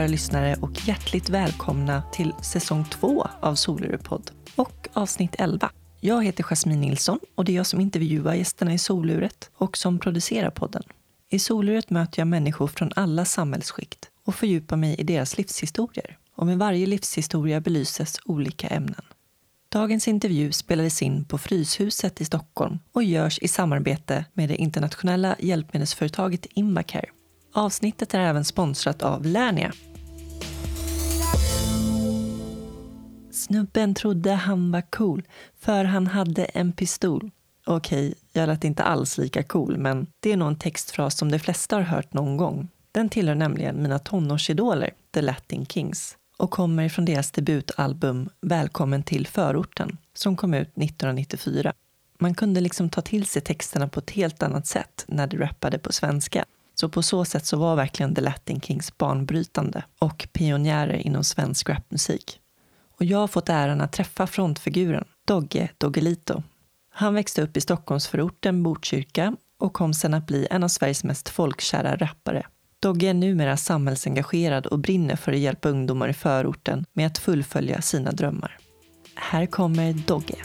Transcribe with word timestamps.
Kära 0.00 0.08
lyssnare 0.08 0.56
och 0.60 0.88
hjärtligt 0.88 1.28
välkomna 1.28 2.02
till 2.12 2.34
säsong 2.42 2.84
två 2.84 3.28
av 3.40 3.54
Solurepodd 3.54 4.30
och 4.56 4.88
avsnitt 4.92 5.34
11. 5.38 5.70
Jag 6.00 6.24
heter 6.24 6.44
Jasmine 6.44 6.80
Nilsson 6.80 7.18
och 7.34 7.44
det 7.44 7.52
är 7.52 7.56
jag 7.56 7.66
som 7.66 7.80
intervjuar 7.80 8.34
gästerna 8.34 8.74
i 8.74 8.78
Soluret 8.78 9.50
och 9.54 9.76
som 9.76 9.98
producerar 9.98 10.50
podden. 10.50 10.82
I 11.30 11.38
Soluret 11.38 11.90
möter 11.90 12.20
jag 12.20 12.28
människor 12.28 12.66
från 12.66 12.92
alla 12.96 13.24
samhällsskikt 13.24 14.10
och 14.26 14.34
fördjupar 14.34 14.76
mig 14.76 14.94
i 14.94 15.02
deras 15.02 15.38
livshistorier. 15.38 16.18
Och 16.36 16.46
med 16.46 16.58
varje 16.58 16.86
livshistoria 16.86 17.60
belyses 17.60 18.20
olika 18.24 18.68
ämnen. 18.68 19.04
Dagens 19.72 20.08
intervju 20.08 20.52
spelades 20.52 21.02
in 21.02 21.24
på 21.24 21.38
Fryshuset 21.38 22.20
i 22.20 22.24
Stockholm 22.24 22.78
och 22.92 23.02
görs 23.02 23.38
i 23.38 23.48
samarbete 23.48 24.24
med 24.32 24.48
det 24.48 24.56
internationella 24.56 25.36
hjälpmedelsföretaget 25.38 26.46
Invacare. 26.46 27.06
Avsnittet 27.52 28.14
är 28.14 28.20
även 28.20 28.44
sponsrat 28.44 29.02
av 29.02 29.26
Lernia. 29.26 29.72
Snubben 33.30 33.94
trodde 33.94 34.32
han 34.32 34.72
var 34.72 34.82
cool, 34.90 35.22
för 35.60 35.84
han 35.84 36.06
hade 36.06 36.44
en 36.44 36.72
pistol. 36.72 37.30
Okej, 37.66 38.14
jag 38.32 38.46
lät 38.46 38.64
inte 38.64 38.82
alls 38.82 39.18
lika 39.18 39.42
cool, 39.42 39.78
men 39.78 40.06
det 40.20 40.32
är 40.32 40.36
nog 40.36 40.48
en 40.48 40.58
textfras 40.58 41.18
som 41.18 41.30
de 41.30 41.38
flesta 41.38 41.76
har 41.76 41.82
hört 41.82 42.12
någon 42.12 42.36
gång. 42.36 42.68
Den 42.92 43.08
tillhör 43.08 43.34
nämligen 43.34 43.82
mina 43.82 43.98
tonårsidoler, 43.98 44.90
The 45.14 45.22
Latin 45.22 45.66
Kings, 45.66 46.16
och 46.36 46.50
kommer 46.50 46.88
från 46.88 47.04
deras 47.04 47.30
debutalbum 47.30 48.28
Välkommen 48.40 49.02
till 49.02 49.26
förorten, 49.26 49.98
som 50.14 50.36
kom 50.36 50.54
ut 50.54 50.68
1994. 50.68 51.72
Man 52.18 52.34
kunde 52.34 52.60
liksom 52.60 52.90
ta 52.90 53.00
till 53.00 53.26
sig 53.26 53.42
texterna 53.42 53.88
på 53.88 54.00
ett 54.00 54.10
helt 54.10 54.42
annat 54.42 54.66
sätt 54.66 55.04
när 55.08 55.26
de 55.26 55.36
rappade 55.36 55.78
på 55.78 55.92
svenska. 55.92 56.44
Så 56.80 56.88
på 56.88 57.02
så 57.02 57.24
sätt 57.24 57.46
så 57.46 57.56
var 57.56 57.76
verkligen 57.76 58.14
The 58.14 58.20
Latin 58.20 58.60
Kings 58.60 58.98
banbrytande 58.98 59.84
och 59.98 60.28
pionjärer 60.32 60.96
inom 60.96 61.24
svensk 61.24 61.68
rapmusik. 61.68 62.40
Och 62.98 63.04
jag 63.04 63.18
har 63.18 63.28
fått 63.28 63.48
äran 63.48 63.80
att 63.80 63.92
träffa 63.92 64.26
frontfiguren, 64.26 65.04
Dogge 65.26 65.68
Doggelito. 65.78 66.42
Han 66.90 67.14
växte 67.14 67.42
upp 67.42 67.56
i 67.56 67.60
Stockholmsförorten 67.60 68.62
Botkyrka 68.62 69.36
och 69.58 69.72
kom 69.72 69.94
sen 69.94 70.14
att 70.14 70.26
bli 70.26 70.46
en 70.50 70.64
av 70.64 70.68
Sveriges 70.68 71.04
mest 71.04 71.28
folkkära 71.28 71.96
rappare. 71.96 72.46
Dogge 72.82 73.06
är 73.06 73.14
numera 73.14 73.56
samhällsengagerad 73.56 74.66
och 74.66 74.78
brinner 74.78 75.16
för 75.16 75.32
att 75.32 75.38
hjälpa 75.38 75.68
ungdomar 75.68 76.08
i 76.08 76.14
förorten 76.14 76.84
med 76.92 77.06
att 77.06 77.18
fullfölja 77.18 77.82
sina 77.82 78.12
drömmar. 78.12 78.58
Här 79.14 79.46
kommer 79.46 79.92
Dogge. 79.92 80.36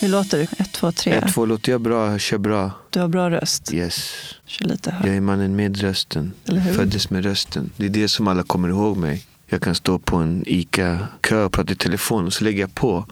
Hur 0.00 0.08
låter 0.08 0.38
du? 0.38 0.42
Ett, 0.44 0.72
två, 0.72 0.92
tre. 0.92 1.12
Ett, 1.12 1.34
två 1.34 1.46
låter 1.46 1.72
jag 1.72 1.80
bra, 1.80 2.10
jag 2.10 2.20
kör 2.20 2.38
bra. 2.38 2.70
Du 2.90 3.00
har 3.00 3.08
bra 3.08 3.30
röst. 3.30 3.74
Yes. 3.74 4.12
Kör 4.46 4.64
lite 4.66 4.90
högt. 4.90 5.06
Jag 5.06 5.16
är 5.16 5.20
mannen 5.20 5.56
med 5.56 5.80
rösten. 5.80 6.32
Eller 6.46 6.60
hur? 6.60 6.72
Föddes 6.74 7.10
med 7.10 7.24
rösten. 7.24 7.70
Det 7.76 7.86
är 7.86 7.90
det 7.90 8.08
som 8.08 8.28
alla 8.28 8.42
kommer 8.42 8.68
ihåg 8.68 8.96
mig. 8.96 9.24
Jag 9.46 9.62
kan 9.62 9.74
stå 9.74 9.98
på 9.98 10.16
en 10.16 10.44
ICA-kö 10.46 11.44
och 11.44 11.52
prata 11.52 11.72
i 11.72 11.76
telefon 11.76 12.26
och 12.26 12.32
så 12.32 12.44
lägger 12.44 12.60
jag 12.60 12.74
på. 12.74 13.06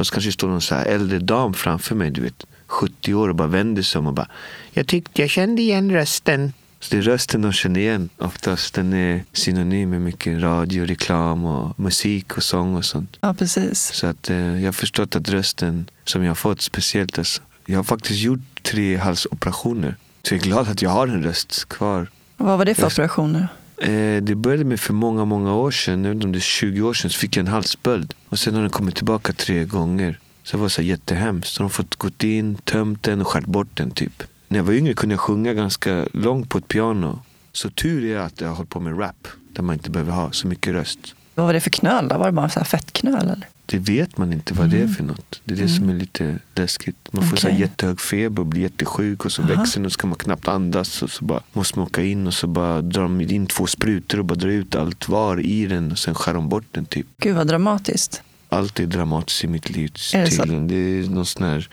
Och 0.00 0.06
så 0.06 0.12
kanske 0.12 0.32
står 0.32 0.48
någon 0.48 0.60
så 0.60 0.74
här 0.74 0.86
äldre 0.86 1.18
dam 1.18 1.54
framför 1.54 1.94
mig, 1.94 2.10
du 2.10 2.20
vet. 2.20 2.46
70 2.66 3.14
år 3.14 3.28
och 3.28 3.34
bara 3.34 3.48
vänder 3.48 3.82
sig 3.82 3.98
om 3.98 4.06
och 4.06 4.14
bara 4.14 4.28
Jag 4.72 4.86
tyckte 4.86 5.22
jag 5.22 5.30
kände 5.30 5.62
igen 5.62 5.92
rösten. 5.92 6.52
Så 6.80 6.94
det 6.94 6.98
är 6.98 7.02
rösten 7.02 7.42
de 7.42 7.52
känner 7.52 7.80
igen. 7.80 8.08
Oftast 8.18 8.74
den 8.74 8.92
är 8.92 9.24
synonym 9.32 9.90
med 9.90 10.00
mycket 10.00 10.42
radio, 10.42 10.84
reklam 10.84 11.44
och 11.44 11.80
musik 11.80 12.36
och 12.36 12.42
sång 12.42 12.76
och 12.76 12.84
sånt. 12.84 13.16
Ja, 13.20 13.34
precis. 13.34 13.92
Så 13.94 14.06
att 14.06 14.30
eh, 14.30 14.36
jag 14.36 14.66
har 14.66 14.72
förstått 14.72 15.16
att 15.16 15.28
rösten 15.28 15.90
som 16.04 16.22
jag 16.22 16.30
har 16.30 16.34
fått 16.34 16.60
speciellt 16.60 17.18
alltså. 17.18 17.42
Jag 17.66 17.78
har 17.78 17.84
faktiskt 17.84 18.20
gjort 18.20 18.62
tre 18.62 18.96
halsoperationer. 18.96 19.96
Så 20.22 20.34
jag 20.34 20.40
är 20.40 20.44
glad 20.44 20.68
att 20.68 20.82
jag 20.82 20.90
har 20.90 21.08
en 21.08 21.22
röst 21.22 21.68
kvar. 21.68 22.06
Vad 22.36 22.58
var 22.58 22.64
det 22.64 22.74
för 22.74 22.86
operationer? 22.86 23.48
Eh, 23.76 24.22
det 24.22 24.34
började 24.34 24.64
med 24.64 24.80
för 24.80 24.92
många, 24.92 25.24
många 25.24 25.54
år 25.54 25.70
sedan. 25.70 26.04
Jag 26.04 26.10
vet 26.10 26.14
inte 26.14 26.26
om 26.26 26.32
det 26.32 26.38
är 26.38 26.40
20 26.40 26.82
år 26.82 26.94
sedan. 26.94 27.10
Så 27.10 27.18
fick 27.18 27.36
jag 27.36 27.40
en 27.46 27.52
halsböld. 27.52 28.14
Och 28.28 28.38
sen 28.38 28.54
har 28.54 28.60
den 28.60 28.70
kommit 28.70 28.96
tillbaka 28.96 29.32
tre 29.32 29.64
gånger. 29.64 30.18
Så 30.42 30.56
det 30.56 30.60
var 30.60 30.68
så 30.68 30.82
jättehemskt. 30.82 31.52
Så 31.52 31.58
de 31.58 31.64
har 31.64 31.68
fått 31.68 31.96
gått 31.96 32.22
in, 32.24 32.54
tömt 32.54 33.02
den 33.02 33.20
och 33.20 33.26
skärt 33.26 33.46
bort 33.46 33.68
den 33.74 33.90
typ. 33.90 34.22
När 34.50 34.58
jag 34.58 34.64
var 34.64 34.72
yngre 34.72 34.94
kunde 34.94 35.12
jag 35.12 35.20
sjunga 35.20 35.54
ganska 35.54 36.06
långt 36.12 36.48
på 36.48 36.58
ett 36.58 36.68
piano. 36.68 37.22
Så 37.52 37.70
tur 37.70 38.04
är 38.04 38.18
att 38.18 38.40
jag 38.40 38.48
har 38.48 38.54
hållit 38.54 38.70
på 38.70 38.80
med 38.80 39.00
rap. 39.00 39.28
Där 39.52 39.62
man 39.62 39.74
inte 39.74 39.90
behöver 39.90 40.12
ha 40.12 40.32
så 40.32 40.46
mycket 40.46 40.72
röst. 40.72 40.98
Vad 41.34 41.46
var 41.46 41.52
det 41.52 41.60
för 41.60 41.70
knöl? 41.70 42.08
Då? 42.08 42.18
Var 42.18 42.26
det 42.26 42.32
bara 42.32 42.48
så 42.48 42.60
här 42.60 42.64
fettknöl? 42.66 43.14
Eller? 43.22 43.46
Det 43.66 43.78
vet 43.78 44.18
man 44.18 44.32
inte 44.32 44.54
vad 44.54 44.70
det 44.70 44.82
är 44.82 44.88
för 44.88 45.04
något. 45.04 45.40
Det 45.44 45.54
är 45.54 45.58
det 45.58 45.68
som 45.68 45.88
är 45.88 45.94
lite 45.94 46.38
läskigt. 46.54 46.96
Man 47.10 47.24
får 47.28 47.36
så 47.36 47.46
här 47.46 47.54
Okej. 47.54 47.60
jättehög 47.60 48.00
feber 48.00 48.40
och 48.40 48.46
blir 48.46 48.62
jättesjuk 48.62 49.24
och 49.24 49.32
så 49.32 49.42
Aha. 49.42 49.54
växer 49.54 49.80
den 49.80 49.86
och 49.86 49.92
så 49.92 49.98
kan 49.98 50.10
man 50.10 50.18
knappt 50.18 50.48
andas. 50.48 51.02
Och 51.02 51.10
så 51.10 51.24
bara 51.24 51.40
måste 51.52 51.78
man 51.78 51.86
åka 51.88 52.02
in 52.02 52.26
och 52.26 52.34
så 52.34 52.46
bara 52.46 52.82
drar 52.82 53.02
de 53.02 53.20
in 53.20 53.46
två 53.46 53.66
sprutor 53.66 54.18
och 54.18 54.24
bara 54.24 54.34
drar 54.34 54.48
ut 54.48 54.74
allt 54.74 55.08
var 55.08 55.40
i 55.40 55.66
den 55.66 55.92
och 55.92 55.98
sen 55.98 56.14
skär 56.14 56.34
de 56.34 56.48
bort 56.48 56.66
den 56.70 56.84
typ. 56.84 57.06
Gud 57.18 57.36
vad 57.36 57.46
dramatiskt. 57.46 58.22
Allt 58.48 58.80
är 58.80 58.86
dramatiskt 58.86 59.44
i 59.44 59.48
mitt 59.48 59.70
liv. 59.70 59.92
Är 60.14 60.20
det 60.24 60.30
så? 60.30 60.44
Det 60.44 60.74
är 60.74 61.10
någon 61.10 61.26
sån 61.26 61.42
här 61.46 61.68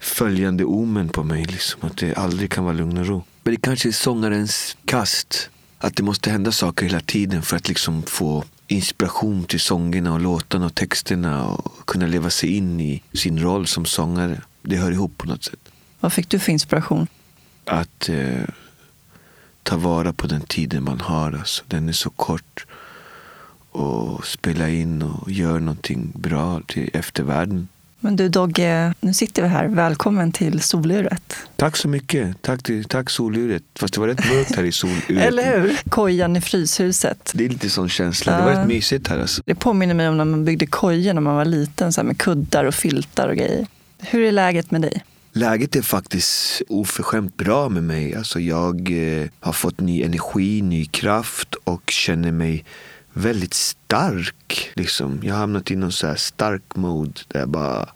följande 0.00 0.64
omen 0.64 1.08
på 1.08 1.22
mig. 1.22 1.44
Liksom, 1.44 1.80
att 1.82 1.96
det 1.96 2.14
aldrig 2.14 2.50
kan 2.50 2.64
vara 2.64 2.74
lugn 2.74 2.98
och 2.98 3.06
ro. 3.06 3.22
Men 3.42 3.54
det 3.54 3.60
kanske 3.60 3.88
är 3.88 3.92
sångarens 3.92 4.76
kast. 4.84 5.50
Att 5.78 5.96
det 5.96 6.02
måste 6.02 6.30
hända 6.30 6.52
saker 6.52 6.86
hela 6.86 7.00
tiden 7.00 7.42
för 7.42 7.56
att 7.56 7.68
liksom 7.68 8.02
få 8.02 8.44
inspiration 8.66 9.44
till 9.44 9.60
sångerna 9.60 10.12
och 10.12 10.20
låtarna 10.20 10.66
och 10.66 10.74
texterna 10.74 11.46
och 11.46 11.86
kunna 11.86 12.06
leva 12.06 12.30
sig 12.30 12.56
in 12.56 12.80
i 12.80 13.02
sin 13.12 13.38
roll 13.38 13.66
som 13.66 13.84
sångare. 13.84 14.40
Det 14.62 14.76
hör 14.76 14.92
ihop 14.92 15.18
på 15.18 15.26
något 15.26 15.44
sätt. 15.44 15.60
Vad 16.00 16.12
fick 16.12 16.28
du 16.28 16.38
för 16.38 16.52
inspiration? 16.52 17.06
Att 17.64 18.08
eh, 18.08 18.44
ta 19.62 19.76
vara 19.76 20.12
på 20.12 20.26
den 20.26 20.40
tiden 20.40 20.84
man 20.84 21.00
har. 21.00 21.32
Alltså. 21.32 21.64
Den 21.66 21.88
är 21.88 21.92
så 21.92 22.10
kort. 22.10 22.66
Och 23.70 24.26
spela 24.26 24.68
in 24.68 25.02
och 25.02 25.30
göra 25.30 25.58
någonting 25.58 26.12
bra 26.14 26.60
till 26.66 26.90
eftervärlden. 26.92 27.68
Men 28.02 28.16
du 28.16 28.28
Dogge, 28.28 28.94
nu 29.00 29.14
sitter 29.14 29.42
vi 29.42 29.48
här. 29.48 29.68
Välkommen 29.68 30.32
till 30.32 30.60
Soluret. 30.60 31.36
Tack 31.56 31.76
så 31.76 31.88
mycket. 31.88 32.42
Tack, 32.42 32.62
till, 32.62 32.84
tack 32.84 33.10
soluret. 33.10 33.62
Fast 33.78 33.94
det 33.94 34.00
var 34.00 34.08
rätt 34.08 34.30
mörkt 34.34 34.56
här 34.56 34.64
i 34.64 34.72
soluret. 34.72 35.10
Eller 35.10 35.60
hur? 35.60 35.80
Kojan 35.88 36.36
i 36.36 36.40
Fryshuset. 36.40 37.32
Det 37.34 37.44
är 37.44 37.48
lite 37.48 37.70
sån 37.70 37.88
känsla. 37.88 38.36
Det 38.36 38.44
var 38.44 38.50
rätt 38.50 38.68
mysigt 38.68 39.08
här 39.08 39.18
alltså. 39.18 39.42
Det 39.46 39.54
påminner 39.54 39.94
mig 39.94 40.08
om 40.08 40.16
när 40.16 40.24
man 40.24 40.44
byggde 40.44 40.66
kojor 40.66 41.14
när 41.14 41.20
man 41.20 41.36
var 41.36 41.44
liten 41.44 41.92
så 41.92 42.02
med 42.02 42.18
kuddar 42.18 42.64
och 42.64 42.74
filtar 42.74 43.28
och 43.28 43.36
grejer. 43.36 43.66
Hur 43.98 44.24
är 44.24 44.32
läget 44.32 44.70
med 44.70 44.82
dig? 44.82 45.04
Läget 45.32 45.76
är 45.76 45.82
faktiskt 45.82 46.62
oförskämt 46.68 47.36
bra 47.36 47.68
med 47.68 47.82
mig. 47.82 48.14
Alltså 48.14 48.40
jag 48.40 48.90
eh, 48.90 49.28
har 49.40 49.52
fått 49.52 49.80
ny 49.80 50.02
energi, 50.02 50.62
ny 50.62 50.84
kraft 50.84 51.54
och 51.54 51.90
känner 51.90 52.32
mig 52.32 52.64
väldigt 53.12 53.54
stark. 53.54 54.70
Liksom. 54.74 55.20
Jag 55.22 55.34
har 55.34 55.40
hamnat 55.40 55.70
i 55.70 55.76
någon 55.76 55.92
så 55.92 56.06
här 56.06 56.16
stark 56.16 56.76
mode 56.76 57.20
där 57.28 57.40
jag 57.40 57.48
bara 57.48 57.88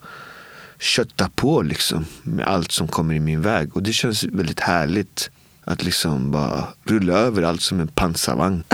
köttar 0.79 1.29
på 1.29 1.63
liksom, 1.63 2.05
med 2.23 2.47
allt 2.47 2.73
som 2.73 2.89
kommer 2.89 3.15
i 3.15 3.21
min 3.21 3.43
väg. 3.43 3.77
Och 3.77 3.83
det 3.83 3.93
känns 3.93 4.25
väldigt 4.25 4.61
härligt 4.61 5.31
att 5.65 5.85
liksom 5.85 6.31
bara 6.31 6.69
rulla 6.85 7.13
över 7.13 7.43
allt 7.43 7.63
som 7.63 7.81
en 7.81 7.89
pansarvagn. 7.89 8.65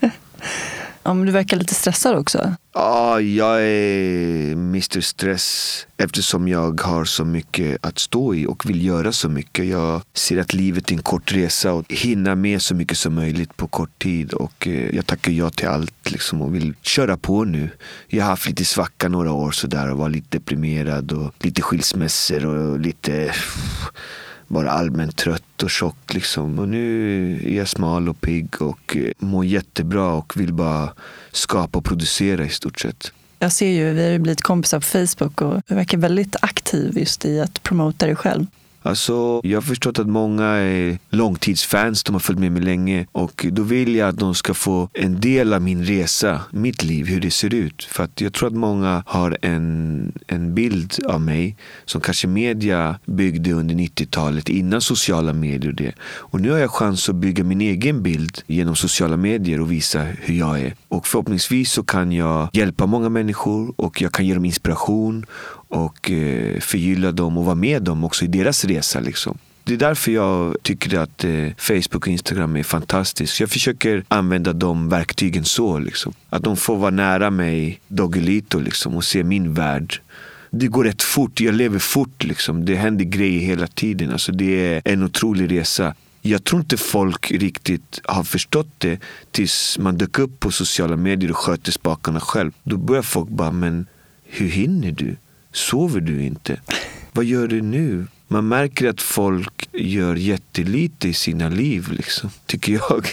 Ja, 1.02 1.14
men 1.14 1.26
du 1.26 1.32
verkar 1.32 1.56
lite 1.56 1.74
stressad 1.74 2.16
också. 2.16 2.54
Ja, 2.74 3.20
jag 3.20 3.62
är 3.62 4.52
Mr 4.52 5.00
Stress 5.00 5.86
eftersom 5.96 6.48
jag 6.48 6.80
har 6.80 7.04
så 7.04 7.24
mycket 7.24 7.86
att 7.86 7.98
stå 7.98 8.34
i 8.34 8.46
och 8.46 8.70
vill 8.70 8.86
göra 8.86 9.12
så 9.12 9.28
mycket. 9.28 9.66
Jag 9.66 10.02
ser 10.14 10.40
att 10.40 10.54
livet 10.54 10.90
är 10.90 10.94
en 10.94 11.02
kort 11.02 11.32
resa 11.32 11.72
och 11.72 11.84
hinna 11.88 12.34
med 12.34 12.62
så 12.62 12.74
mycket 12.74 12.98
som 12.98 13.14
möjligt 13.14 13.56
på 13.56 13.66
kort 13.66 14.02
tid. 14.02 14.32
Och 14.32 14.66
eh, 14.66 14.94
jag 14.96 15.06
tackar 15.06 15.32
ja 15.32 15.50
till 15.50 15.68
allt 15.68 16.10
liksom 16.10 16.42
och 16.42 16.54
vill 16.54 16.74
köra 16.82 17.16
på 17.16 17.44
nu. 17.44 17.70
Jag 18.08 18.24
har 18.24 18.30
haft 18.30 18.46
lite 18.46 18.64
svacka 18.64 19.08
några 19.08 19.32
år 19.32 19.50
sådär 19.50 19.90
och 19.90 19.98
var 19.98 20.08
lite 20.08 20.38
deprimerad 20.38 21.12
och 21.12 21.34
lite 21.38 21.62
skilsmässor 21.62 22.46
och 22.46 22.80
lite 22.80 23.34
bara 24.48 24.70
allmänt 24.70 25.16
trött 25.16 25.62
och 25.62 25.70
tjock 25.70 26.14
liksom. 26.14 26.58
Och 26.58 26.68
nu 26.68 27.32
är 27.44 27.56
jag 27.56 27.68
smal 27.68 28.08
och 28.08 28.20
pigg 28.20 28.62
och 28.62 28.96
eh, 28.96 29.12
mår 29.18 29.44
jättebra 29.44 30.12
och 30.12 30.40
vill 30.40 30.52
bara 30.52 30.92
skapa 31.32 31.78
och 31.78 31.84
producera 31.84 32.44
i 32.44 32.48
stort 32.48 32.80
sett. 32.80 33.12
Jag 33.38 33.52
ser 33.52 33.70
ju, 33.70 33.92
vi 33.92 34.04
har 34.04 34.10
ju 34.10 34.18
blivit 34.18 34.42
kompisar 34.42 34.80
på 34.80 34.86
Facebook 34.86 35.40
och 35.40 35.62
du 35.66 35.74
verkar 35.74 35.98
väldigt 35.98 36.36
aktiv 36.40 36.98
just 36.98 37.24
i 37.24 37.40
att 37.40 37.62
promota 37.62 38.06
dig 38.06 38.16
själv. 38.16 38.46
Alltså, 38.88 39.40
jag 39.44 39.56
har 39.56 39.62
förstått 39.62 39.98
att 39.98 40.06
många 40.06 40.44
är 40.44 40.98
långtidsfans, 41.10 42.04
de 42.04 42.12
har 42.12 42.20
följt 42.20 42.40
med 42.40 42.52
mig 42.52 42.62
länge. 42.62 43.06
Och 43.12 43.46
då 43.52 43.62
vill 43.62 43.94
jag 43.94 44.08
att 44.08 44.18
de 44.18 44.34
ska 44.34 44.54
få 44.54 44.88
en 44.94 45.20
del 45.20 45.52
av 45.52 45.62
min 45.62 45.84
resa, 45.84 46.40
mitt 46.50 46.82
liv, 46.82 47.06
hur 47.06 47.20
det 47.20 47.30
ser 47.30 47.54
ut. 47.54 47.84
För 47.84 48.04
att 48.04 48.20
jag 48.20 48.32
tror 48.32 48.46
att 48.46 48.54
många 48.54 49.02
har 49.06 49.38
en, 49.42 50.12
en 50.26 50.54
bild 50.54 50.94
av 51.06 51.20
mig 51.20 51.56
som 51.84 52.00
kanske 52.00 52.26
media 52.28 52.98
byggde 53.04 53.52
under 53.52 53.74
90-talet 53.74 54.48
innan 54.48 54.80
sociala 54.80 55.32
medier 55.32 55.70
och 55.70 55.76
det. 55.76 55.92
Och 56.00 56.40
nu 56.40 56.50
har 56.50 56.58
jag 56.58 56.70
chans 56.70 57.08
att 57.08 57.14
bygga 57.14 57.44
min 57.44 57.60
egen 57.60 58.02
bild 58.02 58.42
genom 58.46 58.76
sociala 58.76 59.16
medier 59.16 59.60
och 59.60 59.72
visa 59.72 60.02
hur 60.02 60.34
jag 60.34 60.60
är. 60.60 60.74
Och 60.88 61.06
förhoppningsvis 61.06 61.72
så 61.72 61.82
kan 61.82 62.12
jag 62.12 62.48
hjälpa 62.52 62.86
många 62.86 63.08
människor 63.08 63.74
och 63.76 64.02
jag 64.02 64.12
kan 64.12 64.26
ge 64.26 64.34
dem 64.34 64.44
inspiration 64.44 65.26
och 65.68 66.10
eh, 66.10 66.60
förgylla 66.60 67.12
dem 67.12 67.38
och 67.38 67.44
vara 67.44 67.54
med 67.54 67.82
dem 67.82 68.04
också 68.04 68.24
i 68.24 68.28
deras 68.28 68.64
resa. 68.64 69.00
Liksom. 69.00 69.38
Det 69.64 69.74
är 69.74 69.78
därför 69.78 70.12
jag 70.12 70.56
tycker 70.62 70.98
att 70.98 71.24
eh, 71.24 71.48
Facebook 71.58 71.94
och 71.94 72.08
Instagram 72.08 72.56
är 72.56 72.62
fantastiskt. 72.62 73.40
Jag 73.40 73.50
försöker 73.50 74.04
använda 74.08 74.52
de 74.52 74.88
verktygen 74.88 75.44
så. 75.44 75.78
Liksom. 75.78 76.12
Att 76.30 76.42
de 76.42 76.56
får 76.56 76.76
vara 76.76 76.90
nära 76.90 77.30
mig 77.30 77.80
doggelito 77.88 78.58
liksom, 78.58 78.96
och 78.96 79.04
se 79.04 79.24
min 79.24 79.54
värld. 79.54 80.00
Det 80.50 80.66
går 80.66 80.84
rätt 80.84 81.02
fort, 81.02 81.40
jag 81.40 81.54
lever 81.54 81.78
fort. 81.78 82.24
Liksom. 82.24 82.64
Det 82.64 82.74
händer 82.74 83.04
grejer 83.04 83.40
hela 83.40 83.66
tiden. 83.66 84.12
Alltså, 84.12 84.32
det 84.32 84.74
är 84.74 84.82
en 84.84 85.02
otrolig 85.02 85.50
resa. 85.50 85.94
Jag 86.22 86.44
tror 86.44 86.60
inte 86.60 86.76
folk 86.76 87.30
riktigt 87.30 88.00
har 88.04 88.24
förstått 88.24 88.68
det 88.78 89.00
tills 89.30 89.78
man 89.78 89.98
dök 89.98 90.18
upp 90.18 90.40
på 90.40 90.50
sociala 90.50 90.96
medier 90.96 91.30
och 91.30 91.36
sköter 91.36 91.72
spakarna 91.72 92.20
själv. 92.20 92.52
Då 92.62 92.76
börjar 92.76 93.02
folk 93.02 93.28
bara, 93.28 93.52
men 93.52 93.86
hur 94.24 94.48
hinner 94.48 94.92
du? 94.92 95.16
Sover 95.52 96.00
du 96.00 96.22
inte? 96.22 96.60
Vad 97.12 97.24
gör 97.24 97.48
du 97.48 97.62
nu? 97.62 98.06
Man 98.28 98.48
märker 98.48 98.88
att 98.88 99.02
folk 99.02 99.68
gör 99.72 100.14
jättelite 100.14 101.08
i 101.08 101.12
sina 101.12 101.48
liv, 101.48 101.92
liksom, 101.92 102.30
tycker 102.46 102.72
jag. 102.72 103.08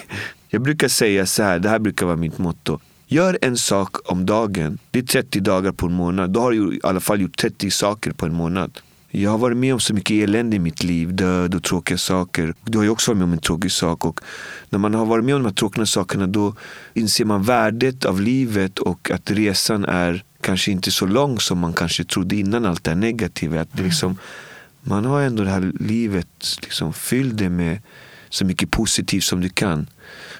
Jag 0.49 0.61
brukar 0.61 0.87
säga 0.87 1.25
så 1.25 1.43
här, 1.43 1.59
det 1.59 1.69
här 1.69 1.79
brukar 1.79 2.05
vara 2.05 2.15
mitt 2.15 2.37
motto. 2.37 2.79
Gör 3.07 3.37
en 3.41 3.57
sak 3.57 4.11
om 4.11 4.25
dagen. 4.25 4.77
Det 4.91 4.99
är 4.99 5.03
30 5.03 5.39
dagar 5.39 5.71
på 5.71 5.85
en 5.85 5.93
månad. 5.93 6.29
Då 6.29 6.39
har 6.39 6.51
du 6.51 6.75
i 6.75 6.79
alla 6.83 6.99
fall 6.99 7.21
gjort 7.21 7.37
30 7.37 7.71
saker 7.71 8.11
på 8.11 8.25
en 8.25 8.33
månad. 8.33 8.79
Jag 9.09 9.31
har 9.31 9.37
varit 9.37 9.57
med 9.57 9.73
om 9.73 9.79
så 9.79 9.93
mycket 9.93 10.11
elände 10.11 10.55
i 10.55 10.59
mitt 10.59 10.83
liv, 10.83 11.15
död 11.15 11.55
och 11.55 11.63
tråkiga 11.63 11.97
saker. 11.97 12.53
Du 12.63 12.77
har 12.77 12.85
ju 12.85 12.89
också 12.89 13.11
varit 13.11 13.17
med 13.17 13.25
om 13.25 13.33
en 13.33 13.39
tråkig 13.39 13.71
sak. 13.71 14.05
Och 14.05 14.19
när 14.69 14.79
man 14.79 14.93
har 14.93 15.05
varit 15.05 15.25
med 15.25 15.35
om 15.35 15.43
de 15.43 15.47
här 15.47 15.55
tråkiga 15.55 15.85
sakerna 15.85 16.27
då 16.27 16.55
inser 16.93 17.25
man 17.25 17.43
värdet 17.43 18.05
av 18.05 18.21
livet 18.21 18.79
och 18.79 19.11
att 19.11 19.31
resan 19.31 19.85
är 19.85 20.23
kanske 20.45 20.71
inte 20.71 20.91
så 20.91 21.05
lång 21.05 21.39
som 21.39 21.59
man 21.59 21.73
kanske 21.73 22.03
trodde 22.03 22.35
innan 22.35 22.65
allt 22.65 22.83
det 22.83 22.91
här 22.91 22.95
negativa. 22.95 23.61
Att 23.61 23.73
det 23.73 23.83
liksom, 23.83 24.17
man 24.81 25.05
har 25.05 25.21
ändå 25.21 25.43
det 25.43 25.49
här 25.49 25.71
livet, 25.79 26.57
liksom, 26.61 26.93
fyll 26.93 27.37
det 27.37 27.49
med 27.49 27.81
så 28.29 28.45
mycket 28.45 28.71
positivt 28.71 29.23
som 29.23 29.41
du 29.41 29.49
kan. 29.49 29.87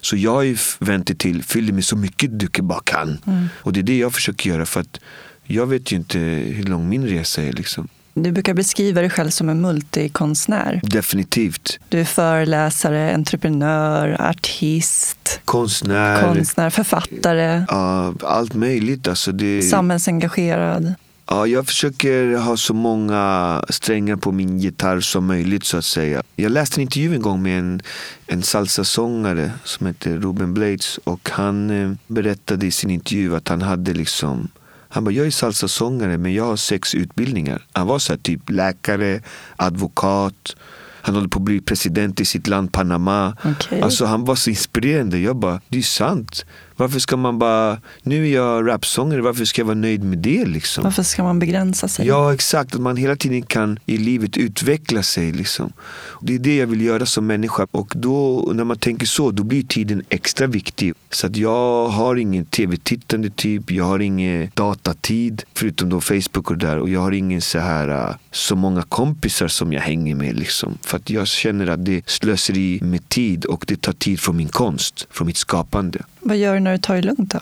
Så 0.02 0.18
jag 0.18 0.32
har 0.32 0.44
ju 0.44 0.58
vänt 0.80 1.08
det 1.08 1.20
till, 1.20 1.44
fyll 1.44 1.66
det 1.66 1.74
med 1.74 1.86
så 1.86 1.96
mycket 1.96 2.40
du 2.40 2.62
bara 2.62 2.82
kan. 2.84 3.18
Mm. 3.26 3.48
Och 3.56 3.74
det 3.74 3.80
är 3.80 3.84
det 3.84 3.98
jag 3.98 4.14
försöker 4.14 4.50
göra 4.50 4.66
för 4.66 4.82
att 4.82 5.00
jag 5.44 5.66
vet 5.66 5.92
ju 5.92 5.96
inte 5.96 6.20
hur 6.20 6.64
lång 6.64 6.90
min 6.90 7.08
resa 7.08 7.44
är. 7.44 7.54
Liksom. 7.54 7.88
Du 8.18 8.32
brukar 8.32 8.54
beskriva 8.54 9.02
dig 9.02 9.10
själv 9.10 9.30
som 9.30 9.50
en 9.50 9.62
multikonstnär. 9.62 10.82
Definitivt. 10.84 11.80
Du 11.90 12.00
är 12.00 12.06
föreläsare, 12.06 13.14
entreprenör, 13.14 14.18
artist, 14.30 15.40
konstnär, 15.46 16.22
konstnär 16.24 16.70
författare. 16.70 17.66
Ja, 17.68 18.14
allt 18.24 18.54
möjligt. 18.54 19.08
Alltså 19.08 19.32
det... 19.32 19.62
Samhällsengagerad. 19.62 20.94
Ja, 21.28 21.48
jag 21.48 21.68
försöker 21.68 22.38
ha 22.38 22.58
så 22.58 22.74
många 22.74 23.64
strängar 23.70 24.16
på 24.16 24.32
min 24.32 24.60
gitarr 24.60 25.00
som 25.00 25.26
möjligt 25.26 25.64
så 25.64 25.78
att 25.78 25.86
säga. 25.86 26.24
Jag 26.36 26.52
läste 26.52 26.80
en 26.80 26.82
intervju 26.82 27.16
en 27.16 27.22
gång 27.22 27.44
med 27.44 27.60
en, 27.60 27.82
en 28.28 28.44
salsasångare 28.44 29.52
som 29.64 29.88
heter 29.88 30.18
Ruben 30.18 30.54
Blades 30.54 30.98
och 31.04 31.30
han 31.30 31.70
eh, 31.70 31.92
berättade 32.08 32.66
i 32.66 32.72
sin 32.72 32.90
intervju 32.90 33.36
att 33.36 33.48
han 33.48 33.62
hade 33.62 33.94
liksom 33.94 34.50
han 34.96 35.04
bara, 35.04 35.12
jag 35.12 35.26
är 35.26 35.32
salsasångare 35.32 36.18
men 36.18 36.34
jag 36.34 36.44
har 36.44 36.56
sex 36.56 36.96
utbildningar. 36.96 37.66
Han 37.74 37.88
var 37.88 38.00
så 38.00 38.14
här, 38.14 38.18
typ 38.18 38.50
läkare, 38.50 39.22
advokat. 39.56 40.56
Han 41.02 41.16
håller 41.16 41.28
på 41.28 41.40
att 41.40 41.46
bli 41.46 41.62
president 41.62 42.20
i 42.20 42.26
sitt 42.26 42.48
land 42.48 42.72
Panama. 42.72 43.38
Okay. 43.44 43.82
Alltså 43.82 44.06
han 44.06 44.26
var 44.26 44.36
så 44.36 44.50
inspirerande. 44.50 45.18
Jag 45.20 45.36
bara, 45.36 45.62
det 45.68 45.78
är 45.78 45.82
sant. 45.82 46.46
Varför 46.78 47.00
ska 47.00 47.18
man 47.18 47.40
bara, 47.40 47.78
nu 48.04 48.28
är 48.28 48.34
jag 48.34 48.68
rapsångare, 48.68 49.22
varför 49.22 49.46
ska 49.46 49.62
jag 49.62 49.66
vara 49.66 49.76
nöjd 49.76 50.04
med 50.04 50.18
det? 50.18 50.46
Liksom? 50.46 50.84
Varför 50.84 51.04
ska 51.04 51.24
man 51.24 51.40
begränsa 51.40 51.88
sig? 51.88 52.08
Ja, 52.08 52.34
exakt. 52.34 52.76
Att 52.76 52.82
man 52.82 52.98
hela 52.98 53.16
tiden 53.16 53.44
kan 53.44 53.80
i 53.86 53.98
livet 53.98 54.38
utveckla 54.38 55.04
sig. 55.04 55.32
Liksom. 55.32 55.74
Det 56.22 56.36
är 56.36 56.40
det 56.40 56.56
jag 56.56 56.68
vill 56.68 56.82
göra 56.82 57.06
som 57.06 57.28
människa. 57.28 57.68
Och 57.72 57.94
då, 57.96 58.52
när 58.56 58.64
man 58.64 58.78
tänker 58.78 59.06
så, 59.06 59.32
då 59.32 59.44
blir 59.44 59.64
tiden 59.64 60.04
extra 60.10 60.48
viktig. 60.48 60.94
Så 61.10 61.28
att 61.28 61.36
jag 61.36 61.88
har 61.88 62.16
ingen 62.16 62.46
tv-tittande 62.46 63.30
typ, 63.30 63.72
jag 63.72 63.84
har 63.84 64.00
ingen 64.00 64.52
datatid, 64.54 65.44
förutom 65.54 65.90
då 65.90 66.02
Facebook 66.02 66.52
och 66.52 66.58
där. 66.58 66.78
Och 66.78 66.90
jag 66.90 67.00
har 67.00 67.12
ingen 67.12 67.42
så 67.42 67.60
här 67.60 68.10
äh, 68.10 68.16
så 68.32 68.56
många 68.56 68.82
kompisar 68.82 69.48
som 69.48 69.74
jag 69.74 69.82
hänger 69.82 70.16
med. 70.16 70.40
Liksom. 70.40 70.78
För 70.82 70.98
att 70.98 71.10
jag 71.10 71.28
känner 71.28 71.68
att 71.68 71.86
det 71.86 72.10
slösar 72.10 72.58
i 72.58 72.80
med 72.82 73.10
tid 73.10 73.46
och 73.46 73.66
det 73.68 73.82
tar 73.82 73.94
tid 73.94 74.20
från 74.20 74.38
min 74.38 74.50
konst, 74.50 75.08
från 75.12 75.28
mitt 75.28 75.38
skapande. 75.38 76.00
Vad 76.28 76.38
gör 76.38 76.54
du 76.54 76.60
när 76.60 76.72
du 76.72 76.78
tar 76.78 76.96
det 76.96 77.02
lugnt 77.02 77.32
då? 77.32 77.40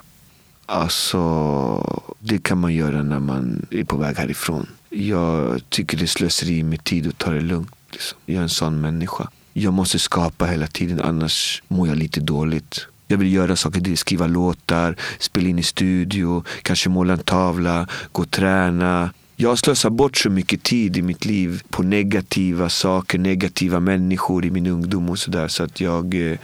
Alltså, 0.65 2.03
det 2.19 2.43
kan 2.43 2.57
man 2.57 2.73
göra 2.73 3.03
när 3.03 3.19
man 3.19 3.65
är 3.71 3.83
på 3.83 3.97
väg 3.97 4.17
härifrån. 4.17 4.67
Jag 4.89 5.61
tycker 5.69 5.97
det 5.97 6.05
är 6.05 6.07
slöseri 6.07 6.63
med 6.63 6.83
tid 6.83 7.07
att 7.07 7.17
ta 7.17 7.31
det 7.31 7.41
lugnt. 7.41 7.75
Liksom. 7.91 8.17
Jag 8.25 8.37
är 8.37 8.41
en 8.41 8.49
sån 8.49 8.81
människa. 8.81 9.29
Jag 9.53 9.73
måste 9.73 9.99
skapa 9.99 10.45
hela 10.45 10.67
tiden, 10.67 11.01
annars 11.01 11.63
mår 11.67 11.87
jag 11.87 11.97
lite 11.97 12.19
dåligt. 12.19 12.87
Jag 13.07 13.17
vill 13.17 13.33
göra 13.33 13.55
saker, 13.55 13.95
skriva 13.95 14.27
låtar, 14.27 14.95
spela 15.19 15.47
in 15.47 15.59
i 15.59 15.63
studio, 15.63 16.43
kanske 16.61 16.89
måla 16.89 17.13
en 17.13 17.19
tavla, 17.19 17.87
gå 18.11 18.21
och 18.21 18.31
träna. 18.31 19.09
Jag 19.43 19.49
har 19.49 19.55
slösat 19.55 19.93
bort 19.93 20.17
så 20.17 20.29
mycket 20.29 20.63
tid 20.63 20.97
i 20.97 21.01
mitt 21.01 21.25
liv 21.25 21.61
på 21.69 21.83
negativa 21.83 22.69
saker, 22.69 23.19
negativa 23.19 23.79
människor 23.79 24.45
i 24.45 24.51
min 24.51 24.67
ungdom 24.67 25.09
och 25.09 25.19
sådär. 25.19 25.47
Så 25.47 25.63
att 25.63 25.81
jag 25.81 26.31
eh, 26.31 26.37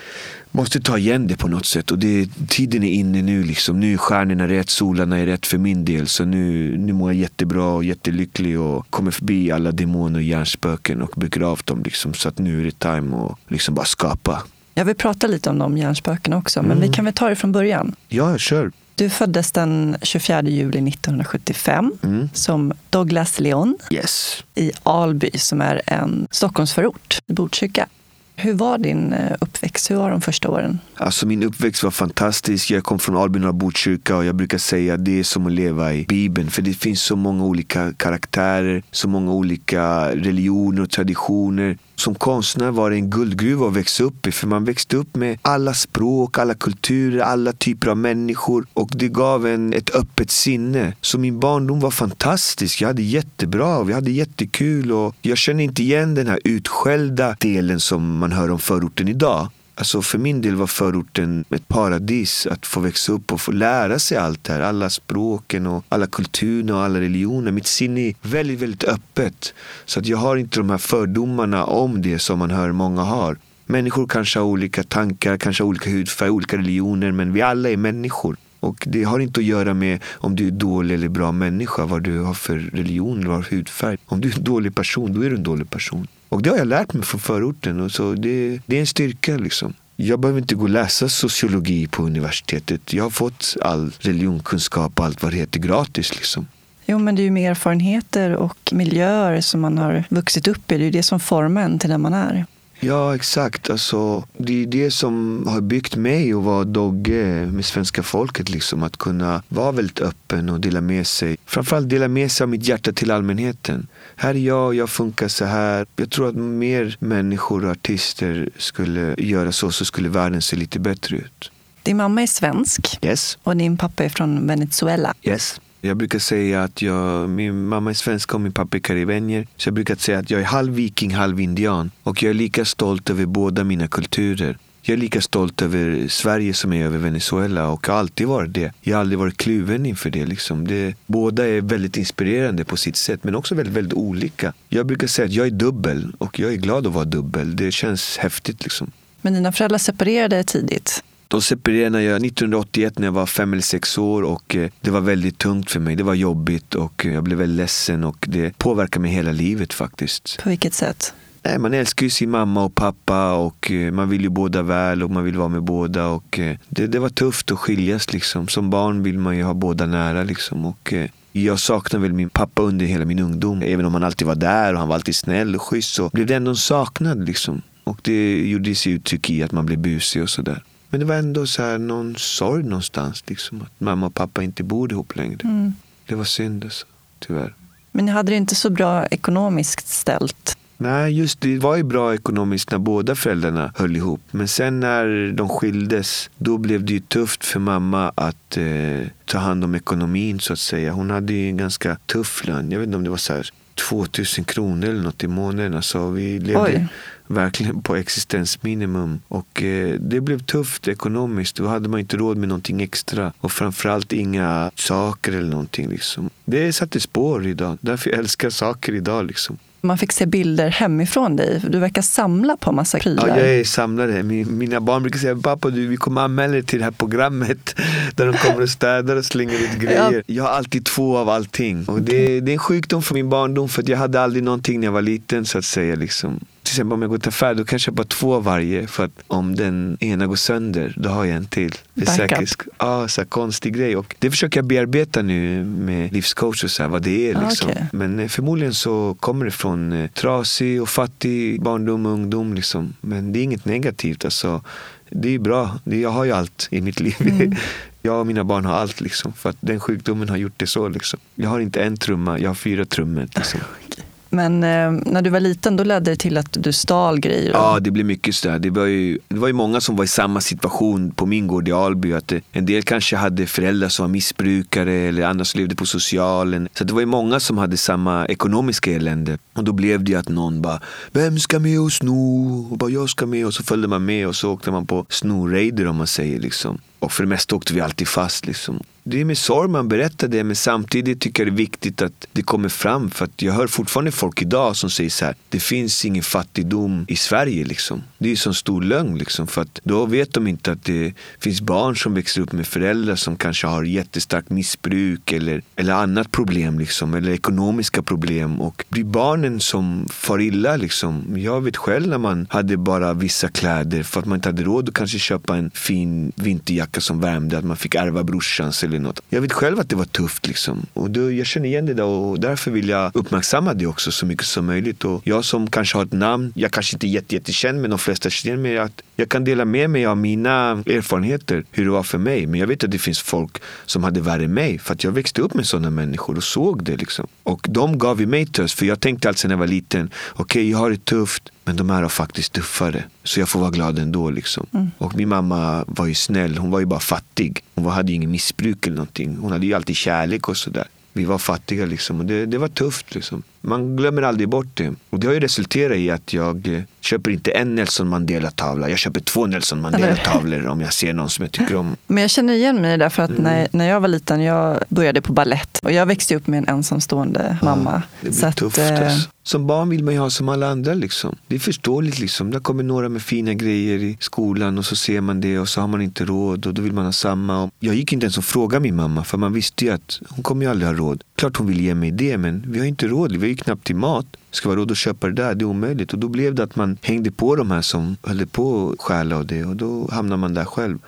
måste 0.51 0.81
ta 0.81 0.98
igen 0.98 1.28
det 1.28 1.38
på 1.38 1.48
något 1.48 1.66
sätt. 1.66 1.92
Och 1.92 2.00
det, 2.00 2.30
tiden 2.48 2.84
är 2.84 2.92
inne 2.92 3.22
nu. 3.22 3.44
Liksom. 3.44 3.80
Nu 3.80 3.94
är 3.94 3.98
stjärnorna 3.98 4.48
rätt, 4.48 4.69
solarna 4.69 5.18
är 5.18 5.25
rätt 5.25 5.46
för 5.46 5.57
min 5.57 5.86
del. 5.86 6.07
Så 6.07 6.25
nu, 6.25 6.78
nu 6.78 6.94
mår 6.94 7.12
jag 7.12 7.19
jättebra 7.22 7.66
och 7.66 7.84
jättelycklig 7.84 8.60
och 8.60 8.90
kommer 8.90 9.12
förbi 9.12 9.51
alla 9.51 9.72
demoner 9.72 10.19
och 10.19 10.24
hjärnspöken 10.24 11.01
och 11.01 11.13
begrav 11.16 11.60
dem. 11.66 11.84
Liksom. 11.84 12.13
Så 12.13 12.30
att 12.30 12.38
nu 12.38 12.62
är 12.62 12.66
det 12.66 12.80
time 12.80 13.18
att 13.18 13.38
liksom 13.48 13.75
bara 13.75 13.86
skapa. 13.86 14.44
Jag 14.74 14.86
vill 14.86 14.96
prata 14.96 15.28
lite 15.28 15.50
om 15.50 15.57
de 15.57 15.78
hjärnspökena 15.78 16.38
också, 16.38 16.62
men 16.62 16.72
mm. 16.72 16.81
vi 16.81 16.94
kan 16.94 17.06
väl 17.06 17.13
ta 17.13 17.30
det 17.30 17.36
från 17.36 17.51
början? 17.51 17.96
Ja, 18.07 18.38
kör. 18.38 18.72
Du 19.00 19.10
föddes 19.10 19.51
den 19.51 19.98
24 20.01 20.42
juli 20.42 20.90
1975 20.90 21.94
mm. 22.04 22.30
som 22.34 22.74
Douglas 22.90 23.40
Leon 23.40 23.78
yes. 23.92 24.44
i 24.56 24.72
Alby 24.84 25.31
som 25.34 25.62
är 25.62 25.81
en 25.86 26.28
Stockholmsförort, 26.31 27.19
Botkyrka. 27.28 27.88
Hur 28.36 28.53
var 28.53 28.77
din 28.77 29.13
eh, 29.13 29.36
uppväxt? 29.41 29.91
Hur 29.91 29.96
var 29.96 30.12
de 30.12 30.22
första 30.22 30.50
åren? 30.50 30.79
Alltså 30.96 31.25
min 31.25 31.44
uppväxt 31.44 31.84
var 31.84 31.91
fantastisk. 31.91 32.72
Jag 32.72 32.84
kom 32.84 33.00
från 33.00 33.18
Alby 33.18 33.39
norra 33.39 33.53
Botkyrka 33.53 34.18
och 34.18 34.25
jag 34.25 34.36
brukar 34.36 34.58
säga 34.58 34.94
att 34.94 35.06
det 35.06 35.20
är 35.20 35.24
som 35.24 35.46
att 35.46 35.51
leva 35.51 35.94
i 35.94 36.06
Bibeln. 36.06 36.50
För 36.50 36.62
det 36.62 36.74
finns 36.74 37.01
så 37.01 37.15
många 37.15 37.44
olika 37.44 37.94
karaktärer, 37.94 38.84
så 38.91 39.08
många 39.08 39.32
olika 39.32 40.15
religioner 40.15 40.82
och 40.82 40.89
traditioner. 40.89 41.77
Som 42.00 42.15
konstnär 42.15 42.72
var 42.72 42.89
det 42.89 42.96
en 42.96 43.10
guldgruva 43.10 43.68
att 43.68 43.75
växa 43.75 44.03
upp 44.03 44.27
i. 44.27 44.32
För 44.32 44.48
man 44.48 44.65
växte 44.65 44.98
upp 44.98 45.15
med 45.15 45.39
alla 45.41 45.74
språk, 45.74 46.38
alla 46.38 46.53
kulturer, 46.53 47.20
alla 47.20 47.53
typer 47.53 47.88
av 47.88 47.98
människor. 47.98 48.65
Och 48.74 48.89
det 48.94 49.08
gav 49.08 49.48
en 49.48 49.74
ett 49.74 49.96
öppet 49.96 50.32
sinne. 50.32 50.94
Så 51.01 51.20
min 51.20 51.39
barndom 51.39 51.79
var 51.79 51.91
fantastisk. 51.91 52.82
Jag 52.82 52.88
hade 52.88 53.01
jättebra, 53.01 53.84
vi 53.84 53.94
hade 53.94 54.12
jättekul. 54.12 54.91
Och 54.91 55.15
jag 55.22 55.38
känner 55.38 55.63
inte 55.63 55.84
igen 55.84 56.15
den 56.15 56.27
här 56.27 56.39
utskällda 56.44 57.36
delen 57.39 57.79
som 57.79 58.18
man 58.18 58.32
hör 58.32 58.51
om 58.51 58.60
förorten 58.60 59.08
idag. 59.08 59.48
Alltså 59.79 60.01
för 60.01 60.17
min 60.17 60.41
del 60.41 60.55
var 60.55 60.67
förorten 60.67 61.45
ett 61.50 61.67
paradis 61.67 62.48
att 62.48 62.65
få 62.65 62.79
växa 62.79 63.12
upp 63.12 63.31
och 63.31 63.41
få 63.41 63.51
lära 63.51 64.00
sig 64.00 64.17
allt 64.17 64.43
det 64.43 64.53
här. 64.53 64.62
Alla 64.62 64.89
språken 64.89 65.67
och 65.67 65.86
alla 65.89 66.07
kulturer 66.07 66.74
och 66.74 66.81
alla 66.81 67.00
religioner. 67.00 67.51
Mitt 67.51 67.67
sinne 67.67 68.01
är 68.01 68.15
väldigt, 68.21 68.59
väldigt 68.59 68.83
öppet. 68.83 69.53
Så 69.86 70.00
att 70.00 70.05
jag 70.05 70.17
har 70.17 70.38
inte 70.38 70.59
de 70.59 70.69
här 70.69 70.77
fördomarna 70.77 71.65
om 71.65 72.01
det 72.01 72.19
som 72.19 72.39
man 72.39 72.51
hör 72.51 72.71
många 72.71 73.01
har. 73.01 73.38
Människor 73.65 74.07
kanske 74.07 74.39
har 74.39 74.45
olika 74.45 74.83
tankar, 74.83 75.38
kanske 75.38 75.63
har 75.63 75.67
olika 75.67 75.89
hudfärg, 75.89 76.29
olika 76.29 76.57
religioner, 76.57 77.12
men 77.12 77.33
vi 77.33 77.41
alla 77.41 77.69
är 77.69 77.77
människor. 77.77 78.38
Och 78.59 78.83
det 78.88 79.03
har 79.03 79.19
inte 79.19 79.39
att 79.39 79.45
göra 79.45 79.74
med 79.74 80.03
om 80.07 80.36
du 80.36 80.48
är 80.48 80.51
dålig 80.51 80.95
eller 80.95 81.09
bra 81.09 81.31
människa, 81.31 81.86
vad 81.86 82.03
du 82.03 82.19
har 82.19 82.33
för 82.33 82.57
religion 82.74 83.19
eller 83.19 83.51
hudfärg. 83.51 83.98
Om 84.05 84.21
du 84.21 84.29
är 84.29 84.38
en 84.38 84.43
dålig 84.43 84.75
person, 84.75 85.13
då 85.13 85.21
är 85.21 85.29
du 85.29 85.36
en 85.36 85.43
dålig 85.43 85.69
person. 85.69 86.07
Och 86.29 86.41
det 86.41 86.50
har 86.50 86.57
jag 86.57 86.67
lärt 86.67 86.93
mig 86.93 87.05
från 87.05 87.21
förorten. 87.21 87.79
Och 87.79 87.91
så 87.91 88.13
det, 88.13 88.59
det 88.65 88.75
är 88.75 88.79
en 88.79 88.88
styrka. 88.88 89.38
liksom. 89.38 89.74
Jag 89.95 90.19
behöver 90.19 90.39
inte 90.39 90.55
gå 90.55 90.63
och 90.63 90.69
läsa 90.69 91.09
sociologi 91.09 91.88
på 91.88 92.03
universitetet. 92.03 92.93
Jag 92.93 93.03
har 93.03 93.09
fått 93.09 93.55
all 93.62 93.91
religionskunskap 94.00 95.00
och 95.00 95.05
allt 95.05 95.24
vad 95.24 95.31
det 95.31 95.38
heter 95.38 95.59
gratis. 95.59 96.15
Liksom. 96.15 96.48
Jo, 96.86 97.00
men 97.00 97.15
det 97.15 97.21
är 97.21 97.24
ju 97.24 97.31
med 97.31 97.51
erfarenheter 97.51 98.36
och 98.36 98.69
miljöer 98.71 99.41
som 99.41 99.62
man 99.62 99.77
har 99.77 100.03
vuxit 100.09 100.48
upp 100.48 100.71
i. 100.71 100.77
Det 100.77 100.83
är 100.83 100.86
ju 100.86 100.91
det 100.91 101.03
som 101.03 101.19
formar 101.19 101.62
en 101.62 101.79
till 101.79 101.89
den 101.89 102.01
man 102.01 102.13
är. 102.13 102.45
Ja, 102.79 103.15
exakt. 103.15 103.69
Alltså, 103.69 104.24
det 104.38 104.63
är 104.63 104.67
det 104.67 104.91
som 104.91 105.43
har 105.48 105.62
byggt 105.62 105.95
mig 105.95 106.36
och 106.36 106.43
vara 106.43 106.63
Dogge 106.63 107.45
med 107.51 107.65
svenska 107.65 108.03
folket. 108.03 108.50
Liksom. 108.50 108.83
Att 108.83 108.98
kunna 108.98 109.43
vara 109.50 109.71
väldigt 109.71 110.01
öppen 110.01 110.50
och 110.50 110.59
dela 110.59 110.81
med 110.81 111.07
sig. 111.07 111.38
Framförallt 111.45 111.89
dela 111.89 112.07
med 112.07 112.31
sig 112.31 112.43
av 112.43 112.50
mitt 112.50 112.67
hjärta 112.67 112.91
till 112.91 113.12
allmänheten. 113.12 113.88
Här 114.15 114.29
är 114.29 114.39
jag, 114.39 114.75
jag 114.75 114.89
funkar 114.89 115.27
så 115.27 115.45
här. 115.45 115.86
Jag 115.95 116.09
tror 116.09 116.29
att 116.29 116.36
mer 116.36 116.98
människor 117.00 117.65
och 117.65 117.71
artister 117.71 118.50
skulle 118.57 119.15
göra 119.17 119.51
så, 119.51 119.71
så 119.71 119.86
skulle 119.86 120.09
världen 120.09 120.41
se 120.41 120.55
lite 120.55 120.79
bättre 120.79 121.17
ut. 121.17 121.51
Din 121.83 121.98
mamma 121.98 122.21
är 122.21 122.27
svensk 122.27 122.98
yes. 123.01 123.38
och 123.43 123.57
din 123.57 123.77
pappa 123.77 124.03
är 124.03 124.09
från 124.09 124.48
Venezuela. 124.48 125.13
Yes. 125.24 125.62
Jag 125.81 125.98
brukar 125.98 126.19
säga 126.19 126.63
att 126.63 126.81
jag, 126.81 127.29
min 127.29 127.65
mamma 127.65 127.89
är 127.89 127.93
svenska 127.93 128.36
och 128.36 128.41
min 128.41 128.51
pappa 128.51 128.77
är 128.77 128.81
karibenier. 128.81 129.48
Så 129.57 129.67
jag 129.67 129.74
brukar 129.74 129.95
säga 129.95 130.19
att 130.19 130.31
jag 130.31 130.41
är 130.41 130.45
halv 130.45 130.74
viking, 130.74 131.13
halv 131.13 131.39
indian. 131.39 131.91
Och 132.03 132.24
jag 132.24 132.29
är 132.29 132.33
lika 132.33 132.65
stolt 132.65 133.09
över 133.09 133.25
båda 133.25 133.63
mina 133.63 133.88
kulturer. 133.88 134.57
Jag 134.81 134.93
är 134.93 134.98
lika 134.98 135.21
stolt 135.21 135.62
över 135.62 136.07
Sverige 136.07 136.53
som 136.53 136.74
jag 136.74 136.81
är 136.81 136.86
över 136.86 136.98
Venezuela 136.98 137.67
och 137.67 137.88
har 137.88 137.95
alltid 137.95 138.27
varit 138.27 138.53
det. 138.53 138.74
Jag 138.81 138.95
har 138.95 139.01
aldrig 139.01 139.19
varit 139.19 139.38
kluven 139.38 139.86
inför 139.86 140.09
det. 140.09 140.25
Liksom. 140.25 140.67
det. 140.67 140.95
Båda 141.05 141.48
är 141.48 141.62
väldigt 141.62 141.98
inspirerande 141.98 142.65
på 142.65 142.77
sitt 142.77 142.95
sätt 142.95 143.24
men 143.24 143.36
också 143.36 143.55
väldigt, 143.55 143.75
väldigt 143.75 143.93
olika. 143.93 144.53
Jag 144.69 144.86
brukar 144.86 145.07
säga 145.07 145.25
att 145.25 145.33
jag 145.33 145.48
är 145.48 145.51
dubbel 145.51 146.15
och 146.17 146.39
jag 146.39 146.53
är 146.53 146.57
glad 146.57 146.88
att 146.88 146.93
vara 146.93 147.05
dubbel. 147.05 147.55
Det 147.55 147.71
känns 147.71 148.17
häftigt. 148.17 148.63
Liksom. 148.63 148.91
Men 149.21 149.33
dina 149.33 149.51
föräldrar 149.51 149.77
separerade 149.77 150.43
tidigt? 150.43 151.03
De 151.31 151.41
separerade 151.41 152.03
jag 152.03 152.25
1981 152.25 153.00
när 153.00 153.07
jag 153.07 153.12
var 153.12 153.25
fem 153.25 153.53
eller 153.53 153.63
sex 153.63 153.98
år 153.98 154.24
och 154.24 154.55
eh, 154.55 154.69
det 154.81 154.91
var 154.91 155.01
väldigt 155.01 155.38
tungt 155.38 155.71
för 155.71 155.79
mig. 155.79 155.95
Det 155.95 156.03
var 156.03 156.13
jobbigt 156.13 156.75
och 156.75 157.05
jag 157.05 157.24
blev 157.24 157.38
väldigt 157.38 157.57
ledsen 157.57 158.03
och 158.03 158.25
det 158.29 158.57
påverkade 158.57 159.01
mig 159.01 159.12
hela 159.12 159.31
livet 159.31 159.74
faktiskt. 159.74 160.39
På 160.43 160.50
vilket 160.50 160.74
sätt? 160.74 161.13
Nej, 161.43 161.59
man 161.59 161.74
älskar 161.74 162.05
ju 162.05 162.09
sin 162.09 162.29
mamma 162.29 162.63
och 162.63 162.75
pappa 162.75 163.33
och 163.33 163.71
eh, 163.71 163.91
man 163.91 164.09
vill 164.09 164.21
ju 164.21 164.29
båda 164.29 164.62
väl 164.62 165.03
och 165.03 165.12
man 165.12 165.24
vill 165.24 165.38
vara 165.38 165.48
med 165.48 165.63
båda. 165.63 166.07
Och 166.07 166.39
eh, 166.39 166.57
det, 166.69 166.88
det 166.88 167.00
var 167.00 167.09
tufft 167.09 167.51
att 167.51 167.59
skiljas. 167.59 168.13
Liksom. 168.13 168.48
Som 168.48 168.69
barn 168.69 169.03
vill 169.03 169.19
man 169.19 169.38
ju 169.38 169.43
ha 169.43 169.53
båda 169.53 169.86
nära. 169.86 170.24
Liksom. 170.24 170.65
Och, 170.65 170.93
jag 171.31 171.59
saknar 171.59 172.00
väl 172.00 172.13
min 172.13 172.29
pappa 172.29 172.62
under 172.62 172.86
hela 172.86 173.05
min 173.05 173.19
ungdom. 173.19 173.62
Även 173.62 173.86
om 173.86 173.93
han 173.93 174.03
alltid 174.03 174.27
var 174.27 174.36
där 174.36 174.74
och 174.74 174.79
han 174.79 174.88
var 174.88 174.95
alltid 174.95 175.15
snäll 175.15 175.55
och 175.55 175.62
schysst 175.62 175.93
så 175.93 176.09
blev 176.13 176.25
det 176.25 176.36
ändå 176.36 176.51
en 176.51 176.57
saknad. 176.57 177.25
Liksom. 177.25 177.62
Och 177.83 178.00
det 178.01 178.50
gjorde 178.50 178.75
sig 178.75 178.91
uttryck 178.91 179.29
i 179.29 179.43
att 179.43 179.51
man 179.51 179.65
blev 179.65 179.79
busig 179.79 180.24
och 180.24 180.29
sådär. 180.29 180.63
Men 180.89 181.00
det 181.00 181.05
var 181.05 181.15
ändå 181.15 181.48
så 181.48 181.62
här 181.62 181.77
någon 181.77 182.15
sorg 182.15 182.63
någonstans. 182.63 183.24
Liksom, 183.27 183.62
att 183.62 183.79
mamma 183.79 184.05
och 184.05 184.13
pappa 184.13 184.43
inte 184.43 184.63
bor 184.63 184.91
ihop 184.91 185.15
längre. 185.15 185.39
Mm. 185.43 185.74
Det 186.05 186.15
var 186.15 186.24
synd 186.24 186.63
alltså, 186.63 186.86
tyvärr. 187.19 187.53
Men 187.91 188.05
ni 188.05 188.12
hade 188.12 188.31
det 188.31 188.36
inte 188.36 188.55
så 188.55 188.69
bra 188.69 189.05
ekonomiskt 189.05 189.88
ställt? 189.88 190.58
Nej, 190.81 191.13
just 191.13 191.41
det 191.41 191.60
var 191.60 191.75
ju 191.75 191.84
bra 191.84 192.13
ekonomiskt 192.13 192.72
när 192.72 192.77
båda 192.77 193.15
föräldrarna 193.15 193.72
höll 193.75 193.96
ihop. 193.96 194.22
Men 194.31 194.48
sen 194.48 194.79
när 194.79 195.31
de 195.31 195.50
skildes, 195.50 196.29
då 196.38 196.58
blev 196.58 196.86
det 196.86 196.93
ju 196.93 197.00
tufft 197.00 197.46
för 197.46 197.60
mamma 197.60 198.12
att 198.15 198.58
eh, 198.58 199.08
ta 199.25 199.38
hand 199.38 199.63
om 199.63 199.75
ekonomin 199.75 200.39
så 200.39 200.53
att 200.53 200.60
säga. 200.60 200.91
Hon 200.91 201.10
hade 201.10 201.34
ju 201.34 201.50
en 201.50 201.58
ganska 201.58 201.96
tuff 202.05 202.48
lön. 202.48 202.72
Jag 202.72 202.79
vet 202.79 202.86
inte 202.86 202.98
om 202.98 203.03
det 203.03 203.10
var 203.10 203.17
så 203.17 203.34
här 203.34 203.50
2000 203.89 204.43
kronor 204.43 204.89
eller 204.89 205.01
något 205.03 205.24
i 205.24 205.27
månaden. 205.27 205.74
Alltså, 205.74 206.10
vi 206.10 206.39
levde 206.39 206.62
Oj. 206.62 206.88
Verkligen 207.29 207.81
på 207.81 207.95
existensminimum. 207.95 209.19
Och 209.27 209.63
eh, 209.63 209.95
det 210.00 210.21
blev 210.21 210.39
tufft 210.39 210.88
ekonomiskt. 210.88 211.55
Då 211.55 211.67
hade 211.67 211.89
man 211.89 212.00
inte 212.00 212.17
råd 212.17 212.38
med 212.38 212.50
någonting 212.50 212.81
extra. 212.81 213.33
Och 213.39 213.51
framförallt 213.51 214.13
inga 214.13 214.71
saker 214.75 215.31
eller 215.31 215.50
någonting. 215.50 215.89
Liksom. 215.89 216.29
Det 216.45 216.74
satte 216.74 217.00
spår 217.00 217.48
idag. 217.48 217.77
Därför 217.81 218.09
jag 218.09 218.19
älskar 218.19 218.50
saker 218.50 218.95
idag. 218.95 219.25
Liksom. 219.25 219.57
Man 219.81 219.98
fick 219.98 220.12
se 220.12 220.25
bilder 220.25 220.69
hemifrån 220.69 221.36
dig. 221.36 221.62
Du 221.69 221.79
verkar 221.79 222.01
samla 222.01 222.57
på 222.57 222.71
massa 222.71 223.00
prylar. 223.00 223.27
Ja, 223.27 223.38
jag 223.38 223.50
är 223.50 223.63
samlare. 223.63 224.24
Mina 224.24 224.81
barn 224.81 225.03
brukar 225.03 225.19
säga 225.19 225.36
pappa 225.36 225.69
du, 225.69 225.88
vi 225.88 225.98
kommer 225.98 226.21
anmäla 226.21 226.53
dig 226.53 226.63
till 226.63 226.79
det 226.79 226.86
här 226.86 226.91
programmet 226.91 227.75
där 228.15 228.25
de 228.25 228.38
kommer 228.38 228.62
och 228.62 228.69
städar 228.69 229.15
och 229.15 229.25
slänger 229.25 229.53
ut 229.53 229.79
grejer. 229.79 230.12
Ja. 230.13 230.21
Jag 230.25 230.43
har 230.43 230.51
alltid 230.51 230.86
två 230.86 231.17
av 231.17 231.29
allting. 231.29 231.86
Och 231.86 232.01
det, 232.01 232.39
det 232.39 232.51
är 232.51 232.53
en 232.53 232.59
sjukdom 232.59 233.01
för 233.01 233.13
min 233.13 233.29
barndom 233.29 233.69
för 233.69 233.89
jag 233.89 233.98
hade 233.98 234.21
aldrig 234.21 234.43
någonting 234.43 234.79
när 234.79 234.88
jag 234.88 234.91
var 234.91 235.01
liten 235.01 235.45
så 235.45 235.57
att 235.57 235.65
säga. 235.65 235.95
Liksom 235.95 236.39
till 236.69 236.73
exempel 236.73 236.93
om 236.93 237.01
jag 237.01 237.11
går 237.11 237.17
till 237.17 237.29
affär 237.29 237.55
då 237.55 237.65
kanske 237.65 237.89
jag 237.89 237.95
bara 237.95 238.07
två 238.07 238.35
av 238.35 238.43
varje. 238.43 238.88
För 238.88 239.05
att 239.05 239.11
om 239.27 239.55
den 239.55 239.97
ena 239.99 240.27
går 240.27 240.35
sönder, 240.35 240.93
då 240.97 241.09
har 241.09 241.25
jag 241.25 241.38
en 241.38 241.45
till. 241.45 241.75
Det 241.93 242.01
är 242.01 242.05
säkert, 242.05 242.57
ja, 242.77 243.07
så 243.07 243.25
konstig 243.25 243.75
grej. 243.75 243.95
Och 243.95 244.15
det 244.19 244.31
försöker 244.31 244.57
jag 244.57 244.65
bearbeta 244.65 245.21
nu 245.21 245.63
med 245.63 246.13
livscoach 246.13 246.63
och 246.63 246.71
så 246.71 246.83
här, 246.83 246.89
vad 246.89 247.01
det 247.01 247.29
är. 247.29 247.35
Ah, 247.35 247.49
liksom. 247.49 247.69
Okay. 247.69 247.83
Men 247.91 248.19
eh, 248.19 248.27
förmodligen 248.27 248.73
så 248.73 249.17
kommer 249.19 249.45
det 249.45 249.51
från 249.51 249.91
eh, 249.91 250.09
trasig 250.09 250.81
och 250.81 250.89
fattig 250.89 251.61
barndom 251.61 252.05
och 252.05 252.11
ungdom. 252.11 252.53
Liksom. 252.53 252.93
Men 253.01 253.33
det 253.33 253.39
är 253.39 253.43
inget 253.43 253.65
negativt. 253.65 254.25
Alltså, 254.25 254.61
det 255.09 255.35
är 255.35 255.39
bra. 255.39 255.79
Jag 255.83 256.09
har 256.09 256.23
ju 256.23 256.31
allt 256.31 256.67
i 256.71 256.81
mitt 256.81 256.99
liv. 256.99 257.15
Mm. 257.19 257.55
Jag 258.01 258.19
och 258.19 258.27
mina 258.27 258.43
barn 258.43 258.65
har 258.65 258.73
allt. 258.73 259.01
Liksom, 259.01 259.33
för 259.33 259.49
att 259.49 259.57
den 259.59 259.79
sjukdomen 259.79 260.29
har 260.29 260.38
gjort 260.38 260.53
det 260.57 260.67
så. 260.67 260.88
Liksom. 260.88 261.19
Jag 261.35 261.49
har 261.49 261.59
inte 261.59 261.83
en 261.83 261.97
trumma, 261.97 262.39
jag 262.39 262.49
har 262.49 262.55
fyra 262.55 262.85
trummor. 262.85 263.27
Liksom. 263.35 263.59
Men 264.29 264.63
eh, 264.63 264.91
när 264.91 265.21
du 265.21 265.29
var 265.29 265.39
liten 265.39 265.75
då 265.75 265.83
ledde 265.83 266.12
det 266.12 266.15
till 266.15 266.38
att 266.38 266.57
du 266.59 266.71
stal 266.74 267.19
grejer? 267.19 267.51
Ja, 267.53 267.79
det 267.79 267.91
blev 267.91 268.05
mycket 268.05 268.36
sådär. 268.36 268.59
Det 268.59 268.69
var, 268.69 268.86
ju, 268.86 269.19
det 269.27 269.39
var 269.39 269.48
ju 269.48 269.53
många 269.53 269.81
som 269.81 269.95
var 269.95 270.03
i 270.03 270.07
samma 270.07 270.41
situation 270.41 271.12
på 271.12 271.25
min 271.25 271.48
gård 271.48 271.67
i 271.67 271.71
Alby. 271.71 272.13
Att 272.13 272.31
eh, 272.31 272.39
en 272.51 272.65
del 272.65 272.83
kanske 272.83 273.15
hade 273.15 273.48
föräldrar 273.48 273.89
som 273.89 274.03
var 274.03 274.09
missbrukare 274.09 274.93
eller 274.93 275.24
andra 275.24 275.45
som 275.45 275.59
levde 275.59 275.75
på 275.75 275.86
socialen. 275.86 276.69
Så 276.74 276.83
det 276.83 276.93
var 276.93 277.00
ju 277.00 277.05
många 277.05 277.39
som 277.39 277.57
hade 277.57 277.77
samma 277.77 278.25
ekonomiska 278.25 278.91
elände. 278.91 279.38
Och 279.53 279.63
då 279.63 279.71
blev 279.71 280.03
det 280.03 280.12
ju 280.12 280.17
att 280.17 280.29
någon 280.29 280.62
bara, 280.62 280.81
vem 281.12 281.39
ska 281.39 281.59
med 281.59 281.79
och 281.79 281.91
sno? 281.91 282.67
Och 282.71 282.77
bara, 282.77 282.89
jag 282.89 283.09
ska 283.09 283.25
med. 283.25 283.45
Och 283.45 283.53
så 283.53 283.63
följde 283.63 283.88
man 283.88 284.05
med 284.05 284.27
och 284.27 284.36
så 284.36 284.51
åkte 284.51 284.71
man 284.71 284.86
på 284.86 285.05
snorraider 285.09 285.88
om 285.88 285.95
man 285.95 286.07
säger. 286.07 286.39
Liksom. 286.39 286.79
Och 287.00 287.12
för 287.12 287.24
det 287.24 287.29
mesta 287.29 287.56
åkte 287.56 287.74
vi 287.74 287.82
alltid 287.82 288.08
fast. 288.08 288.46
Liksom 288.48 288.84
det 289.10 289.22
är 289.22 289.25
med 289.25 289.38
sorg 289.38 289.70
man 289.70 289.88
berättar 289.88 290.27
det 290.27 290.44
men 290.44 290.56
samtidigt 290.56 291.22
tycker 291.22 291.44
jag 291.44 291.53
det 291.53 291.56
är 291.56 291.58
viktigt 291.58 292.01
att 292.01 292.27
det 292.32 292.41
kommer 292.41 292.70
fram 292.70 293.12
för 293.12 293.25
att 293.25 293.41
jag 293.41 293.53
hör 293.53 293.68
fortfarande 293.68 294.12
folk 294.12 294.41
idag 294.41 294.75
som 294.75 294.89
säger 294.89 295.10
så 295.10 295.25
här, 295.25 295.36
det 295.50 295.60
finns 295.60 296.06
ingen 296.06 296.24
fattigdom 296.24 297.06
i 297.08 297.15
Sverige 297.15 297.63
liksom. 297.65 298.03
Det 298.18 298.32
är 298.32 298.36
så 298.36 298.53
stor 298.53 298.82
lögn 298.82 299.18
liksom 299.18 299.48
för 299.48 299.62
att 299.62 299.79
då 299.84 300.06
vet 300.06 300.34
de 300.34 300.48
inte 300.48 300.72
att 300.72 300.84
det 300.84 301.13
finns 301.39 301.62
barn 301.62 301.96
som 301.96 302.13
växer 302.13 302.41
upp 302.41 302.51
med 302.51 302.68
föräldrar 302.68 303.15
som 303.15 303.36
kanske 303.36 303.68
har 303.68 303.84
jättestarkt 303.84 304.50
missbruk 304.50 305.32
eller, 305.32 305.62
eller 305.75 305.94
annat 305.94 306.32
problem 306.32 306.79
liksom 306.79 307.13
eller 307.13 307.32
ekonomiska 307.32 308.03
problem 308.03 308.62
och 308.62 308.86
blir 308.89 309.03
barnen 309.03 309.60
som 309.60 310.08
far 310.12 310.41
illa 310.41 310.77
liksom. 310.77 311.36
Jag 311.38 311.62
vet 311.62 311.77
själv 311.77 312.08
när 312.08 312.18
man 312.18 312.48
hade 312.50 312.77
bara 312.77 313.13
vissa 313.13 313.48
kläder 313.48 314.03
för 314.03 314.20
att 314.20 314.25
man 314.25 314.36
inte 314.36 314.50
hade 314.50 314.63
råd 314.63 314.89
att 314.89 314.96
kanske 314.96 315.20
köpa 315.20 315.58
en 315.58 315.72
fin 315.74 316.32
vinterjacka 316.36 316.88
som 316.98 317.19
värmde, 317.19 317.58
att 317.58 317.65
man 317.65 317.77
fick 317.77 317.96
ärva 317.96 318.24
brorsans 318.24 318.84
eller 318.84 319.00
något. 319.00 319.22
Jag 319.29 319.41
vet 319.41 319.53
själv 319.53 319.79
att 319.79 319.89
det 319.89 319.96
var 319.96 320.05
tufft 320.05 320.48
liksom. 320.48 320.86
Och 320.93 321.12
då, 321.12 321.31
jag 321.31 321.48
känner 321.48 321.67
igen 321.67 321.86
det 321.86 321.93
där 321.93 322.03
och 322.05 322.39
därför 322.39 322.72
vill 322.72 322.89
jag 322.89 323.12
uppmärksamma 323.13 323.74
det 323.74 323.86
också 323.86 324.12
så 324.12 324.25
mycket 324.25 324.46
som 324.46 324.65
möjligt. 324.65 325.05
Och 325.05 325.22
jag 325.24 325.46
som 325.46 325.69
kanske 325.69 325.98
har 325.98 326.05
ett 326.05 326.12
namn, 326.12 326.51
jag 326.55 326.72
kanske 326.72 326.96
inte 326.96 327.08
är 327.08 327.10
jätte, 327.10 327.36
jättekänd 327.36 327.81
men 327.81 327.89
de 327.89 328.00
flesta 328.00 328.29
känner 328.29 328.58
mig. 328.58 328.77
Att 328.77 329.01
jag 329.15 329.29
kan 329.29 329.43
dela 329.43 329.65
med 329.65 329.89
mig 329.89 330.05
av 330.05 330.17
mina 330.17 330.84
erfarenheter, 330.86 331.63
hur 331.72 331.86
det 331.86 331.91
var 331.91 332.03
för 332.03 332.17
mig. 332.17 332.48
Men 332.48 332.60
jag 332.60 332.67
vet 332.67 332.84
att 332.84 332.91
det 332.91 333.00
finns 333.00 333.19
folk 333.19 333.62
som 333.86 334.03
hade 334.03 334.22
värre 334.22 334.43
än 334.43 334.53
mig. 334.53 334.79
För 334.79 334.93
att 334.93 335.03
jag 335.03 335.12
växte 335.12 335.41
upp 335.41 335.53
med 335.53 335.65
sådana 335.65 335.89
människor 335.89 336.38
och 336.38 336.43
såg 336.43 336.84
det. 336.84 336.98
Liksom. 336.98 337.27
Och 337.43 337.67
de 337.69 337.98
gav 337.98 338.22
ju 338.22 338.27
mig 338.27 338.46
tröst. 338.46 338.79
För 338.79 338.86
jag 338.86 339.00
tänkte 339.00 339.27
alltid 339.27 339.50
när 339.50 339.55
jag 339.55 339.60
var 339.60 339.67
liten, 339.67 340.12
okej 340.31 340.43
okay, 340.43 340.72
jag 340.72 340.77
har 340.77 340.89
det 340.89 341.05
tufft. 341.05 341.51
Men 341.69 341.75
de 341.75 341.89
här 341.89 342.01
har 342.01 342.09
faktiskt 342.09 342.53
tuffare. 342.53 343.03
Så 343.23 343.39
jag 343.39 343.49
får 343.49 343.59
vara 343.59 343.71
glad 343.71 343.99
ändå. 343.99 344.29
Liksom. 344.29 344.65
Mm. 344.73 344.91
Och 344.97 345.15
min 345.15 345.29
mamma 345.29 345.85
var 345.88 346.05
ju 346.05 346.13
snäll. 346.13 346.57
Hon 346.57 346.71
var 346.71 346.79
ju 346.79 346.85
bara 346.85 346.99
fattig. 346.99 347.63
Hon 347.75 347.85
hade 347.85 348.11
ju 348.11 348.15
ingen 348.15 348.31
missbruk 348.31 348.88
eller 348.88 348.95
någonting. 348.95 349.38
Hon 349.41 349.51
hade 349.51 349.65
ju 349.65 349.73
alltid 349.73 349.95
kärlek 349.95 350.49
och 350.49 350.57
sådär. 350.57 350.88
Vi 351.13 351.25
var 351.25 351.38
fattiga 351.38 351.85
liksom. 351.85 352.19
Och 352.19 352.25
det, 352.25 352.45
det 352.45 352.57
var 352.57 352.67
tufft 352.67 353.15
liksom. 353.15 353.43
Man 353.62 353.96
glömmer 353.96 354.22
aldrig 354.22 354.50
bort 354.50 354.68
det. 354.74 354.94
Och 355.10 355.20
det 355.20 355.28
har 355.28 355.34
ju 355.34 355.39
resulterat 355.39 355.98
i 355.98 356.12
att 356.12 356.34
jag 356.34 356.68
eh, 356.68 356.82
köper 357.01 357.32
inte 357.32 357.51
en 357.51 357.75
Nelson 357.75 358.08
Mandela-tavla. 358.08 358.89
Jag 358.89 359.00
köper 359.00 359.20
två 359.20 359.46
Nelson 359.46 359.82
Mandela-tavlor 359.82 360.68
om 360.68 360.82
jag 360.82 360.94
ser 360.94 361.13
någon 361.13 361.30
som 361.30 361.44
jag 361.44 361.51
tycker 361.51 361.75
om. 361.75 361.96
Men 362.08 362.22
jag 362.22 362.32
känner 362.32 362.54
igen 362.54 362.82
mig 362.82 362.98
där 362.98 363.10
för 363.10 363.24
att 363.24 363.30
mm. 363.30 363.44
när, 363.44 363.68
när 363.72 363.89
jag 363.89 364.00
var 364.00 364.08
liten, 364.08 364.42
jag 364.42 364.84
började 364.89 365.22
på 365.22 365.34
ballett. 365.34 365.80
Och 365.84 365.92
jag 365.92 366.06
växte 366.06 366.36
upp 366.36 366.48
med 366.48 366.58
en 366.58 366.75
ensamstående 366.75 367.58
mamma. 367.62 367.92
Ja, 367.92 368.01
det 368.22 368.30
blir 368.30 368.39
så 368.39 368.51
tufft. 368.51 368.80
Att, 368.80 368.89
eh, 368.89 369.06
alltså. 369.06 369.30
Som 369.44 369.68
barn 369.68 369.89
vill 369.89 370.04
man 370.04 370.13
ju 370.13 370.20
ha 370.20 370.30
som 370.30 370.50
alla 370.50 370.68
andra. 370.68 370.94
Liksom. 370.94 371.36
Det 371.48 371.56
är 371.56 371.60
förståeligt. 371.60 372.20
Liksom. 372.20 372.51
Där 372.51 372.60
kommer 372.60 372.84
några 372.84 373.10
med 373.10 373.22
fina 373.22 373.54
grejer 373.54 373.98
i 374.00 374.18
skolan 374.20 374.78
och 374.78 374.86
så 374.86 374.96
ser 374.96 375.22
man 375.22 375.42
det 375.42 375.60
och 375.60 375.70
så 375.70 375.82
har 375.82 375.88
man 375.88 376.01
inte 376.01 376.25
råd 376.25 376.66
och 376.66 376.74
då 376.74 376.82
vill 376.82 376.94
man 376.94 377.06
ha 377.06 377.12
samma. 377.12 377.70
Jag 377.80 377.96
gick 377.96 378.13
inte 378.13 378.25
ens 378.25 378.38
och 378.38 378.46
frågade 378.46 378.82
min 378.82 378.96
mamma 378.96 379.24
för 379.24 379.38
man 379.38 379.54
visste 379.54 379.86
ju 379.86 379.92
att 379.92 380.22
hon 380.30 380.44
kommer 380.44 380.66
ju 380.66 380.72
aldrig 380.72 380.88
ha 380.88 380.98
råd. 380.98 381.24
Klart 381.36 381.58
hon 381.58 381.68
vill 381.68 381.82
ge 381.82 381.94
mig 381.94 382.12
det 382.12 382.38
men 382.38 382.66
vi 382.68 382.80
har 382.80 382.86
inte 382.86 383.08
råd. 383.08 383.36
Vi 383.36 383.49
ju 383.50 383.56
knappt 383.56 383.84
till 383.84 383.96
mat. 383.96 384.25
Ska 384.51 384.70
vara 384.70 384.79
råd 384.79 384.91
att 384.91 384.98
köpa 384.98 385.27
det 385.27 385.34
där? 385.34 385.56
Det 385.56 385.63
är 385.63 385.68
omöjligt. 385.68 386.13
Och 386.13 386.20
då 386.20 386.27
blev 386.27 386.56
det 386.56 386.63
att 386.63 386.75
man 386.75 386.98
hängde 387.01 387.32
på 387.32 387.56
de 387.56 387.72
här 387.72 387.82
som 387.82 388.18
höll 388.24 388.48
på 388.48 388.89
att 388.89 389.01
stjäla 389.01 389.38
och 389.38 389.46
det 389.46 389.63
och 389.63 389.75
då 389.75 390.10
hamnar 390.12 390.38
man 390.38 390.53
där 390.53 390.65
själv. 390.65 391.00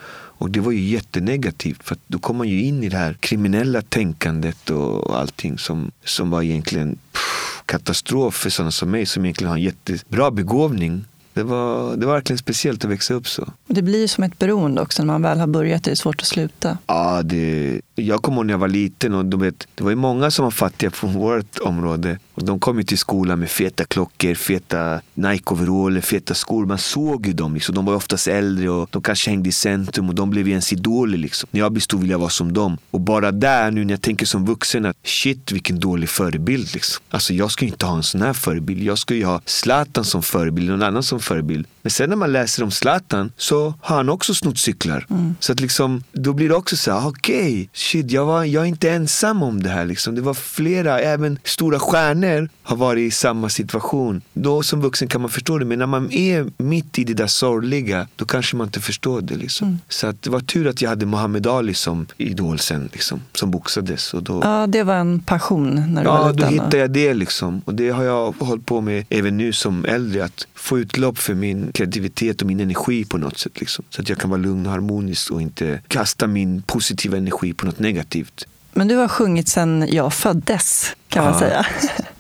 Och 0.41 0.49
det 0.49 0.59
var 0.59 0.71
ju 0.71 0.79
jättenegativt 0.79 1.83
för 1.83 1.97
då 2.07 2.19
kom 2.19 2.37
man 2.37 2.47
ju 2.47 2.63
in 2.63 2.83
i 2.83 2.89
det 2.89 2.97
här 2.97 3.13
kriminella 3.13 3.81
tänkandet 3.81 4.69
och 4.69 5.19
allting 5.19 5.57
som, 5.57 5.91
som 6.05 6.29
var 6.29 6.41
egentligen 6.41 6.97
pff, 7.11 7.63
katastrof 7.65 8.35
för 8.35 8.49
sådana 8.49 8.71
som 8.71 8.91
mig 8.91 9.05
som 9.05 9.25
egentligen 9.25 9.49
har 9.49 9.57
en 9.57 9.63
jättebra 9.63 10.31
begåvning 10.31 11.05
det 11.33 11.43
var, 11.43 11.95
det 11.95 12.05
var 12.05 12.13
verkligen 12.13 12.37
speciellt 12.37 12.85
att 12.85 12.91
växa 12.91 13.13
upp 13.13 13.27
så. 13.27 13.47
Det 13.67 13.81
blir 13.81 14.07
som 14.07 14.23
ett 14.23 14.39
beroende 14.39 14.81
också. 14.81 15.03
När 15.03 15.13
man 15.13 15.21
väl 15.21 15.39
har 15.39 15.47
börjat 15.47 15.83
det 15.83 15.89
är 15.89 15.91
det 15.91 15.95
svårt 15.95 16.21
att 16.21 16.27
sluta. 16.27 16.77
Ja, 16.87 17.21
det, 17.23 17.81
jag 18.01 18.21
kommer 18.21 18.37
ihåg 18.37 18.45
när 18.45 18.53
jag 18.53 18.59
var 18.59 18.67
liten 18.67 19.13
och 19.13 19.25
de 19.25 19.39
vet, 19.39 19.67
det 19.75 19.83
var 19.83 19.89
ju 19.89 19.95
många 19.95 20.31
som 20.31 20.43
var 20.43 20.51
fattiga 20.51 20.91
på 20.91 21.07
vårt 21.07 21.59
område. 21.59 22.19
Och 22.33 22.45
de 22.45 22.59
kom 22.59 22.77
ju 22.77 22.83
till 22.83 22.97
skolan 22.97 23.39
med 23.39 23.49
feta 23.49 23.85
klockor, 23.85 24.33
feta 24.33 25.01
Nike-overaller, 25.13 26.01
feta 26.01 26.33
skor. 26.33 26.65
Man 26.65 26.77
såg 26.77 27.27
ju 27.27 27.33
dem. 27.33 27.53
Liksom. 27.53 27.75
De 27.75 27.85
var 27.85 27.95
oftast 27.95 28.27
äldre 28.27 28.69
och 28.69 28.87
de 28.91 29.01
kanske 29.01 29.29
hängde 29.29 29.49
i 29.49 29.51
centrum 29.51 30.09
och 30.09 30.15
de 30.15 30.29
blev 30.29 30.47
ju 30.47 30.51
ens 30.51 30.73
idoler. 30.73 31.17
Liksom. 31.17 31.49
När 31.51 31.59
jag 31.59 31.71
blev 31.71 31.81
stor 31.81 31.99
ville 31.99 32.13
jag 32.13 32.19
vara 32.19 32.29
som 32.29 32.53
dem. 32.53 32.77
Och 32.91 33.01
bara 33.01 33.31
där 33.31 33.71
nu 33.71 33.85
när 33.85 33.93
jag 33.93 34.01
tänker 34.01 34.25
som 34.25 34.45
vuxen 34.45 34.85
att 34.85 34.97
shit 35.03 35.51
vilken 35.51 35.79
dålig 35.79 36.09
förebild. 36.09 36.73
Liksom. 36.73 37.03
Alltså 37.09 37.33
jag 37.33 37.51
ska 37.51 37.65
ju 37.65 37.71
inte 37.71 37.85
ha 37.85 37.95
en 37.95 38.03
sån 38.03 38.21
här 38.21 38.33
förebild. 38.33 38.83
Jag 38.83 38.97
ska 38.97 39.13
ju 39.13 39.25
ha 39.25 39.41
Zlatan 39.45 40.05
som 40.05 40.23
förebild, 40.23 40.69
någon 40.69 40.83
annan 40.83 41.03
som 41.03 41.19
förebild. 41.19 41.67
Men 41.81 41.91
sen 41.91 42.09
när 42.09 42.15
man 42.15 42.31
läser 42.31 42.63
om 42.63 42.71
Zlatan 42.71 43.31
så 43.37 43.73
har 43.81 43.95
han 43.95 44.09
också 44.09 44.33
snott 44.33 44.57
cyklar. 44.57 45.05
Mm. 45.09 45.35
Så 45.39 45.51
att 45.51 45.59
liksom, 45.59 46.03
då 46.11 46.33
blir 46.33 46.49
det 46.49 46.55
också 46.55 46.77
så 46.77 46.91
här, 46.91 47.07
okej, 47.07 47.39
okay, 47.39 47.67
shit, 47.73 48.11
jag, 48.11 48.25
var, 48.25 48.43
jag 48.43 48.63
är 48.63 48.67
inte 48.67 48.91
ensam 48.91 49.43
om 49.43 49.63
det 49.63 49.69
här. 49.69 49.85
Liksom. 49.85 50.15
Det 50.15 50.21
var 50.21 50.33
flera, 50.33 50.99
även 50.99 51.39
stora 51.43 51.79
stjärnor 51.79 52.49
har 52.63 52.77
varit 52.77 53.07
i 53.07 53.11
samma 53.11 53.49
situation. 53.49 54.21
Då 54.33 54.63
som 54.63 54.81
vuxen 54.81 55.07
kan 55.07 55.21
man 55.21 55.29
förstå 55.29 55.57
det, 55.57 55.65
men 55.65 55.79
när 55.79 55.85
man 55.85 56.11
är 56.11 56.47
mitt 56.57 56.99
i 56.99 57.03
det 57.03 57.13
där 57.13 57.27
sorgliga, 57.27 58.07
då 58.15 58.25
kanske 58.25 58.55
man 58.55 58.67
inte 58.67 58.79
förstår 58.79 59.21
det. 59.21 59.35
Liksom. 59.35 59.67
Mm. 59.67 59.79
Så 59.89 60.07
att 60.07 60.21
det 60.21 60.29
var 60.29 60.39
tur 60.39 60.67
att 60.67 60.81
jag 60.81 60.89
hade 60.89 61.05
Muhammad 61.05 61.47
Ali 61.47 61.73
som 61.73 62.07
idol 62.17 62.59
sen, 62.59 62.89
liksom, 62.93 63.21
som 63.33 63.51
boxades. 63.51 64.13
Och 64.13 64.23
då, 64.23 64.41
ja, 64.43 64.67
det 64.67 64.83
var 64.83 64.95
en 64.95 65.19
passion 65.19 65.93
när 65.93 66.01
du 66.01 66.07
ja, 66.07 66.23
var 66.23 66.33
liten. 66.33 66.43
Ja, 66.43 66.49
då 66.49 66.63
hittade 66.63 66.77
jag 66.77 66.91
det. 66.91 67.13
Liksom. 67.13 67.61
Och 67.65 67.73
det 67.73 67.89
har 67.89 68.03
jag 68.03 68.35
hållit 68.39 68.65
på 68.65 68.81
med 68.81 69.05
även 69.09 69.37
nu 69.37 69.53
som 69.53 69.85
äldre, 69.85 70.25
att 70.25 70.47
få 70.55 70.79
utlopp 70.79 71.17
för 71.17 71.33
min 71.33 71.70
kreativitet 71.71 72.41
och 72.41 72.47
min 72.47 72.59
energi 72.59 73.05
på 73.05 73.17
något 73.17 73.37
sätt. 73.37 73.59
Liksom. 73.59 73.85
Så 73.89 74.01
att 74.01 74.09
jag 74.09 74.17
kan 74.17 74.29
vara 74.29 74.41
lugn 74.41 74.65
och 74.65 74.71
harmonisk 74.71 75.31
och 75.31 75.41
inte 75.41 75.81
kasta 75.87 76.27
min 76.27 76.61
positiva 76.61 77.17
energi 77.17 77.53
på 77.53 77.65
något 77.65 77.79
negativt. 77.79 78.47
Men 78.73 78.87
du 78.87 78.95
har 78.95 79.07
sjungit 79.07 79.47
sedan 79.47 79.87
jag 79.89 80.13
föddes, 80.13 80.95
kan 81.07 81.23
ja, 81.23 81.29
man 81.29 81.39
säga. 81.39 81.65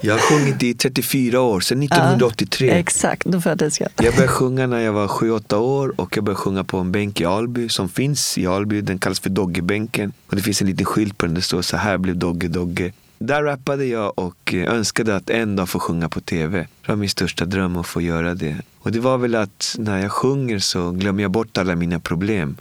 Jag 0.01 0.13
har 0.13 0.19
sjungit 0.19 0.63
i 0.63 0.73
34 0.73 1.41
år, 1.41 1.59
sedan 1.59 1.83
1983. 1.83 2.67
Ja, 2.67 2.73
exakt, 2.73 3.25
då 3.25 3.41
föddes 3.41 3.79
jag. 3.79 3.89
Jag 3.97 4.13
började 4.13 4.27
sjunga 4.27 4.67
när 4.67 4.79
jag 4.79 4.93
var 4.93 5.07
7-8 5.07 5.55
år 5.55 5.93
och 6.01 6.17
jag 6.17 6.23
började 6.23 6.41
sjunga 6.41 6.63
på 6.63 6.77
en 6.77 6.91
bänk 6.91 7.21
i 7.21 7.25
Alby 7.25 7.69
som 7.69 7.89
finns 7.89 8.37
i 8.37 8.47
Alby. 8.47 8.81
Den 8.81 8.99
kallas 8.99 9.19
för 9.19 9.29
Doggebänken. 9.29 10.13
Och 10.27 10.35
det 10.35 10.41
finns 10.41 10.61
en 10.61 10.67
liten 10.67 10.85
skylt 10.85 11.17
på 11.17 11.25
den, 11.25 11.35
det 11.35 11.41
står 11.41 11.61
så 11.61 11.77
här 11.77 11.97
blev 11.97 12.17
Dogge 12.17 12.47
Dogge. 12.47 12.93
Där 13.17 13.43
rappade 13.43 13.85
jag 13.85 14.19
och 14.19 14.53
önskade 14.53 15.15
att 15.15 15.29
en 15.29 15.55
dag 15.55 15.69
få 15.69 15.79
sjunga 15.79 16.09
på 16.09 16.21
tv. 16.21 16.59
Det 16.59 16.87
var 16.87 16.95
min 16.95 17.09
största 17.09 17.45
dröm 17.45 17.77
att 17.77 17.87
få 17.87 18.01
göra 18.01 18.33
det. 18.33 18.55
Och 18.83 18.91
det 18.91 18.99
var 18.99 19.17
väl 19.17 19.35
att 19.35 19.75
när 19.79 19.99
jag 19.99 20.11
sjunger 20.11 20.59
så 20.59 20.91
glömmer 20.91 21.21
jag 21.21 21.31
bort 21.31 21.57
alla 21.57 21.75
mina 21.75 21.99
problem. 21.99 22.57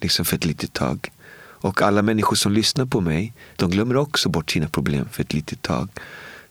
Liksom 0.00 0.24
för 0.24 0.36
ett 0.36 0.44
litet 0.44 0.72
tag. 0.72 1.10
Och 1.38 1.82
alla 1.82 2.02
människor 2.02 2.36
som 2.36 2.52
lyssnar 2.52 2.86
på 2.86 3.00
mig, 3.00 3.32
de 3.56 3.70
glömmer 3.70 3.96
också 3.96 4.28
bort 4.28 4.50
sina 4.50 4.68
problem 4.68 5.08
för 5.12 5.22
ett 5.22 5.34
litet 5.34 5.62
tag. 5.62 5.88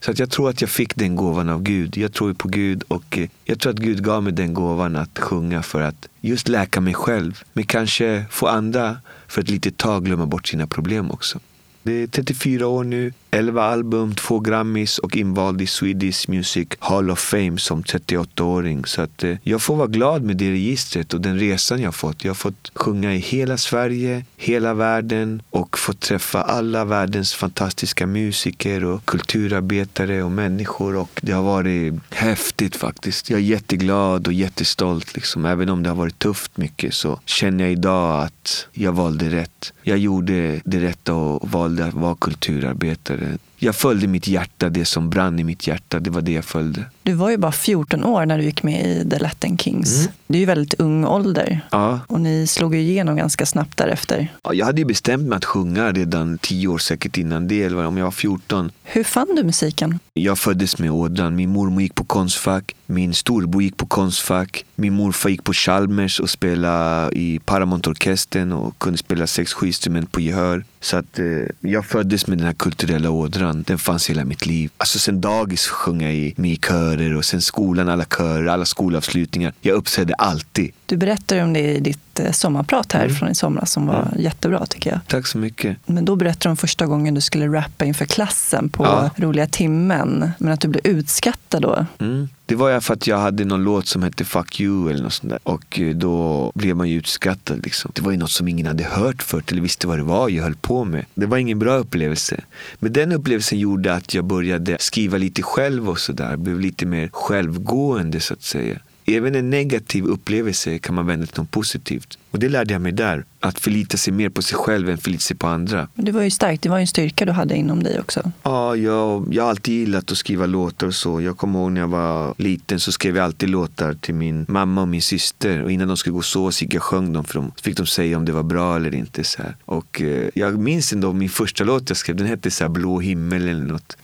Så 0.00 0.10
att 0.10 0.18
jag 0.18 0.30
tror 0.30 0.50
att 0.50 0.60
jag 0.60 0.70
fick 0.70 0.96
den 0.96 1.16
gåvan 1.16 1.48
av 1.48 1.62
Gud. 1.62 1.96
Jag 1.96 2.12
tror 2.12 2.34
på 2.34 2.48
Gud 2.48 2.82
och 2.88 3.18
eh, 3.18 3.28
jag 3.44 3.60
tror 3.60 3.72
att 3.72 3.78
Gud 3.78 4.04
gav 4.04 4.22
mig 4.22 4.32
den 4.32 4.54
gåvan 4.54 4.96
att 4.96 5.18
sjunga 5.18 5.62
för 5.62 5.82
att 5.82 6.08
just 6.20 6.48
läka 6.48 6.80
mig 6.80 6.94
själv. 6.94 7.42
Men 7.52 7.64
kanske 7.64 8.24
få 8.30 8.46
andra 8.46 8.96
för 9.28 9.42
ett 9.42 9.50
litet 9.50 9.76
tag 9.76 10.04
glömma 10.04 10.26
bort 10.26 10.48
sina 10.48 10.66
problem 10.66 11.10
också. 11.10 11.40
Det 11.82 11.92
är 11.92 12.06
34 12.06 12.66
år 12.66 12.84
nu. 12.84 13.12
11 13.36 13.62
album, 13.62 14.14
2 14.14 14.40
Grammys 14.40 14.98
och 14.98 15.16
invald 15.16 15.62
i 15.62 15.66
Swedish 15.66 16.28
Music 16.28 16.68
Hall 16.78 17.10
of 17.10 17.18
Fame 17.18 17.58
som 17.58 17.82
38-åring. 17.82 18.84
Så 18.86 19.02
att 19.02 19.24
eh, 19.24 19.36
jag 19.42 19.62
får 19.62 19.76
vara 19.76 19.86
glad 19.86 20.22
med 20.22 20.36
det 20.36 20.50
registret 20.50 21.14
och 21.14 21.20
den 21.20 21.38
resan 21.38 21.82
jag 21.82 21.94
fått. 21.94 22.24
Jag 22.24 22.30
har 22.30 22.34
fått 22.34 22.70
sjunga 22.74 23.14
i 23.14 23.18
hela 23.18 23.56
Sverige, 23.56 24.24
hela 24.36 24.74
världen 24.74 25.42
och 25.50 25.78
fått 25.78 26.00
träffa 26.00 26.42
alla 26.42 26.84
världens 26.84 27.34
fantastiska 27.34 28.06
musiker 28.06 28.84
och 28.84 29.04
kulturarbetare 29.04 30.22
och 30.22 30.32
människor. 30.32 30.96
Och 30.96 31.20
det 31.22 31.32
har 31.32 31.42
varit 31.42 31.94
häftigt 32.10 32.76
faktiskt. 32.76 33.30
Jag 33.30 33.40
är 33.40 33.44
jätteglad 33.44 34.26
och 34.26 34.32
jättestolt. 34.32 35.14
Liksom. 35.14 35.44
Även 35.44 35.68
om 35.68 35.82
det 35.82 35.88
har 35.88 35.96
varit 35.96 36.18
tufft 36.18 36.56
mycket 36.56 36.94
så 36.94 37.20
känner 37.24 37.64
jag 37.64 37.72
idag 37.72 38.24
att 38.24 38.66
jag 38.72 38.92
valde 38.92 39.30
rätt. 39.30 39.72
Jag 39.82 39.98
gjorde 39.98 40.60
det 40.64 40.80
rätta 40.80 41.14
och 41.14 41.50
valde 41.50 41.84
att 41.84 41.94
vara 41.94 42.14
kulturarbetare 42.14 43.25
good. 43.26 43.40
Jag 43.66 43.76
följde 43.76 44.06
mitt 44.06 44.28
hjärta, 44.28 44.68
det 44.68 44.84
som 44.84 45.10
brann 45.10 45.38
i 45.38 45.44
mitt 45.44 45.66
hjärta. 45.66 46.00
Det 46.00 46.10
var 46.10 46.20
det 46.20 46.32
jag 46.32 46.44
följde. 46.44 46.84
Du 47.02 47.12
var 47.12 47.30
ju 47.30 47.36
bara 47.36 47.52
14 47.52 48.04
år 48.04 48.26
när 48.26 48.38
du 48.38 48.44
gick 48.44 48.62
med 48.62 48.86
i 48.86 49.10
The 49.10 49.18
Latin 49.18 49.58
Kings. 49.58 50.00
Mm. 50.00 50.12
Det 50.26 50.38
är 50.38 50.40
ju 50.40 50.46
väldigt 50.46 50.74
ung 50.74 51.04
ålder. 51.04 51.60
Ja. 51.70 52.00
Och 52.06 52.20
ni 52.20 52.46
slog 52.46 52.74
ju 52.74 52.80
igenom 52.80 53.16
ganska 53.16 53.46
snabbt 53.46 53.76
därefter. 53.76 54.28
Ja, 54.42 54.54
jag 54.54 54.66
hade 54.66 54.80
ju 54.80 54.84
bestämt 54.84 55.28
mig 55.28 55.36
att 55.36 55.44
sjunga 55.44 55.92
redan 55.92 56.38
10 56.38 56.68
år 56.68 56.78
säkert 56.78 57.18
innan 57.18 57.48
det, 57.48 57.62
eller 57.62 57.86
om 57.86 57.96
jag 57.96 58.04
var 58.04 58.10
14. 58.10 58.70
Hur 58.84 59.04
fann 59.04 59.34
du 59.36 59.44
musiken? 59.44 59.98
Jag 60.14 60.38
föddes 60.38 60.78
med 60.78 60.90
ådran. 60.90 61.36
Min 61.36 61.50
mormor 61.50 61.82
gick 61.82 61.94
på 61.94 62.04
Konstfack. 62.04 62.74
Min 62.86 63.14
storbror 63.14 63.62
gick 63.62 63.76
på 63.76 63.86
Konstfack. 63.86 64.64
Min 64.74 64.92
morfar 64.92 65.30
gick 65.30 65.44
på 65.44 65.52
Chalmers 65.52 66.20
och 66.20 66.30
spelade 66.30 67.16
i 67.18 67.40
Paramount-orkestern 67.44 68.52
och 68.52 68.78
kunde 68.78 68.98
spela 68.98 69.24
6-7 69.24 69.66
instrument 69.66 70.12
på 70.12 70.20
gehör. 70.20 70.64
Så 70.80 70.96
att 70.96 71.18
eh, 71.18 71.26
jag 71.60 71.86
föddes 71.86 72.26
med 72.26 72.38
den 72.38 72.46
här 72.46 72.54
kulturella 72.54 73.10
ådran. 73.10 73.55
Den 73.66 73.78
fanns 73.78 74.10
hela 74.10 74.24
mitt 74.24 74.46
liv. 74.46 74.70
Alltså 74.76 74.98
sen 74.98 75.20
dagis 75.20 75.66
sjöng 75.66 76.02
jag 76.02 76.14
i, 76.14 76.34
med 76.36 76.50
i 76.50 76.56
körer 76.56 77.16
och 77.16 77.24
sen 77.24 77.42
skolan, 77.42 77.88
alla 77.88 78.04
körer, 78.04 78.46
alla 78.46 78.64
skolavslutningar. 78.64 79.52
Jag 79.60 79.74
uppträdde 79.74 80.14
alltid. 80.14 80.72
Du 80.86 80.96
berättade 80.96 81.42
om 81.42 81.52
det 81.52 81.60
i 81.60 81.80
ditt 81.80 82.20
eh, 82.20 82.32
sommarprat 82.32 82.92
här 82.92 83.04
mm. 83.04 83.16
från 83.16 83.28
i 83.28 83.34
somras 83.34 83.72
som 83.72 83.86
var 83.86 84.08
ja. 84.12 84.20
jättebra 84.20 84.66
tycker 84.66 84.90
jag. 84.90 85.00
Tack 85.06 85.26
så 85.26 85.38
mycket. 85.38 85.76
Men 85.86 86.04
då 86.04 86.16
berättade 86.16 86.48
du 86.48 86.50
om 86.50 86.56
första 86.56 86.86
gången 86.86 87.14
du 87.14 87.20
skulle 87.20 87.46
rappa 87.46 87.84
inför 87.84 88.04
klassen 88.04 88.68
på 88.68 88.84
ja. 88.84 89.10
roliga 89.16 89.46
timmen. 89.46 90.30
Men 90.38 90.52
att 90.52 90.60
du 90.60 90.68
blev 90.68 90.86
utskattad 90.86 91.62
då. 91.62 91.86
Mm. 91.98 92.28
Det 92.46 92.54
var 92.54 92.70
ju 92.70 92.80
för 92.80 92.94
att 92.94 93.06
jag 93.06 93.18
hade 93.18 93.44
någon 93.44 93.64
låt 93.64 93.86
som 93.86 94.02
hette 94.02 94.24
Fuck 94.24 94.60
you 94.60 94.90
eller 94.90 95.02
något 95.02 95.12
sånt 95.12 95.30
där. 95.30 95.38
Och 95.42 95.80
eh, 95.80 95.96
då 95.96 96.52
blev 96.54 96.76
man 96.76 96.88
ju 96.88 96.98
utskattad. 96.98 97.64
Liksom. 97.64 97.90
Det 97.94 98.02
var 98.02 98.10
ju 98.12 98.18
något 98.18 98.30
som 98.30 98.48
ingen 98.48 98.66
hade 98.66 98.84
hört 98.84 99.22
förut 99.22 99.52
eller 99.52 99.62
visste 99.62 99.86
vad 99.86 99.98
det 99.98 100.02
var 100.02 100.28
jag 100.28 100.42
höll 100.42 100.54
på 100.54 100.84
med. 100.84 101.04
Det 101.14 101.26
var 101.26 101.36
ingen 101.38 101.58
bra 101.58 101.76
upplevelse. 101.76 102.40
Men 102.78 102.92
den 102.92 103.12
upplevelsen 103.12 103.58
gjorde 103.58 103.94
att 103.94 104.14
jag 104.14 104.24
började 104.24 104.76
skriva 104.80 105.18
lite 105.18 105.42
själv 105.42 105.90
och 105.90 105.98
sådär. 105.98 106.36
Blev 106.36 106.60
lite 106.60 106.86
mer 106.86 107.08
självgående 107.12 108.20
så 108.20 108.34
att 108.34 108.42
säga. 108.42 108.78
Även 109.08 109.34
en 109.34 109.50
negativ 109.50 110.04
upplevelse 110.04 110.78
kan 110.78 110.94
man 110.94 111.06
vända 111.06 111.26
till 111.26 111.40
något 111.40 111.50
positivt. 111.50 112.18
Och 112.30 112.38
det 112.38 112.48
lärde 112.48 112.72
jag 112.72 112.82
mig 112.82 112.92
där. 112.92 113.24
Att 113.40 113.58
förlita 113.58 113.96
sig 113.96 114.12
mer 114.12 114.28
på 114.28 114.42
sig 114.42 114.58
själv 114.58 114.90
än 114.90 114.98
förlita 114.98 115.20
sig 115.20 115.36
på 115.36 115.46
andra. 115.46 115.88
Men 115.94 116.04
det 116.04 116.12
var 116.12 116.22
ju 116.22 116.30
starkt. 116.30 116.62
Det 116.62 116.68
var 116.68 116.76
ju 116.76 116.80
en 116.80 116.86
styrka 116.86 117.24
du 117.24 117.32
hade 117.32 117.56
inom 117.56 117.82
dig 117.82 118.00
också. 118.00 118.32
Ja, 118.42 118.76
jag, 118.76 119.28
jag 119.34 119.42
har 119.42 119.50
alltid 119.50 119.74
gillat 119.74 120.12
att 120.12 120.18
skriva 120.18 120.46
låtar 120.46 120.86
och 120.86 120.94
så. 120.94 121.20
Jag 121.20 121.36
kommer 121.36 121.58
ihåg 121.58 121.72
när 121.72 121.80
jag 121.80 121.88
var 121.88 122.34
liten 122.38 122.80
så 122.80 122.92
skrev 122.92 123.16
jag 123.16 123.24
alltid 123.24 123.50
låtar 123.50 123.94
till 123.94 124.14
min 124.14 124.46
mamma 124.48 124.80
och 124.80 124.88
min 124.88 125.02
syster. 125.02 125.62
Och 125.62 125.72
innan 125.72 125.88
de 125.88 125.96
skulle 125.96 126.14
gå 126.14 126.22
så 126.22 126.52
så 126.52 126.64
gick 126.64 126.74
jag 126.74 126.80
och 126.80 126.84
sjöng 126.84 127.12
dem 127.12 127.24
för 127.24 127.34
dem. 127.34 127.52
Så 127.56 127.62
fick 127.62 127.76
de 127.76 127.86
säga 127.86 128.16
om 128.16 128.24
det 128.24 128.32
var 128.32 128.42
bra 128.42 128.76
eller 128.76 128.94
inte. 128.94 129.24
Så 129.24 129.42
här. 129.42 129.56
Och 129.64 130.02
eh, 130.02 130.28
jag 130.34 130.58
minns 130.58 130.92
ändå 130.92 131.12
min 131.12 131.30
första 131.30 131.64
låt 131.64 131.90
jag 131.90 131.96
skrev. 131.96 132.16
Den 132.16 132.26
hette 132.26 132.50
så 132.50 132.64
här, 132.64 132.68
Blå 132.68 133.00
himmel 133.00 133.48
eller 133.48 133.64
något. 133.64 133.96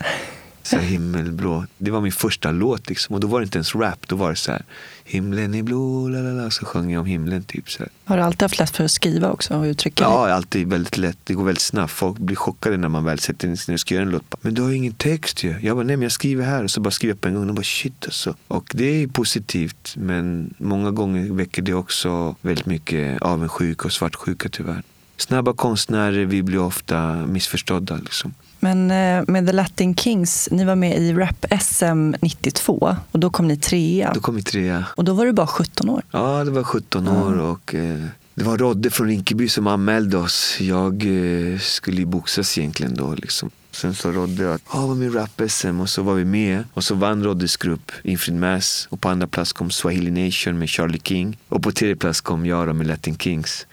Så 0.62 0.76
himmelblå. 0.78 1.64
Det 1.78 1.90
var 1.90 2.00
min 2.00 2.12
första 2.12 2.50
låt 2.50 2.88
liksom. 2.88 3.14
Och 3.14 3.20
då 3.20 3.26
var 3.26 3.40
det 3.40 3.44
inte 3.44 3.58
ens 3.58 3.74
rap. 3.74 4.08
Då 4.08 4.16
var 4.16 4.30
det 4.30 4.36
så 4.36 4.52
här. 4.52 4.62
Himlen 5.04 5.54
är 5.54 5.62
blå, 5.62 6.08
lalala. 6.08 6.50
Så 6.50 6.66
sjöng 6.66 6.90
jag 6.92 7.00
om 7.00 7.06
himlen 7.06 7.42
typ. 7.42 7.70
Så 7.70 7.78
här. 7.78 7.88
Har 8.04 8.16
du 8.16 8.22
alltid 8.22 8.42
haft 8.42 8.58
lätt 8.58 8.76
för 8.76 8.84
att 8.84 8.90
skriva 8.90 9.30
också 9.30 9.54
och 9.54 9.64
uttrycka? 9.64 10.04
Ja, 10.04 10.32
alltid 10.32 10.68
väldigt 10.68 10.98
lätt. 10.98 11.18
Det 11.24 11.34
går 11.34 11.44
väldigt 11.44 11.62
snabbt. 11.62 11.92
Folk 11.92 12.18
blir 12.18 12.36
chockade 12.36 12.76
när 12.76 12.88
man 12.88 13.04
väl 13.04 13.18
sätter 13.18 13.48
in 13.48 13.56
när 13.66 13.72
jag 13.72 13.80
ska 13.80 13.94
göra 13.94 14.04
en 14.04 14.10
låt. 14.10 14.34
Men 14.40 14.54
du 14.54 14.62
har 14.62 14.68
ju 14.68 14.76
ingen 14.76 14.94
text 14.94 15.44
ju. 15.44 15.54
Jag 15.62 15.76
bara, 15.76 15.86
nej 15.86 15.96
men 15.96 16.02
jag 16.02 16.12
skriver 16.12 16.44
här. 16.44 16.64
Och 16.64 16.70
så 16.70 16.80
bara 16.80 16.90
skriver 16.90 17.12
jag 17.12 17.20
på 17.20 17.28
en 17.28 17.34
gång. 17.34 17.48
Och 17.48 17.54
bara 17.54 17.62
shit 17.62 18.04
alltså. 18.04 18.34
Och 18.48 18.72
det 18.74 18.84
är 18.84 19.06
positivt. 19.06 19.94
Men 19.96 20.54
många 20.58 20.90
gånger 20.90 21.32
väcker 21.32 21.62
det 21.62 21.74
också 21.74 22.36
väldigt 22.40 22.66
mycket 22.66 23.22
avundsjuka 23.22 23.84
och 23.84 23.92
svartsjuka 23.92 24.48
tyvärr. 24.48 24.82
Snabba 25.16 25.52
konstnärer, 25.52 26.24
vi 26.24 26.42
blir 26.42 26.58
ofta 26.58 27.26
missförstådda 27.26 27.96
liksom. 27.96 28.34
Men 28.64 28.90
eh, 28.90 29.25
med 29.27 29.46
The 29.46 29.53
Latin 29.53 29.94
Kings, 29.94 30.48
ni 30.53 30.64
var 30.64 30.77
med 30.77 30.98
i 30.98 31.12
Rap-SM 31.12 32.16
92 32.20 32.96
och 33.12 33.18
då 33.18 33.31
kom 33.31 33.48
ni 33.48 33.57
trea. 33.57 34.12
Då 34.14 34.20
kom 34.20 34.35
vi 34.35 34.42
trea. 34.42 34.85
Och 34.96 35.05
då 35.05 35.14
var 35.14 35.27
du 35.27 35.33
bara 35.33 35.46
17 35.46 35.88
år. 35.88 36.03
Ja, 36.11 36.44
det 36.44 36.51
var 36.51 36.62
17 36.62 37.09
år 37.09 37.38
och 37.38 37.75
eh, 37.75 38.05
det 38.35 38.44
var 38.44 38.59
Rodde 38.59 38.90
från 38.90 39.07
Rinkeby 39.07 39.48
som 39.48 39.66
anmälde 39.66 40.16
oss. 40.16 40.57
Jag 40.61 40.92
eh, 40.92 41.59
skulle 41.59 42.07
boxas 42.07 42.59
egentligen 42.59 42.94
då 42.94 43.14
liksom. 43.14 43.51
Sen 43.70 43.94
sa 43.94 44.09
Rodde 44.09 44.55
att 44.55 44.62
ah, 44.66 44.87
var 44.87 44.94
med 44.94 45.09
i 45.09 45.11
Rap-SM 45.11 45.81
och 45.81 45.88
så 45.88 46.03
var 46.03 46.14
vi 46.14 46.25
med. 46.25 46.64
Och 46.75 46.85
så 46.85 46.94
vann 46.94 47.25
Roddes 47.25 47.57
grupp 47.57 47.92
Infrid 48.03 48.37
Mass 48.37 48.87
och 48.90 49.01
på 49.01 49.09
andra 49.09 49.27
plats 49.27 49.53
kom 49.53 49.70
Swahili 49.70 50.27
Nation 50.27 50.59
med 50.59 50.68
Charlie 50.68 51.01
King. 51.05 51.38
Och 51.48 51.62
på 51.62 51.72
tredje 51.72 51.96
plats 51.96 52.20
kom 52.20 52.46
jag 52.46 52.77
med 52.77 52.87
Latin 52.87 53.18
Kings. 53.18 53.66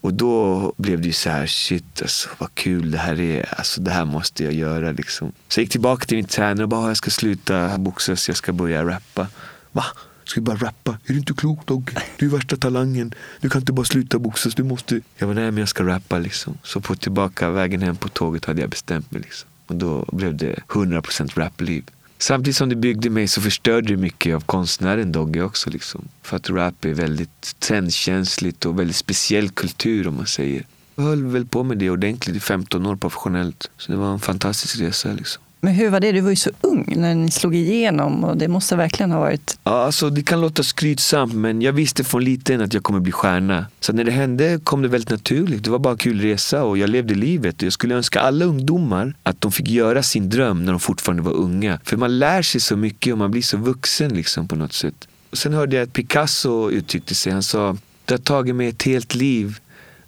Och 0.00 0.14
då 0.14 0.72
blev 0.76 1.00
det 1.00 1.06
ju 1.06 1.12
så 1.12 1.30
här, 1.30 1.46
shit 1.46 2.02
alltså, 2.02 2.28
vad 2.38 2.54
kul 2.54 2.90
det 2.90 2.98
här 2.98 3.20
är. 3.20 3.54
Alltså, 3.58 3.80
det 3.80 3.90
här 3.90 4.04
måste 4.04 4.44
jag 4.44 4.52
göra. 4.52 4.92
Liksom. 4.92 5.32
Så 5.48 5.60
jag 5.60 5.62
gick 5.62 5.72
tillbaka 5.72 6.06
till 6.06 6.16
min 6.16 6.26
tränare 6.26 6.62
och 6.62 6.68
bara, 6.68 6.88
jag 6.88 6.96
ska 6.96 7.10
sluta 7.10 7.78
boxas, 7.78 8.28
jag 8.28 8.36
ska 8.36 8.52
börja 8.52 8.84
rappa. 8.84 9.26
Va? 9.72 9.84
Ska 10.24 10.40
du 10.40 10.44
bara 10.44 10.56
rappa? 10.56 10.90
Är 10.90 11.12
du 11.12 11.18
inte 11.18 11.32
klok 11.32 11.66
Dogge? 11.66 12.02
Du 12.16 12.26
är 12.26 12.30
värsta 12.30 12.56
talangen. 12.56 13.14
Du 13.40 13.50
kan 13.50 13.60
inte 13.60 13.72
bara 13.72 13.86
sluta 13.86 14.18
boxas, 14.18 14.54
du 14.54 14.62
måste... 14.62 15.00
Jag 15.16 15.26
var 15.26 15.34
nej 15.34 15.50
men 15.50 15.58
jag 15.58 15.68
ska 15.68 15.86
rappa 15.86 16.18
liksom. 16.18 16.58
Så 16.62 16.80
på 16.80 16.94
tillbaka 16.94 17.50
vägen 17.50 17.82
hem 17.82 17.96
på 17.96 18.08
tåget 18.08 18.44
hade 18.44 18.60
jag 18.60 18.70
bestämt 18.70 19.10
mig 19.10 19.22
liksom. 19.22 19.48
Och 19.66 19.76
då 19.76 20.04
blev 20.12 20.36
det 20.36 20.54
100% 20.68 21.38
rapliv. 21.38 21.84
Samtidigt 22.20 22.56
som 22.56 22.68
det 22.68 22.76
byggde 22.76 23.10
mig 23.10 23.28
så 23.28 23.40
förstörde 23.40 23.88
det 23.88 23.96
mycket 23.96 24.36
av 24.36 24.40
konstnären 24.40 25.12
Dogge 25.12 25.42
också. 25.42 25.70
Liksom. 25.70 26.08
För 26.22 26.36
att 26.36 26.50
rap 26.50 26.84
är 26.84 26.94
väldigt 26.94 27.56
trendkänsligt 27.58 28.66
och 28.66 28.78
väldigt 28.78 28.96
speciell 28.96 29.50
kultur 29.50 30.08
om 30.08 30.16
man 30.16 30.26
säger. 30.26 30.66
Jag 30.94 31.02
höll 31.02 31.26
väl 31.26 31.46
på 31.46 31.62
med 31.62 31.78
det 31.78 31.90
ordentligt 31.90 32.36
i 32.36 32.40
15 32.40 32.86
år 32.86 32.96
professionellt. 32.96 33.70
Så 33.76 33.92
det 33.92 33.98
var 33.98 34.12
en 34.12 34.20
fantastisk 34.20 34.80
resa. 34.80 35.12
Liksom. 35.12 35.42
Men 35.62 35.74
hur 35.74 35.90
var 35.90 36.00
det? 36.00 36.12
Du 36.12 36.20
var 36.20 36.30
ju 36.30 36.36
så 36.36 36.50
ung 36.60 36.94
när 36.96 37.14
ni 37.14 37.30
slog 37.30 37.54
igenom 37.54 38.24
och 38.24 38.36
det 38.36 38.48
måste 38.48 38.76
verkligen 38.76 39.10
ha 39.10 39.20
varit... 39.20 39.58
Ja, 39.64 39.84
alltså, 39.84 40.10
det 40.10 40.22
kan 40.22 40.40
låta 40.40 40.62
skrytsamt 40.62 41.34
men 41.34 41.62
jag 41.62 41.72
visste 41.72 42.04
från 42.04 42.24
liten 42.24 42.60
att 42.60 42.74
jag 42.74 42.82
kommer 42.82 43.00
bli 43.00 43.12
stjärna. 43.12 43.66
Så 43.80 43.92
när 43.92 44.04
det 44.04 44.10
hände 44.10 44.60
kom 44.64 44.82
det 44.82 44.88
väldigt 44.88 45.10
naturligt. 45.10 45.64
Det 45.64 45.70
var 45.70 45.78
bara 45.78 45.92
en 45.92 45.98
kul 45.98 46.20
resa 46.20 46.64
och 46.64 46.78
jag 46.78 46.90
levde 46.90 47.14
livet. 47.14 47.62
Jag 47.62 47.72
skulle 47.72 47.94
önska 47.94 48.20
alla 48.20 48.44
ungdomar 48.44 49.14
att 49.22 49.40
de 49.40 49.52
fick 49.52 49.68
göra 49.68 50.02
sin 50.02 50.30
dröm 50.30 50.64
när 50.64 50.72
de 50.72 50.80
fortfarande 50.80 51.22
var 51.22 51.32
unga. 51.32 51.80
För 51.84 51.96
man 51.96 52.18
lär 52.18 52.42
sig 52.42 52.60
så 52.60 52.76
mycket 52.76 53.12
och 53.12 53.18
man 53.18 53.30
blir 53.30 53.42
så 53.42 53.56
vuxen 53.56 54.14
liksom 54.14 54.48
på 54.48 54.56
något 54.56 54.72
sätt. 54.72 55.08
Och 55.30 55.38
sen 55.38 55.52
hörde 55.52 55.76
jag 55.76 55.82
att 55.82 55.92
Picasso 55.92 56.70
uttryckte 56.70 57.14
sig. 57.14 57.32
Han 57.32 57.42
sa, 57.42 57.76
det 58.04 58.14
har 58.14 58.18
tagit 58.18 58.54
mig 58.54 58.68
ett 58.68 58.82
helt 58.82 59.14
liv 59.14 59.58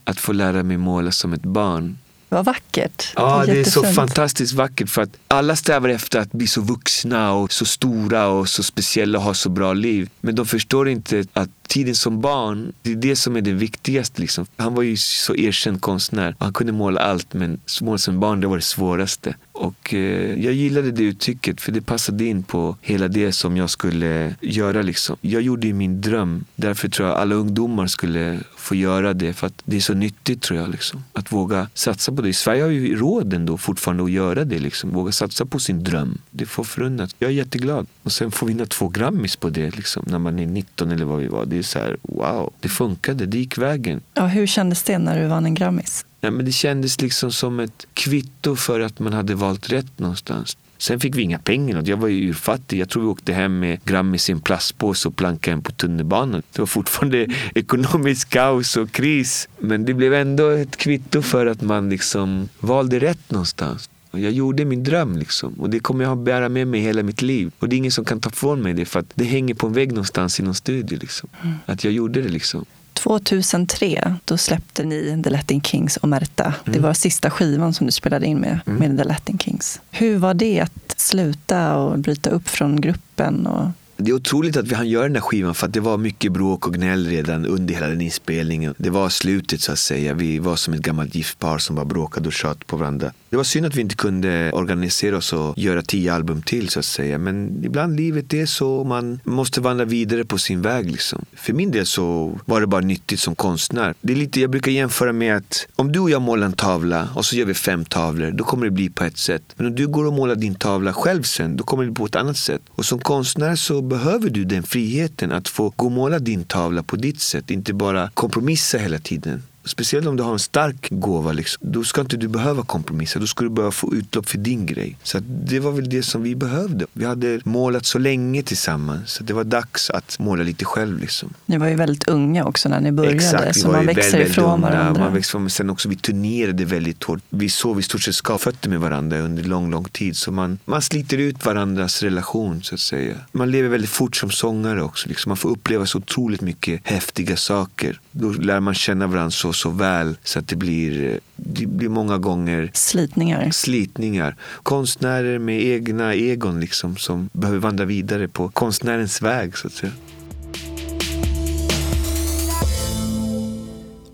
att 0.04 0.20
få 0.20 0.32
lära 0.32 0.62
mig 0.62 0.76
måla 0.76 1.10
som 1.10 1.32
ett 1.32 1.42
barn. 1.42 1.98
Vad 2.32 2.44
vackert. 2.44 3.12
Ja, 3.16 3.44
det 3.46 3.52
är 3.52 3.64
så 3.64 3.80
jättefint. 3.80 3.94
fantastiskt 3.94 4.52
vackert 4.52 4.88
för 4.88 5.02
att 5.02 5.16
alla 5.28 5.56
strävar 5.56 5.88
efter 5.88 6.18
att 6.18 6.32
bli 6.32 6.46
så 6.46 6.60
vuxna 6.60 7.32
och 7.32 7.52
så 7.52 7.64
stora 7.64 8.26
och 8.26 8.48
så 8.48 8.62
speciella 8.62 9.18
och 9.18 9.24
ha 9.24 9.34
så 9.34 9.48
bra 9.48 9.72
liv. 9.72 10.10
Men 10.20 10.34
de 10.34 10.46
förstår 10.46 10.88
inte 10.88 11.24
att 11.32 11.50
tiden 11.72 11.94
som 11.94 12.20
barn, 12.20 12.72
det 12.82 12.92
är 12.92 12.96
det 12.96 13.16
som 13.16 13.36
är 13.36 13.40
det 13.40 13.52
viktigaste. 13.52 14.20
Liksom. 14.20 14.46
Han 14.56 14.74
var 14.74 14.82
ju 14.82 14.96
så 14.96 15.36
erkänd 15.36 15.80
konstnär. 15.80 16.36
Han 16.38 16.52
kunde 16.52 16.72
måla 16.72 17.00
allt 17.00 17.34
men 17.34 17.60
måla 17.80 17.98
som 17.98 18.20
barn 18.20 18.40
det 18.40 18.46
var 18.46 18.56
det 18.56 18.62
svåraste. 18.62 19.36
Och 19.52 19.94
eh, 19.94 20.44
jag 20.44 20.52
gillade 20.52 20.90
det 20.90 21.02
uttrycket 21.02 21.60
för 21.60 21.72
det 21.72 21.80
passade 21.80 22.24
in 22.24 22.42
på 22.42 22.76
hela 22.80 23.08
det 23.08 23.32
som 23.32 23.56
jag 23.56 23.70
skulle 23.70 24.34
göra. 24.40 24.82
Liksom. 24.82 25.16
Jag 25.20 25.42
gjorde 25.42 25.66
ju 25.66 25.72
min 25.72 26.00
dröm. 26.00 26.44
Därför 26.56 26.88
tror 26.88 27.08
jag 27.08 27.18
alla 27.18 27.34
ungdomar 27.34 27.86
skulle 27.86 28.40
få 28.56 28.74
göra 28.74 29.14
det. 29.14 29.32
För 29.32 29.46
att 29.46 29.62
det 29.64 29.76
är 29.76 29.80
så 29.80 29.94
nyttigt 29.94 30.42
tror 30.42 30.60
jag. 30.60 30.70
Liksom. 30.70 31.04
Att 31.12 31.32
våga 31.32 31.68
satsa 31.74 32.12
på 32.12 32.22
det. 32.22 32.28
I 32.28 32.32
Sverige 32.32 32.62
har 32.62 32.70
ju 32.70 32.96
råd 32.96 33.34
ändå 33.34 33.58
fortfarande 33.58 34.04
att 34.04 34.10
göra 34.10 34.44
det. 34.44 34.58
Liksom. 34.58 34.90
Våga 34.90 35.12
satsa 35.12 35.46
på 35.46 35.58
sin 35.58 35.84
dröm. 35.84 36.18
Det 36.30 36.46
får 36.46 36.64
förunnat. 36.64 37.14
Jag 37.18 37.30
är 37.30 37.34
jätteglad. 37.34 37.86
Och 38.02 38.12
sen 38.12 38.30
få 38.30 38.46
vinna 38.46 38.66
två 38.66 38.88
Grammis 38.88 39.36
på 39.36 39.48
det 39.48 39.76
liksom, 39.76 40.04
när 40.06 40.18
man 40.18 40.38
är 40.38 40.46
19 40.46 40.90
eller 40.90 41.04
vad 41.04 41.18
vi 41.18 41.26
var. 41.26 41.46
Det 41.46 41.61
är 41.62 41.66
så 41.66 41.78
här, 41.78 41.96
wow, 42.02 42.52
det 42.60 42.68
funkade. 42.68 43.26
Det 43.26 43.38
gick 43.38 43.58
vägen. 43.58 44.00
Ja, 44.14 44.26
hur 44.26 44.46
kändes 44.46 44.82
det 44.82 44.98
när 44.98 45.20
du 45.20 45.26
vann 45.26 45.44
en 45.44 45.54
Grammis? 45.54 46.06
Ja, 46.20 46.30
men 46.30 46.44
det 46.44 46.52
kändes 46.52 47.00
liksom 47.00 47.32
som 47.32 47.60
ett 47.60 47.86
kvitto 47.94 48.56
för 48.56 48.80
att 48.80 48.98
man 48.98 49.12
hade 49.12 49.34
valt 49.34 49.70
rätt 49.70 49.98
någonstans. 49.98 50.56
Sen 50.78 51.00
fick 51.00 51.16
vi 51.16 51.22
inga 51.22 51.38
pengar. 51.38 51.82
Jag 51.86 51.96
var 51.96 52.08
ju 52.08 52.28
urfattig. 52.30 52.78
Jag 52.78 52.88
tror 52.88 53.02
vi 53.02 53.08
åkte 53.08 53.32
hem 53.32 53.58
med 53.58 53.84
Grammis 53.84 54.28
i 54.28 54.32
en 54.32 54.40
plastpåse 54.40 55.08
och 55.08 55.16
plankade 55.16 55.54
hem 55.54 55.62
på 55.62 55.72
tunnelbanan. 55.72 56.42
Det 56.52 56.58
var 56.58 56.66
fortfarande 56.66 57.26
ekonomisk 57.54 58.28
kaos 58.28 58.76
och 58.76 58.92
kris. 58.92 59.48
Men 59.58 59.84
det 59.84 59.94
blev 59.94 60.14
ändå 60.14 60.48
ett 60.48 60.76
kvitto 60.76 61.22
för 61.22 61.46
att 61.46 61.62
man 61.62 61.90
liksom 61.90 62.48
valde 62.60 62.98
rätt 62.98 63.30
någonstans. 63.30 63.90
Jag 64.12 64.32
gjorde 64.32 64.64
min 64.64 64.82
dröm 64.84 65.16
liksom. 65.16 65.54
och 65.54 65.70
det 65.70 65.80
kommer 65.80 66.04
jag 66.04 66.12
att 66.12 66.24
bära 66.24 66.48
med 66.48 66.66
mig 66.66 66.80
hela 66.80 67.02
mitt 67.02 67.22
liv. 67.22 67.52
Och 67.58 67.68
det 67.68 67.76
är 67.76 67.78
ingen 67.78 67.92
som 67.92 68.04
kan 68.04 68.20
ta 68.20 68.30
ifrån 68.30 68.62
mig 68.62 68.74
det 68.74 68.84
för 68.84 69.00
att 69.00 69.06
det 69.14 69.24
hänger 69.24 69.54
på 69.54 69.66
en 69.66 69.72
vägg 69.72 69.88
någonstans 69.92 70.40
i 70.40 70.42
någon 70.42 70.54
studio. 70.54 70.98
Liksom. 71.00 71.28
Att 71.66 71.84
jag 71.84 71.92
gjorde 71.92 72.22
det 72.22 72.28
liksom. 72.28 72.64
2003 72.92 74.14
då 74.24 74.36
släppte 74.36 74.84
ni 74.84 75.20
The 75.24 75.30
Latin 75.30 75.60
Kings 75.62 75.96
och 75.96 76.08
Märta. 76.08 76.54
Det 76.64 76.70
Mm. 76.70 76.82
var 76.82 76.94
sista 76.94 77.30
skivan 77.30 77.74
som 77.74 77.86
du 77.86 77.92
spelade 77.92 78.26
in 78.26 78.38
med, 78.38 78.60
med 78.64 78.98
The 78.98 79.04
Latin 79.04 79.38
Kings. 79.38 79.80
Hur 79.90 80.18
var 80.18 80.34
det 80.34 80.60
att 80.60 80.94
sluta 80.96 81.76
och 81.76 81.98
bryta 81.98 82.30
upp 82.30 82.48
från 82.48 82.80
gruppen? 82.80 83.46
Och... 83.46 83.68
Det 84.02 84.10
är 84.10 84.14
otroligt 84.14 84.56
att 84.56 84.68
vi 84.68 84.74
hann 84.74 84.88
göra 84.88 85.02
den 85.02 85.14
här 85.14 85.22
skivan 85.22 85.54
för 85.54 85.66
att 85.66 85.72
det 85.72 85.80
var 85.80 85.98
mycket 85.98 86.32
bråk 86.32 86.66
och 86.66 86.74
gnäll 86.74 87.06
redan 87.06 87.46
under 87.46 87.74
hela 87.74 87.86
den 87.86 88.00
inspelningen. 88.00 88.74
Det 88.78 88.90
var 88.90 89.08
slutet 89.08 89.60
så 89.60 89.72
att 89.72 89.78
säga. 89.78 90.14
Vi 90.14 90.38
var 90.38 90.56
som 90.56 90.74
ett 90.74 90.80
gammalt 90.80 91.14
gift 91.14 91.38
par 91.38 91.58
som 91.58 91.76
bara 91.76 91.84
bråkade 91.84 92.26
och 92.26 92.32
tjat 92.32 92.66
på 92.66 92.76
varandra. 92.76 93.12
Det 93.30 93.36
var 93.36 93.44
synd 93.44 93.66
att 93.66 93.74
vi 93.74 93.80
inte 93.80 93.94
kunde 93.94 94.50
organisera 94.52 95.16
oss 95.16 95.32
och 95.32 95.58
göra 95.58 95.82
tio 95.82 96.14
album 96.14 96.42
till 96.42 96.68
så 96.68 96.78
att 96.78 96.84
säga. 96.84 97.18
Men 97.18 97.64
ibland 97.64 97.96
livet 97.96 98.34
är 98.34 98.46
så. 98.46 98.84
Man 98.84 99.20
måste 99.24 99.60
vandra 99.60 99.84
vidare 99.84 100.24
på 100.24 100.38
sin 100.38 100.62
väg 100.62 100.90
liksom. 100.90 101.24
För 101.34 101.52
min 101.52 101.70
del 101.70 101.86
så 101.86 102.38
var 102.44 102.60
det 102.60 102.66
bara 102.66 102.80
nyttigt 102.80 103.20
som 103.20 103.34
konstnär. 103.34 103.94
Det 104.00 104.12
är 104.12 104.16
lite, 104.16 104.40
jag 104.40 104.50
brukar 104.50 104.72
jämföra 104.72 105.12
med 105.12 105.36
att 105.36 105.66
om 105.76 105.92
du 105.92 106.00
och 106.00 106.10
jag 106.10 106.22
målar 106.22 106.46
en 106.46 106.52
tavla 106.52 107.08
och 107.14 107.24
så 107.24 107.36
gör 107.36 107.46
vi 107.46 107.54
fem 107.54 107.84
tavlor, 107.84 108.30
då 108.30 108.44
kommer 108.44 108.64
det 108.64 108.70
bli 108.70 108.90
på 108.90 109.04
ett 109.04 109.18
sätt. 109.18 109.42
Men 109.56 109.66
om 109.66 109.74
du 109.74 109.86
går 109.86 110.06
och 110.06 110.12
målar 110.12 110.34
din 110.34 110.54
tavla 110.54 110.92
själv 110.92 111.22
sen, 111.22 111.56
då 111.56 111.64
kommer 111.64 111.84
det 111.84 111.90
bli 111.90 111.98
på 111.98 112.06
ett 112.06 112.16
annat 112.16 112.36
sätt. 112.36 112.62
Och 112.70 112.84
som 112.84 112.98
konstnär 112.98 113.56
så 113.56 113.82
behöver 113.92 114.30
du 114.30 114.44
den 114.44 114.62
friheten 114.62 115.32
att 115.32 115.48
få 115.48 115.72
gå 115.76 115.86
och 115.86 115.92
måla 115.92 116.18
din 116.18 116.44
tavla 116.44 116.82
på 116.82 116.96
ditt 116.96 117.20
sätt, 117.20 117.50
inte 117.50 117.72
bara 117.74 118.10
kompromissa 118.14 118.78
hela 118.78 118.98
tiden. 118.98 119.42
Speciellt 119.64 120.06
om 120.06 120.16
du 120.16 120.22
har 120.22 120.32
en 120.32 120.38
stark 120.38 120.86
gåva, 120.90 121.32
liksom. 121.32 121.72
då 121.72 121.84
ska 121.84 122.00
inte 122.00 122.16
du 122.16 122.28
behöva 122.28 122.62
kompromissa. 122.62 123.18
Då 123.18 123.26
ska 123.26 123.44
du 123.44 123.50
bara 123.50 123.70
få 123.70 123.94
utlopp 123.94 124.28
för 124.28 124.38
din 124.38 124.66
grej. 124.66 124.96
Så 125.02 125.18
det 125.20 125.60
var 125.60 125.72
väl 125.72 125.88
det 125.88 126.02
som 126.02 126.22
vi 126.22 126.34
behövde. 126.34 126.86
Vi 126.92 127.04
hade 127.04 127.40
målat 127.44 127.86
så 127.86 127.98
länge 127.98 128.42
tillsammans, 128.42 129.10
så 129.10 129.24
det 129.24 129.32
var 129.32 129.44
dags 129.44 129.90
att 129.90 130.18
måla 130.18 130.42
lite 130.42 130.64
själv. 130.64 130.98
Liksom. 130.98 131.34
Ni 131.46 131.58
var 131.58 131.68
ju 131.68 131.74
väldigt 131.74 132.08
unga 132.08 132.44
också 132.44 132.68
när 132.68 132.80
ni 132.80 132.92
började, 132.92 133.16
Exakt, 133.16 133.56
så 133.60 133.68
man 133.68 133.86
växer 133.86 134.02
väldigt, 134.02 134.14
väldigt 134.14 134.30
ifrån 134.30 134.44
unga. 134.44 134.70
varandra. 134.70 135.00
Man 135.04 135.14
växer 135.14 135.30
ifrån, 135.30 135.42
men 135.42 135.50
sen 135.50 135.70
också 135.70 135.88
vi 135.88 135.96
turnerade 135.96 136.64
väldigt 136.64 137.04
hårt. 137.04 137.20
Vi 137.28 137.48
sov 137.48 137.80
i 137.80 137.82
stort 137.82 138.02
sett 138.02 138.14
skavfötter 138.14 138.68
med 138.68 138.80
varandra 138.80 139.18
under 139.18 139.42
lång, 139.42 139.70
lång 139.70 139.84
tid. 139.84 140.16
Så 140.16 140.32
man, 140.32 140.58
man 140.64 140.82
sliter 140.82 141.18
ut 141.18 141.46
varandras 141.46 142.02
relation 142.02 142.62
så 142.62 142.74
att 142.74 142.80
säga. 142.80 143.14
Man 143.32 143.50
lever 143.50 143.68
väldigt 143.68 143.90
fort 143.90 144.16
som 144.16 144.30
sångare 144.30 144.82
också. 144.82 145.08
Liksom. 145.08 145.30
Man 145.30 145.36
får 145.36 145.48
uppleva 145.48 145.86
så 145.86 145.98
otroligt 145.98 146.40
mycket 146.40 146.80
häftiga 146.84 147.36
saker. 147.36 148.00
Då 148.10 148.28
lär 148.28 148.60
man 148.60 148.74
känna 148.74 149.06
varandra 149.06 149.30
så, 149.30 149.51
så 149.52 149.70
väl 149.70 150.16
så 150.22 150.38
att 150.38 150.48
det 150.48 150.56
blir, 150.56 151.20
det 151.36 151.66
blir 151.66 151.88
många 151.88 152.18
gånger 152.18 152.70
Slitningar. 152.74 153.50
slitningar. 153.50 154.36
Konstnärer 154.62 155.38
med 155.38 155.62
egna 155.62 156.14
egon 156.14 156.60
liksom, 156.60 156.96
som 156.96 157.28
behöver 157.32 157.60
vandra 157.60 157.84
vidare 157.84 158.28
på 158.28 158.48
konstnärens 158.48 159.22
väg 159.22 159.56
så 159.56 159.66
att 159.66 159.72
säga. 159.72 159.92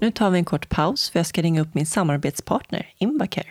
Nu 0.01 0.11
tar 0.11 0.31
vi 0.31 0.39
en 0.39 0.45
kort 0.45 0.69
paus 0.69 1.11
för 1.11 1.19
jag 1.19 1.27
ska 1.27 1.43
ringa 1.43 1.61
upp 1.63 1.75
min 1.75 1.87
samarbetspartner 1.87 2.87
Invacare. 2.99 3.47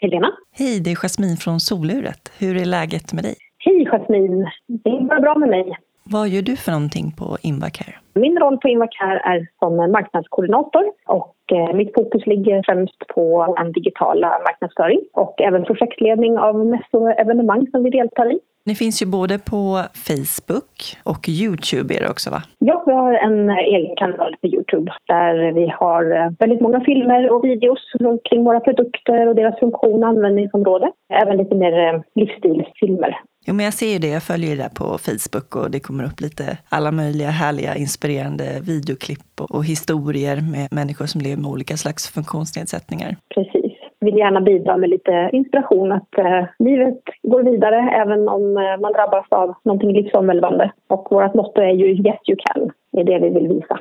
Helena. 0.00 0.30
Hej, 0.52 0.80
det 0.80 0.90
är 0.90 0.94
Jasmin 0.96 1.36
från 1.36 1.60
Soluret. 1.60 2.32
Hur 2.38 2.56
är 2.56 2.64
läget 2.64 3.12
med 3.12 3.24
dig? 3.24 3.34
Hej 3.58 3.84
Jasmin. 3.84 4.46
Det 4.66 4.90
är 4.90 5.08
bara 5.08 5.20
bra 5.20 5.38
med 5.38 5.48
mig. 5.48 5.76
Vad 6.10 6.28
gör 6.28 6.42
du 6.42 6.56
för 6.56 6.72
någonting 6.72 7.12
på 7.18 7.36
Invacare? 7.42 7.94
Min 8.14 8.38
roll 8.38 8.58
på 8.58 8.68
Invacare 8.68 9.18
är 9.18 9.48
som 9.58 9.76
marknadskoordinator 9.76 10.84
och 11.06 11.36
eh, 11.52 11.74
mitt 11.74 11.94
fokus 11.94 12.26
ligger 12.26 12.62
främst 12.66 12.98
på 13.14 13.54
den 13.58 13.72
digitala 13.72 14.28
marknadsföring 14.46 15.00
och 15.12 15.40
även 15.40 15.64
projektledning 15.64 16.38
av 16.38 16.66
mässor 16.66 17.02
och 17.02 17.20
evenemang 17.20 17.66
som 17.70 17.84
vi 17.84 17.90
deltar 17.90 18.32
i. 18.32 18.38
Ni 18.66 18.74
finns 18.74 19.02
ju 19.02 19.06
både 19.06 19.38
på 19.38 19.80
Facebook 20.08 20.72
och 21.02 21.28
Youtube 21.28 21.94
är 21.94 22.00
det 22.00 22.10
också 22.10 22.30
va? 22.30 22.42
Ja, 22.58 22.82
vi 22.86 22.92
har 22.92 23.12
en 23.12 23.50
egen 23.50 23.96
kanal 23.96 24.36
på 24.40 24.46
Youtube 24.46 24.92
där 25.06 25.52
vi 25.52 25.68
har 25.68 26.02
eh, 26.16 26.30
väldigt 26.38 26.60
många 26.60 26.80
filmer 26.80 27.30
och 27.32 27.44
videos 27.44 27.92
kring 28.24 28.44
våra 28.44 28.60
produkter 28.60 29.28
och 29.28 29.34
deras 29.34 29.58
funktion 29.60 30.02
och 30.02 30.08
användningsområde. 30.08 30.92
Även 31.22 31.36
lite 31.36 31.54
mer 31.54 31.72
eh, 31.88 32.00
livsstilsfilmer. 32.14 33.20
Jo, 33.46 33.54
men 33.54 33.64
jag 33.64 33.74
ser 33.74 33.92
ju 33.92 33.98
det. 33.98 34.08
Jag 34.08 34.22
följer 34.22 34.50
ju 34.50 34.56
det 34.56 34.70
på 34.80 34.84
Facebook 34.84 35.56
och 35.56 35.70
det 35.70 35.80
kommer 35.80 36.04
upp 36.04 36.20
lite 36.20 36.58
alla 36.68 36.90
möjliga 36.92 37.28
härliga, 37.28 37.76
inspirerande 37.76 38.44
videoklipp 38.70 39.40
och, 39.40 39.54
och 39.54 39.64
historier 39.64 40.36
med 40.54 40.68
människor 40.78 41.06
som 41.06 41.20
lever 41.20 41.42
med 41.42 41.50
olika 41.50 41.76
slags 41.76 42.10
funktionsnedsättningar. 42.16 43.16
Precis. 43.34 43.72
vill 44.00 44.18
gärna 44.18 44.40
bidra 44.40 44.76
med 44.76 44.90
lite 44.90 45.30
inspiration 45.32 45.92
att 45.92 46.18
eh, 46.18 46.44
livet 46.58 47.02
går 47.22 47.42
vidare 47.42 47.90
även 48.02 48.28
om 48.28 48.56
eh, 48.56 48.80
man 48.80 48.92
drabbas 48.92 49.26
av 49.30 49.54
någonting 49.64 49.92
livsomvälvande. 49.92 50.72
Och 50.88 51.06
vårt 51.10 51.34
motto 51.34 51.60
är 51.60 51.74
ju 51.74 51.86
Yes 51.86 52.20
you 52.28 52.36
can, 52.44 52.70
det 52.92 53.00
är 53.00 53.04
det 53.04 53.18
vi 53.18 53.30
vill 53.30 53.48
visa. 53.48 53.78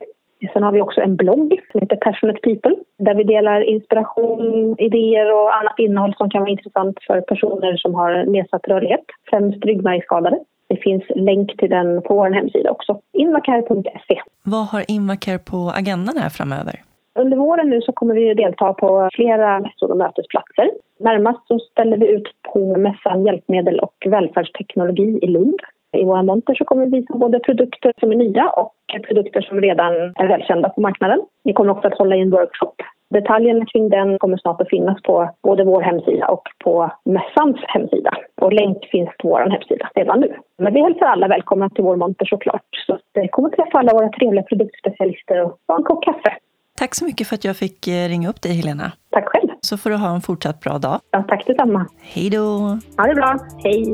Sen 0.53 0.63
har 0.63 0.71
vi 0.71 0.82
också 0.82 1.01
en 1.01 1.15
blogg 1.15 1.62
som 1.71 1.82
heter 1.82 1.95
Passionate 1.95 2.39
People 2.39 2.75
där 2.97 3.15
vi 3.15 3.23
delar 3.23 3.62
inspiration, 3.62 4.75
idéer 4.79 5.34
och 5.34 5.58
annat 5.58 5.79
innehåll 5.79 6.15
som 6.17 6.29
kan 6.29 6.41
vara 6.41 6.51
intressant 6.51 6.97
för 7.08 7.21
personer 7.21 7.77
som 7.77 7.95
har 7.95 8.25
nedsatt 8.25 8.67
rörlighet, 8.67 9.06
främst 9.29 9.65
ryggmärgsskadade. 9.65 10.39
Det 10.69 10.77
finns 10.77 11.03
länk 11.15 11.58
till 11.58 11.69
den 11.69 12.01
på 12.01 12.15
vår 12.15 12.29
hemsida 12.29 12.71
också, 12.71 12.99
invacare.se. 13.13 14.21
Vad 14.43 14.65
har 14.67 14.84
Invacare 14.88 15.39
på 15.39 15.71
agendan 15.75 16.17
här 16.17 16.29
framöver? 16.29 16.75
Under 17.19 17.38
våren 17.38 17.69
nu 17.69 17.82
så 17.82 17.91
kommer 17.91 18.15
vi 18.15 18.32
att 18.32 18.38
delta 18.38 18.73
på 18.73 19.10
flera 19.13 19.60
mässor 19.60 19.91
och 19.91 19.97
mötesplatser. 19.97 20.71
Närmast 20.99 21.47
så 21.47 21.60
ställer 21.60 21.97
vi 21.97 22.08
ut 22.08 22.27
på 22.53 22.77
mässan 22.77 23.25
Hjälpmedel 23.25 23.79
och 23.79 23.95
välfärdsteknologi 24.06 25.19
i 25.21 25.27
Lund. 25.27 25.60
I 25.93 26.03
våra 26.03 26.23
monter 26.23 26.56
så 26.56 26.65
kommer 26.65 26.86
vi 26.86 26.99
visa 26.99 27.13
både 27.17 27.39
produkter 27.39 27.93
som 27.99 28.12
är 28.12 28.15
nya 28.15 28.49
och 28.49 28.73
produkter 29.08 29.41
som 29.41 29.62
redan 29.62 29.93
är 29.93 30.27
välkända 30.27 30.69
på 30.69 30.82
marknaden. 30.82 31.19
Vi 31.43 31.53
kommer 31.53 31.71
också 31.71 31.88
att 31.88 31.97
hålla 31.97 32.15
i 32.15 32.21
en 32.21 32.29
workshop. 32.29 32.75
Detaljerna 33.10 33.65
kring 33.65 33.89
den 33.89 34.19
kommer 34.19 34.38
snart 34.38 34.62
att 34.62 34.69
finnas 34.69 35.01
på 35.01 35.29
både 35.43 35.63
vår 35.63 35.82
hemsida 35.82 36.27
och 36.27 36.47
på 36.63 36.91
mässans 37.06 37.58
hemsida. 37.67 38.12
Och 38.41 38.53
länk 38.53 38.86
finns 38.91 39.10
på 39.19 39.27
vår 39.27 39.49
hemsida 39.49 39.89
redan 39.95 40.19
nu. 40.19 40.36
Men 40.58 40.73
vi 40.73 40.82
hälsar 40.82 41.06
alla 41.06 41.27
välkomna 41.27 41.69
till 41.69 41.84
vår 41.84 41.95
monter 41.95 42.25
såklart. 42.25 42.67
Så 42.88 42.99
det 43.12 43.27
kommer 43.27 43.49
att 43.49 43.56
träffa 43.56 43.79
alla 43.79 43.93
våra 43.93 44.10
trevliga 44.10 44.43
produktspecialister 44.43 45.45
och 45.45 45.58
ta 45.67 45.75
en 45.75 45.84
kopp 45.84 46.03
kaffe. 46.03 46.38
Tack 46.79 46.95
så 46.95 47.06
mycket 47.06 47.27
för 47.27 47.36
att 47.36 47.45
jag 47.45 47.58
fick 47.58 47.88
eh, 47.88 48.08
ringa 48.10 48.29
upp 48.29 48.41
dig, 48.41 48.51
Helena. 48.51 48.91
Tack 49.12 49.27
själv. 49.27 49.49
Så 49.62 49.77
får 49.77 49.89
du 49.89 49.95
ha 49.95 50.15
en 50.15 50.21
fortsatt 50.21 50.60
bra 50.60 50.77
dag. 50.77 50.99
Ja, 51.12 51.23
tack 51.27 51.47
detsamma. 51.47 51.86
Hej 52.01 52.29
då! 52.29 52.39
Ha 52.97 53.08
det 53.08 53.15
bra. 53.15 53.38
Hej! 53.63 53.93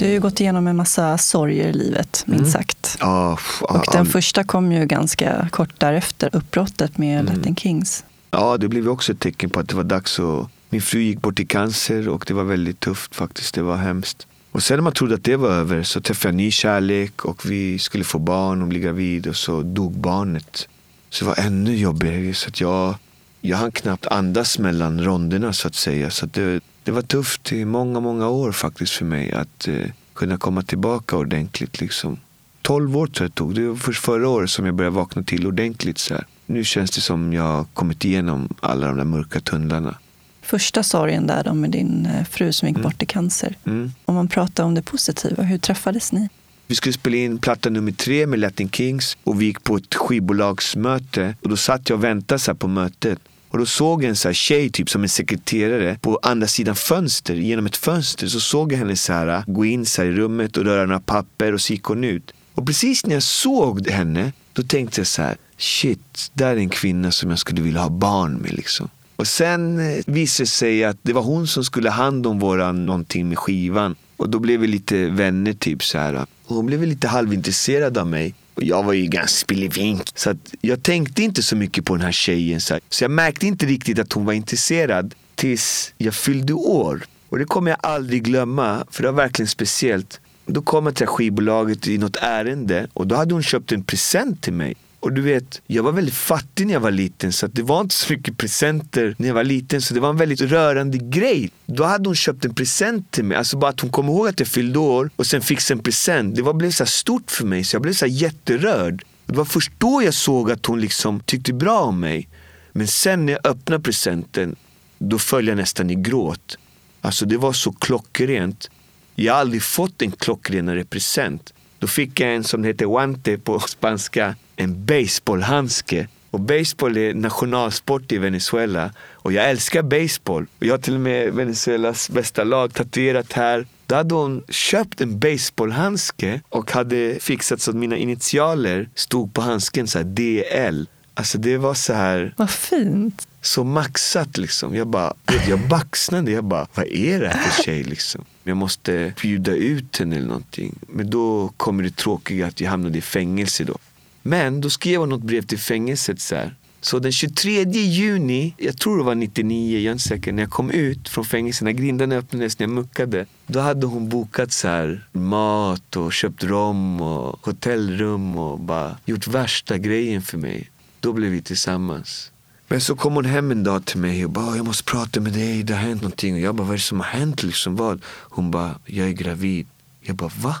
Du 0.00 0.06
har 0.06 0.12
ju 0.12 0.20
gått 0.20 0.40
igenom 0.40 0.66
en 0.66 0.76
massa 0.76 1.18
sorger 1.18 1.68
i 1.68 1.72
livet, 1.72 2.22
minst 2.26 2.40
Mm. 2.40 2.52
sagt. 2.52 2.96
Ja, 3.00 3.38
Och 3.60 3.84
den 3.92 4.06
första 4.06 4.44
kom 4.44 4.72
ju 4.72 4.86
ganska 4.86 5.48
kort 5.52 5.80
därefter, 5.80 6.30
uppbrottet 6.32 6.98
med 6.98 7.20
Mm. 7.20 7.36
Latin 7.36 7.56
Kings. 7.56 8.04
Ja, 8.30 8.56
det 8.56 8.68
blev 8.68 8.88
också 8.88 9.12
ett 9.12 9.20
tecken 9.20 9.50
på 9.50 9.60
att 9.60 9.68
det 9.68 9.74
var 9.76 9.84
dags 9.84 10.18
att... 10.20 10.48
Min 10.70 10.82
fru 10.82 11.00
gick 11.00 11.20
bort 11.20 11.40
i 11.40 11.44
cancer 11.46 12.08
och 12.08 12.24
det 12.26 12.34
var 12.34 12.44
väldigt 12.44 12.80
tufft 12.80 13.14
faktiskt. 13.16 13.54
Det 13.54 13.62
var 13.62 13.76
hemskt. 13.76 14.26
Och 14.52 14.62
sen 14.62 14.76
när 14.76 14.82
man 14.82 14.92
trodde 14.92 15.14
att 15.14 15.24
det 15.24 15.36
var 15.36 15.50
över 15.50 15.82
så 15.82 16.00
träffade 16.00 16.28
jag 16.28 16.36
ny 16.36 16.50
kärlek 16.50 17.24
och 17.24 17.50
vi 17.50 17.78
skulle 17.78 18.04
få 18.04 18.18
barn 18.18 18.62
och 18.62 18.68
bli 18.68 18.80
gravid 18.80 19.26
och 19.26 19.36
så 19.36 19.62
dog 19.62 19.92
barnet. 19.98 20.68
Så 21.10 21.24
det 21.24 21.28
var 21.28 21.46
ännu 21.46 21.76
jobbigare. 21.76 22.34
Så 22.34 22.48
att 22.48 22.60
jag, 22.60 22.94
jag 23.40 23.56
hann 23.56 23.72
knappt 23.72 24.06
andas 24.06 24.58
mellan 24.58 25.04
ronderna 25.04 25.52
så 25.52 25.68
att 25.68 25.74
säga. 25.74 26.10
Så 26.10 26.24
att 26.24 26.32
det, 26.32 26.60
det 26.84 26.90
var 26.90 27.02
tufft 27.02 27.52
i 27.52 27.64
många, 27.64 28.00
många 28.00 28.28
år 28.28 28.52
faktiskt 28.52 28.92
för 28.92 29.04
mig 29.04 29.32
att 29.32 29.68
eh, 29.68 29.74
kunna 30.14 30.36
komma 30.36 30.62
tillbaka 30.62 31.16
ordentligt. 31.16 31.80
Liksom. 31.80 32.18
12 32.62 32.96
år 32.96 33.06
tror 33.06 33.24
jag 33.24 33.30
det 33.30 33.34
tog. 33.34 33.54
Det 33.54 33.68
var 33.68 33.76
först 33.76 34.04
förra 34.04 34.28
året 34.28 34.50
som 34.50 34.66
jag 34.66 34.74
började 34.74 34.96
vakna 34.96 35.22
till 35.22 35.46
ordentligt. 35.46 35.98
Så 35.98 36.14
här. 36.14 36.24
Nu 36.46 36.64
känns 36.64 36.90
det 36.90 37.00
som 37.00 37.32
jag 37.32 37.42
har 37.42 37.64
kommit 37.74 38.04
igenom 38.04 38.48
alla 38.60 38.86
de 38.86 38.96
där 38.96 39.04
mörka 39.04 39.40
tunnlarna. 39.40 39.94
Första 40.42 40.82
sorgen 40.82 41.26
där 41.26 41.44
då 41.44 41.54
med 41.54 41.70
din 41.70 42.06
eh, 42.06 42.24
fru 42.24 42.52
som 42.52 42.68
gick 42.68 42.76
Mm. 42.76 42.90
bort 42.90 43.02
i 43.02 43.06
cancer. 43.06 43.56
Mm. 43.66 43.92
Om 44.04 44.14
man 44.14 44.28
pratar 44.28 44.64
om 44.64 44.74
det 44.74 44.82
positiva, 44.82 45.42
hur 45.42 45.58
träffades 45.58 46.12
ni? 46.12 46.28
Vi 46.66 46.74
skulle 46.74 46.92
spela 46.92 47.16
in 47.16 47.38
platta 47.38 47.70
nummer 47.70 47.92
tre 47.92 48.26
med 48.26 48.38
Latin 48.38 48.70
Kings 48.70 49.16
och 49.24 49.40
vi 49.42 49.46
gick 49.46 49.64
på 49.64 49.76
ett 49.76 49.94
skivbolagsmöte 49.94 51.34
och 51.42 51.48
då 51.48 51.56
satt 51.56 51.88
jag 51.88 51.96
och 51.98 52.04
väntade 52.04 52.38
så 52.38 52.50
här 52.50 52.56
på 52.56 52.68
mötet. 52.68 53.18
Och 53.50 53.58
då 53.58 53.66
såg 53.66 54.02
jag 54.02 54.08
en 54.08 54.16
så 54.16 54.28
här 54.28 54.32
tjej, 54.32 54.70
typ 54.70 54.90
som 54.90 55.02
en 55.02 55.08
sekreterare, 55.08 55.98
på 56.00 56.18
andra 56.22 56.46
sidan 56.46 56.74
fönster, 56.74 57.34
genom 57.34 57.66
ett 57.66 57.76
fönster. 57.76 58.26
Så 58.26 58.40
såg 58.40 58.72
jag 58.72 58.78
henne 58.78 58.96
så 58.96 59.12
här, 59.12 59.26
äh, 59.26 59.42
gå 59.46 59.64
in 59.64 59.86
så 59.86 60.02
här 60.02 60.08
i 60.08 60.12
rummet 60.12 60.56
och 60.56 60.64
röra 60.64 60.86
några 60.86 61.00
papper 61.00 61.52
och 61.52 61.60
så 61.60 61.72
gick 61.72 61.84
hon 61.84 62.04
ut. 62.04 62.32
Och 62.54 62.66
precis 62.66 63.06
när 63.06 63.14
jag 63.14 63.22
såg 63.22 63.88
henne, 63.88 64.32
då 64.52 64.62
tänkte 64.62 65.00
jag 65.00 65.06
så 65.06 65.22
här, 65.22 65.36
shit, 65.56 66.30
där 66.32 66.46
är 66.46 66.56
en 66.56 66.68
kvinna 66.68 67.10
som 67.10 67.30
jag 67.30 67.38
skulle 67.38 67.62
vilja 67.62 67.80
ha 67.80 67.90
barn 67.90 68.34
med 68.34 68.52
liksom. 68.52 68.88
Och 69.16 69.26
sen 69.26 69.80
eh, 69.80 70.02
visade 70.06 70.44
det 70.44 70.50
sig 70.50 70.84
att 70.84 70.96
det 71.02 71.12
var 71.12 71.22
hon 71.22 71.46
som 71.46 71.64
skulle 71.64 71.90
ha 71.90 71.96
hand 71.96 72.26
om 72.26 72.38
våran 72.38 72.86
någonting 72.86 73.28
med 73.28 73.38
skivan. 73.38 73.96
Och 74.16 74.28
då 74.28 74.38
blev 74.38 74.60
vi 74.60 74.66
lite 74.66 75.08
vänner 75.08 75.52
typ 75.52 75.84
så 75.84 75.98
här. 75.98 76.14
Äh. 76.14 76.22
Och 76.46 76.56
hon 76.56 76.66
blev 76.66 76.82
lite 76.82 77.08
halvintresserad 77.08 77.98
av 77.98 78.06
mig. 78.06 78.34
Och 78.60 78.66
jag 78.66 78.82
var 78.82 78.92
ju 78.92 79.06
ganska 79.06 79.36
spillevink. 79.36 80.02
Så 80.14 80.30
att 80.30 80.54
jag 80.60 80.82
tänkte 80.82 81.22
inte 81.22 81.42
så 81.42 81.56
mycket 81.56 81.84
på 81.84 81.96
den 81.96 82.04
här 82.04 82.12
tjejen. 82.12 82.60
Så, 82.60 82.74
här. 82.74 82.80
så 82.88 83.04
jag 83.04 83.10
märkte 83.10 83.46
inte 83.46 83.66
riktigt 83.66 83.98
att 83.98 84.12
hon 84.12 84.24
var 84.24 84.32
intresserad 84.32 85.14
tills 85.34 85.94
jag 85.98 86.14
fyllde 86.14 86.52
år. 86.52 87.04
Och 87.28 87.38
det 87.38 87.44
kommer 87.44 87.70
jag 87.70 87.78
aldrig 87.82 88.22
glömma, 88.22 88.84
för 88.90 89.02
det 89.02 89.10
var 89.10 89.22
verkligen 89.22 89.48
speciellt. 89.48 90.20
Då 90.46 90.62
kom 90.62 90.86
jag 90.86 90.94
till 90.94 91.06
skivbolaget 91.06 91.86
i 91.86 91.98
något 91.98 92.16
ärende 92.16 92.86
och 92.92 93.06
då 93.06 93.14
hade 93.14 93.34
hon 93.34 93.42
köpt 93.42 93.72
en 93.72 93.84
present 93.84 94.42
till 94.42 94.52
mig. 94.52 94.74
Och 95.00 95.12
du 95.12 95.20
vet, 95.20 95.62
jag 95.66 95.82
var 95.82 95.92
väldigt 95.92 96.14
fattig 96.14 96.66
när 96.66 96.74
jag 96.74 96.80
var 96.80 96.90
liten 96.90 97.32
så 97.32 97.46
att 97.46 97.54
det 97.54 97.62
var 97.62 97.80
inte 97.80 97.94
så 97.94 98.12
mycket 98.12 98.36
presenter 98.36 99.14
när 99.18 99.26
jag 99.28 99.34
var 99.34 99.44
liten 99.44 99.82
så 99.82 99.94
det 99.94 100.00
var 100.00 100.10
en 100.10 100.16
väldigt 100.16 100.40
rörande 100.40 100.98
grej. 100.98 101.50
Då 101.66 101.84
hade 101.84 102.08
hon 102.08 102.16
köpt 102.16 102.44
en 102.44 102.54
present 102.54 103.10
till 103.10 103.24
mig, 103.24 103.36
alltså 103.36 103.56
bara 103.56 103.70
att 103.70 103.80
hon 103.80 103.90
kom 103.90 104.06
ihåg 104.06 104.28
att 104.28 104.40
jag 104.40 104.48
fyllde 104.48 104.78
år 104.78 105.10
och 105.16 105.26
sen 105.26 105.42
fick 105.42 105.70
en 105.70 105.78
present. 105.78 106.36
Det 106.36 106.42
var, 106.42 106.52
blev 106.52 106.70
så 106.70 106.84
här 106.84 106.88
stort 106.88 107.30
för 107.30 107.44
mig 107.44 107.64
så 107.64 107.74
jag 107.74 107.82
blev 107.82 107.92
så 107.92 108.06
här 108.06 108.12
jätterörd. 108.12 109.04
Det 109.26 109.36
var 109.36 109.44
först 109.44 109.72
då 109.78 110.02
jag 110.02 110.14
såg 110.14 110.50
att 110.50 110.66
hon 110.66 110.80
liksom 110.80 111.20
tyckte 111.20 111.52
bra 111.52 111.80
om 111.80 112.00
mig. 112.00 112.28
Men 112.72 112.88
sen 112.88 113.26
när 113.26 113.32
jag 113.32 113.46
öppnade 113.46 113.82
presenten, 113.82 114.56
då 114.98 115.18
föll 115.18 115.48
jag 115.48 115.56
nästan 115.56 115.90
i 115.90 115.94
gråt. 115.94 116.58
Alltså 117.00 117.26
det 117.26 117.36
var 117.36 117.52
så 117.52 117.72
klockrent. 117.72 118.70
Jag 119.14 119.32
har 119.32 119.40
aldrig 119.40 119.62
fått 119.62 120.02
en 120.02 120.10
klockrenare 120.12 120.84
present. 120.84 121.52
Då 121.78 121.86
fick 121.86 122.20
jag 122.20 122.34
en 122.34 122.44
som 122.44 122.64
heter 122.64 122.86
guante 122.86 123.38
på 123.38 123.60
spanska, 123.60 124.34
en 124.60 124.84
baseballhandske. 124.84 126.08
Och 126.30 126.40
baseball 126.40 126.96
är 126.96 127.14
nationalsport 127.14 128.12
i 128.12 128.18
Venezuela. 128.18 128.90
Och 129.12 129.32
jag 129.32 129.50
älskar 129.50 129.82
baseball. 129.82 130.46
Och 130.58 130.66
jag 130.66 130.72
har 130.72 130.78
till 130.78 130.94
och 130.94 131.00
med 131.00 131.32
Venezuelas 131.34 132.10
bästa 132.10 132.44
lag 132.44 132.74
tatuerat 132.74 133.32
här. 133.32 133.66
Då 133.86 133.94
hade 133.94 134.14
hon 134.14 134.42
köpt 134.48 135.00
en 135.00 135.18
baseballhandske 135.18 136.40
och 136.48 136.72
hade 136.72 137.16
fixat 137.20 137.60
så 137.60 137.70
att 137.70 137.76
mina 137.76 137.96
initialer 137.96 138.88
stod 138.94 139.34
på 139.34 139.40
handsken 139.40 139.86
så 139.86 139.98
här 139.98 140.04
DL. 140.04 140.86
Alltså 141.14 141.38
det 141.38 141.56
var 141.56 141.74
så 141.74 141.92
här 141.92 142.34
Vad 142.36 142.50
fint! 142.50 143.26
så 143.42 143.64
maxat 143.64 144.36
liksom. 144.36 144.74
Jag 144.74 144.86
bara, 144.86 145.14
jag 145.48 145.68
baxnade. 145.68 146.30
Jag 146.30 146.44
bara, 146.44 146.66
vad 146.74 146.86
är 146.86 147.20
det 147.20 147.28
här 147.28 147.50
för 147.50 147.62
tjej 147.62 147.82
liksom? 147.82 148.24
Jag 148.44 148.56
måste 148.56 149.12
bjuda 149.20 149.52
ut 149.52 149.98
henne 149.98 150.16
eller 150.16 150.26
någonting. 150.26 150.78
Men 150.88 151.10
då 151.10 151.52
kommer 151.56 151.82
det 151.82 151.96
tråkiga 151.96 152.46
att 152.46 152.60
jag 152.60 152.70
hamnade 152.70 152.98
i 152.98 153.00
fängelse 153.00 153.64
då. 153.64 153.76
Men 154.22 154.60
då 154.60 154.70
skrev 154.70 155.00
hon 155.00 155.08
något 155.08 155.22
brev 155.22 155.42
till 155.42 155.58
fängelset 155.58 156.20
så 156.20 156.34
här. 156.34 156.54
Så 156.80 156.98
den 156.98 157.12
23 157.12 157.62
juni, 157.72 158.54
jag 158.58 158.78
tror 158.78 158.98
det 158.98 159.04
var 159.04 159.14
99, 159.14 159.78
jag 159.78 159.88
är 159.88 159.92
inte 159.92 160.04
säker, 160.04 160.32
när 160.32 160.42
jag 160.42 160.50
kom 160.50 160.70
ut 160.70 161.08
från 161.08 161.24
fängelset, 161.24 161.64
när 161.64 161.72
grindarna 161.72 162.14
öppnades, 162.14 162.58
när 162.58 162.66
jag 162.66 162.74
muckade. 162.74 163.26
Då 163.46 163.60
hade 163.60 163.86
hon 163.86 164.08
bokat 164.08 164.52
så 164.52 164.68
här 164.68 165.08
mat 165.12 165.96
och 165.96 166.12
köpt 166.12 166.44
rom 166.44 167.00
och 167.00 167.46
hotellrum 167.46 168.36
och 168.38 168.60
bara 168.60 168.96
gjort 169.04 169.26
värsta 169.26 169.78
grejen 169.78 170.22
för 170.22 170.38
mig. 170.38 170.70
Då 171.00 171.12
blev 171.12 171.30
vi 171.30 171.42
tillsammans. 171.42 172.32
Men 172.68 172.80
så 172.80 172.96
kom 172.96 173.14
hon 173.14 173.24
hem 173.24 173.50
en 173.50 173.64
dag 173.64 173.84
till 173.84 173.98
mig 173.98 174.24
och 174.24 174.30
bara, 174.30 174.56
jag 174.56 174.66
måste 174.66 174.84
prata 174.84 175.20
med 175.20 175.32
dig, 175.32 175.62
det 175.62 175.74
har 175.74 175.80
hänt 175.80 176.02
någonting. 176.02 176.34
Och 176.34 176.40
jag 176.40 176.54
bara, 176.54 176.62
vad 176.62 176.72
är 176.72 176.78
det 176.78 176.82
som 176.82 177.00
har 177.00 177.06
hänt 177.06 177.42
liksom? 177.42 177.76
Vad? 177.76 178.02
Hon 178.06 178.50
bara, 178.50 178.74
jag 178.86 179.08
är 179.08 179.12
gravid. 179.12 179.66
Jag 180.00 180.16
bara, 180.16 180.30
va? 180.40 180.56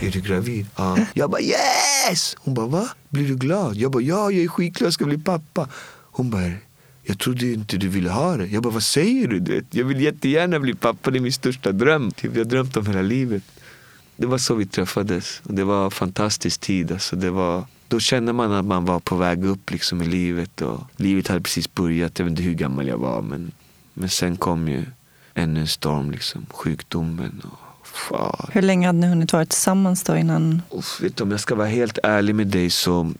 Är 0.00 0.10
du 0.10 0.20
gravid? 0.20 0.66
Ja. 0.76 0.98
Jag 1.14 1.30
bara, 1.30 1.40
yes! 1.40 2.36
Hon 2.38 2.54
bara, 2.54 2.66
va? 2.66 2.88
Blir 3.08 3.28
du 3.28 3.36
glad? 3.36 3.76
Jag 3.76 3.90
bara, 3.90 4.02
ja, 4.02 4.30
jag 4.30 4.44
är 4.44 4.48
skitglad, 4.48 4.86
jag 4.86 4.94
ska 4.94 5.04
bli 5.04 5.18
pappa. 5.18 5.68
Hon 6.00 6.30
bara, 6.30 6.50
jag 7.02 7.18
trodde 7.18 7.52
inte 7.52 7.76
du 7.76 7.88
ville 7.88 8.10
ha 8.10 8.36
det. 8.36 8.46
Jag 8.46 8.62
bara, 8.62 8.72
vad 8.72 8.82
säger 8.82 9.28
du? 9.28 9.40
Det? 9.40 9.64
Jag 9.70 9.84
vill 9.84 10.00
jättegärna 10.00 10.58
bli 10.60 10.74
pappa, 10.74 11.10
det 11.10 11.18
är 11.18 11.20
min 11.20 11.32
största 11.32 11.72
dröm. 11.72 12.10
Typ, 12.10 12.32
jag 12.36 12.40
har 12.40 12.50
drömt 12.50 12.76
om 12.76 12.86
hela 12.86 13.02
livet. 13.02 13.42
Det 14.16 14.26
var 14.26 14.38
så 14.38 14.54
vi 14.54 14.66
träffades. 14.66 15.40
Och 15.44 15.54
det 15.54 15.64
var 15.64 15.84
en 15.84 15.90
fantastisk 15.90 16.60
tid. 16.60 16.92
Alltså, 16.92 17.16
det 17.16 17.30
var, 17.30 17.64
då 17.88 18.00
kände 18.00 18.32
man 18.32 18.52
att 18.52 18.64
man 18.64 18.84
var 18.84 19.00
på 19.00 19.16
väg 19.16 19.44
upp 19.44 19.70
liksom, 19.70 20.02
i 20.02 20.06
livet. 20.06 20.62
Och 20.62 20.80
livet 20.96 21.28
hade 21.28 21.40
precis 21.40 21.74
börjat. 21.74 22.18
Jag 22.18 22.26
vet 22.26 22.30
inte 22.30 22.42
hur 22.42 22.54
gammal 22.54 22.88
jag 22.88 22.98
var. 22.98 23.22
Men, 23.22 23.52
men 23.94 24.08
sen 24.08 24.36
kom 24.36 24.68
ju 24.68 24.84
ännu 25.34 25.60
en 25.60 25.68
storm. 25.68 26.10
Liksom, 26.10 26.46
sjukdomen. 26.50 27.42
Och, 27.44 27.58
fan. 27.92 28.50
Hur 28.52 28.62
länge 28.62 28.86
hade 28.86 28.98
ni 28.98 29.06
hunnit 29.06 29.32
vara 29.32 29.46
tillsammans 29.46 30.02
då 30.02 30.16
innan? 30.16 30.62
Uff, 30.70 30.98
vet 31.02 31.16
du, 31.16 31.22
om 31.24 31.30
jag 31.30 31.40
ska 31.40 31.54
vara 31.54 31.68
helt 31.68 31.98
ärlig 32.02 32.34
med 32.34 32.46
dig 32.46 32.70
så 32.70 33.12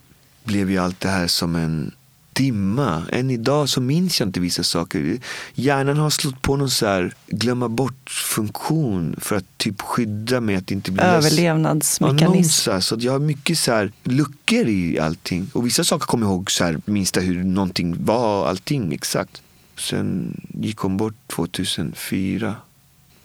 blev 0.44 0.70
ju 0.70 0.78
allt 0.78 1.00
det 1.00 1.08
här 1.08 1.26
som 1.26 1.56
en 1.56 1.92
dimma. 2.32 3.02
Än 3.12 3.30
idag 3.30 3.68
så 3.68 3.80
minns 3.80 4.20
jag 4.20 4.28
inte 4.28 4.40
vissa 4.40 4.62
saker. 4.62 5.18
Hjärnan 5.54 5.96
har 5.96 6.10
slått 6.10 6.42
på 6.42 6.56
någon 6.56 6.70
så 6.70 6.86
här 6.86 7.14
glömma 7.26 7.68
bort-funktion 7.68 9.16
för 9.18 9.36
att 9.36 9.44
typ 9.58 9.80
skydda 9.82 10.40
mig 10.40 10.56
att 10.56 10.70
inte 10.70 10.90
bli 10.90 11.02
Överlevnadsmekanism. 11.02 12.24
annonser. 12.32 12.80
Så 12.80 12.94
att 12.94 13.02
jag 13.02 13.12
har 13.12 13.18
mycket 13.18 13.58
så 13.58 13.72
här 13.72 13.92
luckor 14.04 14.68
i 14.68 14.98
allting. 14.98 15.50
Och 15.52 15.66
vissa 15.66 15.84
saker 15.84 16.06
kommer 16.06 16.26
jag 16.26 16.32
ihåg 16.32 16.50
så 16.50 16.64
här, 16.64 16.80
minsta 16.84 17.20
hur 17.20 17.44
någonting 17.44 18.04
var, 18.04 18.48
allting 18.48 18.92
exakt. 18.92 19.42
Sen 19.78 20.40
gick 20.60 20.78
hon 20.78 20.96
bort 20.96 21.14
2004. 21.26 22.54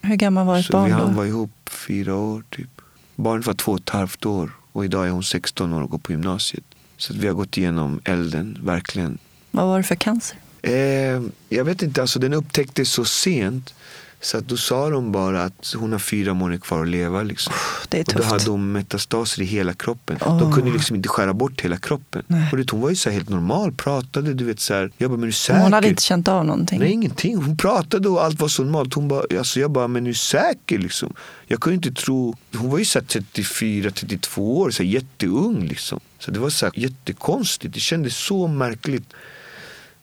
Hur 0.07 0.15
gammal 0.15 0.45
var 0.45 0.57
ett 0.59 0.65
Så 0.65 0.83
vi 0.83 0.91
barn 0.91 1.07
då? 1.07 1.13
vara 1.17 1.27
ihop 1.27 1.69
fyra 1.69 2.15
år 2.15 2.43
typ. 2.49 2.69
Barnet 3.15 3.45
var 3.45 3.53
två 3.53 3.71
och 3.71 3.79
ett 3.79 3.89
halvt 3.89 4.25
år 4.25 4.51
och 4.71 4.85
idag 4.85 5.07
är 5.07 5.11
hon 5.11 5.23
16 5.23 5.73
år 5.73 5.81
och 5.81 5.89
går 5.89 5.97
på 5.97 6.11
gymnasiet. 6.11 6.63
Så 6.97 7.13
vi 7.13 7.27
har 7.27 7.33
gått 7.33 7.57
igenom 7.57 8.01
elden, 8.03 8.59
verkligen. 8.63 9.17
Vad 9.51 9.65
var 9.65 9.77
det 9.77 9.83
för 9.83 9.95
cancer? 9.95 10.37
Eh, 10.61 11.21
jag 11.49 11.63
vet 11.65 11.81
inte, 11.81 12.01
alltså 12.01 12.19
den 12.19 12.33
upptäcktes 12.33 12.89
så 12.91 13.05
sent. 13.05 13.73
Så 14.21 14.37
att 14.37 14.47
då 14.47 14.57
sa 14.57 14.89
de 14.89 15.11
bara 15.11 15.43
att 15.43 15.73
hon 15.77 15.91
har 15.91 15.99
fyra 15.99 16.33
månader 16.33 16.59
kvar 16.59 16.81
att 16.81 16.87
leva. 16.87 17.23
Liksom. 17.23 17.53
Det 17.89 17.97
är 17.97 18.01
Och 18.01 18.05
då 18.13 18.17
tufft. 18.19 18.31
hade 18.31 18.51
hon 18.51 18.71
metastaser 18.71 19.41
i 19.41 19.45
hela 19.45 19.73
kroppen. 19.73 20.17
Åh. 20.25 20.39
De 20.39 20.53
kunde 20.53 20.71
liksom 20.71 20.95
inte 20.95 21.09
skära 21.09 21.33
bort 21.33 21.61
hela 21.61 21.77
kroppen. 21.77 22.23
Nej. 22.27 22.49
Och 22.51 22.57
det, 22.57 22.71
hon 22.71 22.81
var 22.81 22.89
ju 22.89 22.95
så 22.95 23.09
helt 23.09 23.29
normal, 23.29 23.71
pratade. 23.71 24.33
Du 24.33 24.43
vet, 24.45 24.59
så 24.59 24.73
här. 24.73 24.91
Jag 24.97 25.09
bara, 25.09 25.15
men 25.17 25.23
är 25.23 25.27
du 25.27 25.33
säker? 25.33 25.61
Hon 25.61 25.73
hade 25.73 25.87
inte 25.87 26.03
känt 26.03 26.27
av 26.27 26.45
någonting. 26.45 26.79
Nej, 26.79 26.91
ingenting. 26.91 27.35
Hon 27.35 27.57
pratade 27.57 28.09
och 28.09 28.23
allt 28.23 28.39
var 28.41 28.47
så 28.47 28.63
normalt. 28.63 28.93
Hon 28.93 29.07
bara, 29.07 29.23
alltså 29.37 29.59
jag 29.59 29.71
bara, 29.71 29.87
men 29.87 30.03
är 30.03 30.09
du 30.09 30.13
säker? 30.13 30.77
Liksom. 30.79 31.13
Jag 31.47 31.59
kunde 31.59 31.75
inte 31.87 32.01
tro. 32.01 32.35
Hon 32.55 32.69
var 32.71 32.77
ju 32.79 32.85
så 32.85 32.99
här 32.99 33.05
34, 33.05 33.91
32 33.91 34.57
år, 34.59 34.71
så 34.71 34.83
här 34.83 34.89
jätteung. 34.89 35.67
Liksom. 35.67 35.99
Så 36.19 36.31
det 36.31 36.39
var 36.39 36.49
så 36.49 36.65
här 36.65 36.79
jättekonstigt. 36.79 37.73
Det 37.73 37.79
kändes 37.79 38.17
så 38.17 38.47
märkligt. 38.47 39.13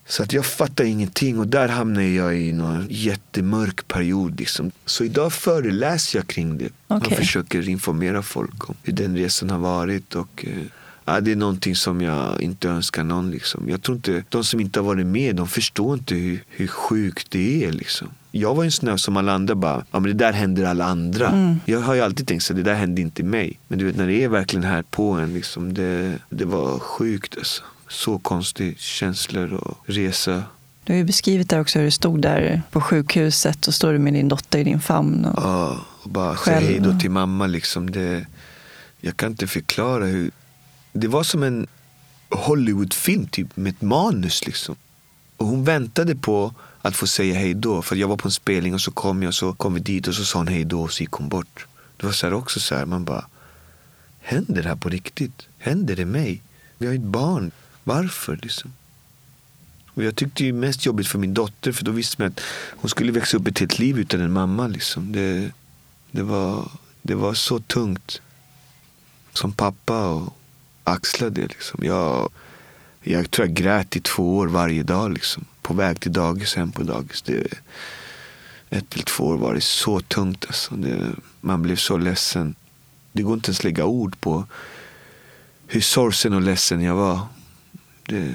Så 0.07 0.23
att 0.23 0.33
jag 0.33 0.47
fattade 0.47 0.88
ingenting 0.88 1.38
och 1.38 1.47
där 1.47 1.69
hamnade 1.69 2.09
jag 2.09 2.38
i 2.40 2.53
någon 2.53 2.87
jättemörk 2.90 3.88
period. 3.88 4.40
Liksom. 4.40 4.71
Så 4.85 5.05
idag 5.05 5.33
föreläser 5.33 6.19
jag 6.19 6.27
kring 6.27 6.59
det 6.59 6.69
Okej. 6.88 7.12
och 7.12 7.17
försöker 7.19 7.69
informera 7.69 8.23
folk 8.23 8.69
om 8.69 8.75
hur 8.83 8.93
den 8.93 9.17
resan 9.17 9.51
har 9.51 9.59
varit. 9.59 10.14
Och, 10.14 10.45
eh, 10.49 10.62
ja, 11.05 11.21
det 11.21 11.33
är 11.33 11.37
någonting 11.37 11.77
som 11.77 12.01
jag 12.01 12.40
inte 12.40 12.69
önskar 12.69 13.05
någon. 13.05 13.31
Liksom. 13.31 13.69
Jag 13.69 13.83
tror 13.83 13.97
inte, 13.97 14.25
de 14.29 14.45
som 14.45 14.61
inte 14.61 14.81
har 14.81 14.85
varit 14.85 15.07
med, 15.07 15.37
de 15.37 15.49
förstår 15.49 15.95
inte 15.95 16.14
hur, 16.14 16.45
hur 16.49 16.67
sjukt 16.67 17.31
det 17.31 17.64
är. 17.64 17.73
Liksom. 17.73 18.09
Jag 18.31 18.55
var 18.55 18.64
en 18.64 18.73
sån 18.73 18.99
som 18.99 19.17
alla 19.17 19.33
andra 19.33 19.55
bara, 19.55 19.85
ja 19.90 20.01
men 20.01 20.03
det 20.03 20.25
där 20.25 20.33
händer 20.33 20.64
alla 20.64 20.85
andra. 20.85 21.29
Mm. 21.29 21.61
Jag 21.64 21.81
har 21.81 21.95
ju 21.95 22.01
alltid 22.01 22.27
tänkt 22.29 22.43
så 22.43 22.55
det 22.55 22.62
där 22.62 22.75
hände 22.75 23.01
inte 23.01 23.23
mig. 23.23 23.59
Men 23.69 23.79
du 23.79 23.85
vet 23.85 23.97
när 23.97 24.07
det 24.07 24.25
är 24.25 24.29
verkligen 24.29 24.64
här 24.64 24.83
på 24.83 25.12
en, 25.12 25.35
liksom, 25.35 25.75
det, 25.75 26.19
det 26.31 26.45
var 26.45 26.79
sjukt 26.79 27.38
alltså. 27.38 27.62
Så 27.94 28.18
konstig 28.18 28.78
känslor 28.78 29.52
och 29.52 29.78
resa. 29.87 30.42
Du 30.85 30.92
har 30.92 30.98
ju 30.98 31.04
beskrivit 31.04 31.50
där 31.50 31.61
också 31.61 31.78
hur 31.78 31.85
du 31.85 31.90
stod 31.90 32.22
där 32.22 32.62
på 32.70 32.80
sjukhuset 32.80 33.66
och 33.66 33.74
står 33.74 33.92
du 33.92 33.98
med 33.98 34.12
din 34.12 34.28
dotter 34.28 34.59
i 34.59 34.64
din 34.64 34.80
famn. 34.80 35.24
Och... 35.24 35.42
Ja, 35.42 35.78
och 36.02 36.11
bara 36.11 36.37
Själv, 36.37 36.66
säga 36.66 36.70
hej 36.70 36.80
då 36.80 36.98
till 36.98 37.11
mamma. 37.11 37.46
Liksom. 37.46 37.90
Det, 37.90 38.26
jag 39.00 39.16
kan 39.16 39.30
inte 39.30 39.46
förklara 39.46 40.04
hur... 40.04 40.30
Det 40.92 41.09
var 41.09 41.22
som 41.22 41.42
en 41.42 41.66
Hollywoodfilm 42.30 43.26
typ, 43.26 43.57
med 43.57 43.70
ett 43.70 43.83
manus. 43.83 44.46
Liksom. 44.46 44.76
Och 45.37 45.46
hon 45.46 45.64
väntade 45.64 46.14
på 46.14 46.54
att 46.83 46.96
få 46.96 47.07
säga 47.07 47.35
hej 47.35 47.54
då. 47.54 47.83
För 47.83 47.96
jag 47.96 48.09
var 48.09 48.16
på 48.16 48.28
en 48.28 48.33
spelning 48.33 48.74
och 48.74 48.80
så 48.80 48.90
kom 48.90 49.22
jag 49.22 49.28
och 49.28 49.35
så 49.35 49.52
kom 49.52 49.74
vi 49.74 49.80
dit 49.80 50.09
och 50.09 50.14
så 50.14 50.24
sa 50.24 50.38
hon 50.38 50.48
hej 50.48 50.64
då 50.64 50.83
och 50.83 50.92
så 50.92 51.02
gick 51.02 51.12
hon 51.12 51.28
bort. 51.28 51.66
Det 51.96 52.07
var 52.07 52.12
så 52.12 52.26
här 52.26 52.35
också 52.35 52.61
så 52.61 52.74
här, 52.74 52.87
man 52.87 53.04
bara... 53.04 53.26
Händer 54.20 54.62
det 54.62 54.68
här 54.68 54.76
på 54.76 54.88
riktigt? 54.88 55.48
Händer 55.59 55.96
det 55.96 56.04
mig? 56.04 56.42
Vi 56.78 56.87
har 56.87 56.92
ju 56.92 56.98
ett 56.98 57.04
barn. 57.04 57.50
Varför 57.85 58.38
liksom? 58.42 58.73
Och 59.94 60.05
jag 60.05 60.16
tyckte 60.16 60.44
ju 60.44 60.53
mest 60.53 60.87
jobbigt 60.87 61.09
för 61.09 61.18
min 61.18 61.35
dotter 61.35 61.73
för 61.73 61.85
då 61.85 61.92
visste 61.92 62.23
man 62.23 62.31
att 62.31 62.40
hon 62.70 62.90
skulle 62.90 63.12
växa 63.12 63.37
upp 63.37 63.47
ett 63.47 63.59
helt 63.59 63.79
liv 63.79 63.99
utan 63.99 64.20
en 64.20 64.33
mamma. 64.33 64.66
Liksom. 64.66 65.12
Det, 65.12 65.51
det, 66.11 66.23
var, 66.23 66.70
det 67.03 67.14
var 67.14 67.35
så 67.35 67.59
tungt 67.59 68.20
som 69.33 69.53
pappa 69.53 70.07
och 70.09 70.37
axla 70.85 71.31
det. 71.31 71.47
Liksom. 71.47 71.85
Jag, 71.85 72.31
jag 73.03 73.31
tror 73.31 73.47
jag 73.47 73.57
grät 73.57 73.97
i 73.97 74.01
två 74.01 74.37
år 74.37 74.47
varje 74.47 74.83
dag. 74.83 75.12
Liksom. 75.12 75.44
På 75.62 75.75
väg 75.75 76.01
till 76.01 76.12
dagis, 76.12 76.55
hem 76.55 76.73
på 76.73 76.83
dagis. 76.83 77.23
Det, 77.23 77.47
ett 78.70 78.94
eller 78.94 79.05
två 79.05 79.25
år 79.25 79.37
var 79.37 79.55
det 79.55 79.61
så 79.61 80.01
tungt. 80.01 80.44
Alltså. 80.47 80.75
Det, 80.75 81.11
man 81.40 81.62
blev 81.62 81.77
så 81.77 81.97
ledsen. 81.97 82.55
Det 83.12 83.23
går 83.23 83.35
inte 83.35 83.49
ens 83.49 83.59
att 83.59 83.64
lägga 83.64 83.85
ord 83.85 84.20
på 84.20 84.47
hur 85.66 85.81
sorgsen 85.81 86.33
och 86.33 86.42
ledsen 86.42 86.81
jag 86.81 86.94
var. 86.94 87.20
Det, 88.07 88.35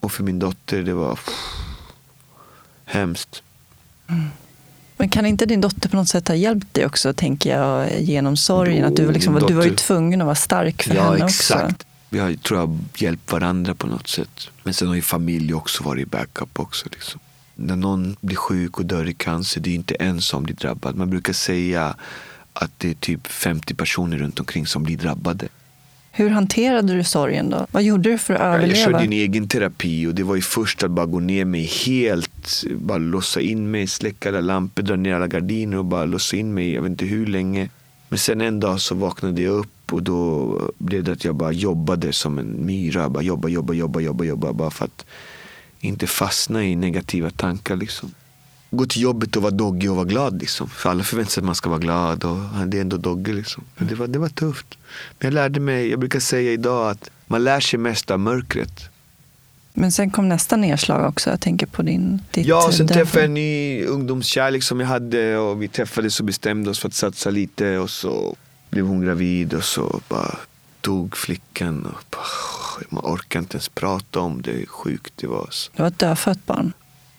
och 0.00 0.12
för 0.12 0.24
min 0.24 0.38
dotter, 0.38 0.82
det 0.82 0.94
var 0.94 1.14
pff, 1.14 1.34
hemskt. 2.84 3.42
Men 4.96 5.08
kan 5.08 5.26
inte 5.26 5.46
din 5.46 5.60
dotter 5.60 5.88
på 5.88 5.96
något 5.96 6.08
sätt 6.08 6.28
ha 6.28 6.34
hjälpt 6.34 6.74
dig 6.74 6.86
också, 6.86 7.12
tänker 7.12 7.58
jag, 7.58 8.00
genom 8.00 8.36
sorgen? 8.36 8.84
Att 8.84 8.96
du, 8.96 9.12
liksom, 9.12 9.34
du 9.48 9.54
var 9.54 9.64
ju 9.64 9.76
tvungen 9.76 10.20
att 10.20 10.24
vara 10.24 10.34
stark 10.34 10.82
för 10.82 10.94
ja, 10.94 11.02
henne 11.02 11.24
exakt. 11.24 11.64
också. 11.64 11.86
Vi 12.08 12.18
har, 12.18 12.34
tror 12.34 12.60
jag, 12.60 12.78
hjälpt 12.96 13.32
varandra 13.32 13.74
på 13.74 13.86
något 13.86 14.08
sätt. 14.08 14.48
Men 14.62 14.74
sen 14.74 14.88
har 14.88 14.94
ju 14.94 15.02
familj 15.02 15.54
också 15.54 15.84
varit 15.84 16.10
backup 16.10 16.60
också. 16.60 16.88
Liksom. 16.92 17.20
När 17.54 17.76
någon 17.76 18.16
blir 18.20 18.36
sjuk 18.36 18.78
och 18.78 18.86
dör 18.86 19.08
i 19.08 19.14
cancer, 19.14 19.60
det 19.60 19.70
är 19.70 19.74
inte 19.74 19.94
en 19.94 20.22
som 20.22 20.42
blir 20.42 20.54
drabbad. 20.54 20.96
Man 20.96 21.10
brukar 21.10 21.32
säga 21.32 21.96
att 22.52 22.70
det 22.78 22.90
är 22.90 22.94
typ 22.94 23.26
50 23.26 23.74
personer 23.74 24.18
runt 24.18 24.40
omkring 24.40 24.66
som 24.66 24.82
blir 24.82 24.96
drabbade. 24.96 25.48
Hur 26.14 26.30
hanterade 26.30 26.94
du 26.96 27.04
sorgen 27.04 27.50
då? 27.50 27.66
Vad 27.70 27.82
gjorde 27.82 28.10
du 28.10 28.18
för 28.18 28.34
att 28.34 28.40
Jag 28.40 28.54
överleva? 28.54 28.76
körde 28.84 29.04
en 29.04 29.12
egen 29.12 29.48
terapi 29.48 30.06
och 30.06 30.14
det 30.14 30.22
var 30.22 30.34
ju 30.36 30.42
först 30.42 30.82
att 30.82 30.90
bara 30.90 31.06
gå 31.06 31.20
ner 31.20 31.44
mig 31.44 31.64
helt, 31.86 32.64
bara 32.76 32.98
låsa 32.98 33.40
in 33.40 33.70
mig, 33.70 33.86
släcka 33.86 34.28
alla 34.28 34.40
lampor, 34.40 34.82
dra 34.82 34.96
ner 34.96 35.14
alla 35.14 35.26
gardiner 35.26 35.76
och 35.76 35.84
bara 35.84 36.04
låsa 36.04 36.36
in 36.36 36.54
mig, 36.54 36.72
jag 36.72 36.82
vet 36.82 36.90
inte 36.90 37.04
hur 37.04 37.26
länge. 37.26 37.68
Men 38.08 38.18
sen 38.18 38.40
en 38.40 38.60
dag 38.60 38.80
så 38.80 38.94
vaknade 38.94 39.42
jag 39.42 39.54
upp 39.54 39.92
och 39.92 40.02
då 40.02 40.58
blev 40.78 41.04
det 41.04 41.12
att 41.12 41.24
jag 41.24 41.34
bara 41.34 41.52
jobbade 41.52 42.12
som 42.12 42.38
en 42.38 42.66
myra. 42.66 43.08
Bara 43.08 43.22
jobba, 43.22 43.48
jobba, 43.48 43.74
jobba, 43.74 44.00
jobba, 44.00 44.24
jobba 44.24 44.52
bara 44.52 44.70
för 44.70 44.84
att 44.84 45.06
inte 45.80 46.06
fastna 46.06 46.64
i 46.64 46.76
negativa 46.76 47.30
tankar 47.30 47.76
liksom. 47.76 48.10
Gå 48.74 48.86
till 48.86 49.02
jobbet 49.02 49.36
och 49.36 49.42
vara 49.42 49.50
doggy 49.50 49.88
och 49.88 49.96
vara 49.96 50.04
glad 50.06 50.40
liksom. 50.40 50.68
För 50.68 50.90
alla 50.90 51.04
förväntar 51.04 51.30
sig 51.30 51.40
att 51.40 51.44
man 51.44 51.54
ska 51.54 51.70
vara 51.70 51.80
glad 51.80 52.24
och 52.24 52.38
det 52.66 52.76
är 52.76 52.80
ändå 52.80 52.96
doggy 52.96 53.32
liksom. 53.32 53.64
Men 53.76 53.88
det 53.88 53.94
var, 53.94 54.06
det 54.06 54.18
var 54.18 54.28
tufft. 54.28 54.66
Men 55.18 55.26
jag 55.26 55.34
lärde 55.34 55.60
mig, 55.60 55.90
jag 55.90 55.98
brukar 56.00 56.20
säga 56.20 56.52
idag 56.52 56.90
att 56.90 57.10
man 57.26 57.44
lär 57.44 57.60
sig 57.60 57.78
mest 57.78 58.10
av 58.10 58.20
mörkret. 58.20 58.88
Men 59.74 59.92
sen 59.92 60.10
kom 60.10 60.28
nästa 60.28 60.56
nedslag 60.56 61.08
också. 61.08 61.30
Jag 61.30 61.40
tänker 61.40 61.66
på 61.66 61.82
din... 61.82 62.22
Ditt 62.30 62.46
Ja, 62.46 62.70
sen 62.72 62.86
den- 62.86 62.96
träffade 62.96 63.18
jag 63.20 63.24
en 63.24 63.34
ny 63.34 63.84
ungdomskärlek 63.84 64.62
som 64.62 64.80
jag 64.80 64.86
hade 64.86 65.36
och 65.38 65.62
vi 65.62 65.68
träffades 65.68 66.20
och 66.20 66.26
bestämde 66.26 66.70
oss 66.70 66.78
för 66.78 66.88
att 66.88 66.94
satsa 66.94 67.30
lite 67.30 67.78
och 67.78 67.90
så 67.90 68.36
blev 68.70 68.86
hon 68.86 69.00
gravid 69.00 69.54
och 69.54 69.64
så 69.64 70.00
bara 70.08 70.36
dog 70.80 71.16
flickan. 71.16 71.86
Och 71.86 72.04
bara, 72.10 72.22
man 72.88 73.04
orkar 73.14 73.40
inte 73.40 73.54
ens 73.54 73.68
prata 73.68 74.20
om 74.20 74.42
det, 74.42 74.66
sjukt 74.68 75.12
det 75.16 75.26
var. 75.26 75.48
Så. 75.50 75.70
Det 75.76 75.82
var 75.82 75.88
ett 75.88 75.98
dödfött 75.98 76.46
barn. 76.46 76.72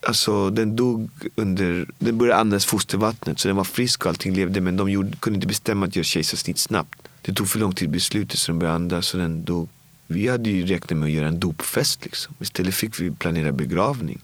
Alltså 0.08 0.50
den 0.50 0.76
dog 0.76 1.10
under, 1.36 1.86
den 2.00 2.18
började 2.18 2.40
andas 2.40 2.66
fostervattnet 2.66 3.40
så 3.40 3.48
den 3.48 3.58
var 3.58 3.64
frisk 3.64 4.06
och 4.06 4.10
allting 4.10 4.34
levde 4.34 4.62
men 4.62 4.78
de 4.78 4.90
gjorde, 4.90 5.18
kunde 5.18 5.38
inte 5.38 5.48
bestämma 5.48 5.86
att 5.86 5.96
göra 5.96 6.04
kejsarsnitt 6.04 6.58
snabbt. 6.58 7.08
Det 7.22 7.34
tog 7.34 7.48
för 7.48 7.60
lång 7.60 7.76
tid 7.76 7.90
beslutet 7.90 8.40
så 8.40 8.52
den 8.52 8.60
började 8.60 8.76
andas 8.76 9.14
och 9.14 9.20
den 9.20 9.44
dog. 9.44 9.70
Vi 10.08 10.28
hade 10.28 10.50
ju 10.50 10.66
räknat 10.66 11.00
med 11.00 11.08
att 11.08 11.12
göra 11.12 11.28
en 11.28 11.40
dopfest 11.40 12.06
liksom. 12.06 12.36
Istället 12.40 12.76
fick 12.76 13.00
vi 13.00 13.12
planera 13.12 13.52
begravning. 13.52 14.22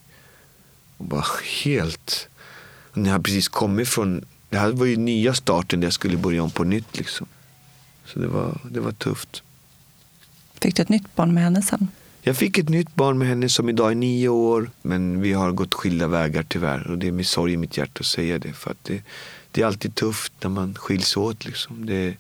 Och 0.98 1.06
bara 1.06 1.26
helt... 1.64 2.28
Och 2.92 2.98
när 2.98 3.10
jag 3.10 3.24
precis 3.24 3.48
kommit 3.48 3.90
från, 3.90 4.26
det 4.50 4.58
här 4.58 4.72
var 4.72 4.86
ju 4.86 4.98
nya 4.98 5.34
starten 5.34 5.80
där 5.80 5.86
jag 5.86 5.94
skulle 5.94 6.18
börja 6.18 6.44
om 6.44 6.52
på 6.52 6.64
nytt 6.64 6.98
liksom. 6.98 7.28
Så 8.06 8.20
det 8.20 8.28
var, 8.28 8.60
det 8.72 8.80
var 8.80 8.92
tufft. 8.92 9.44
Fick 10.62 10.76
du 10.76 10.82
ett 10.82 10.90
nytt 10.90 11.16
barn 11.16 11.34
med 11.34 11.44
henne 11.44 11.62
sen? 11.62 11.88
Jag 12.22 12.38
fick 12.38 12.58
ett 12.58 12.70
nytt 12.70 12.96
barn 12.96 13.18
med 13.18 13.28
henne 13.28 13.50
som 13.50 13.70
idag 13.70 13.92
är 13.92 13.96
nio 13.96 14.30
år. 14.30 14.72
Men 14.82 15.22
vi 15.22 15.34
har 15.34 15.52
gått 15.52 15.74
skilda 15.74 16.08
vägar 16.08 16.44
tyvärr. 16.48 16.92
Och 16.92 16.98
det 16.98 17.08
är 17.08 17.12
med 17.12 17.26
sorg 17.28 17.54
i 17.54 17.58
mitt 17.58 17.78
hjärta 17.78 18.00
att 18.00 18.06
säga 18.06 18.40
det. 18.40 18.54
För 18.54 18.72
att 18.72 18.84
det, 18.84 19.02
det 19.52 19.62
är 19.62 19.66
alltid 19.66 19.96
tufft 19.96 20.34
när 20.42 20.50
man 20.50 20.76
skiljs 20.76 21.18
åt. 21.18 21.46
Liksom. 21.46 21.86
Det, 21.86 22.16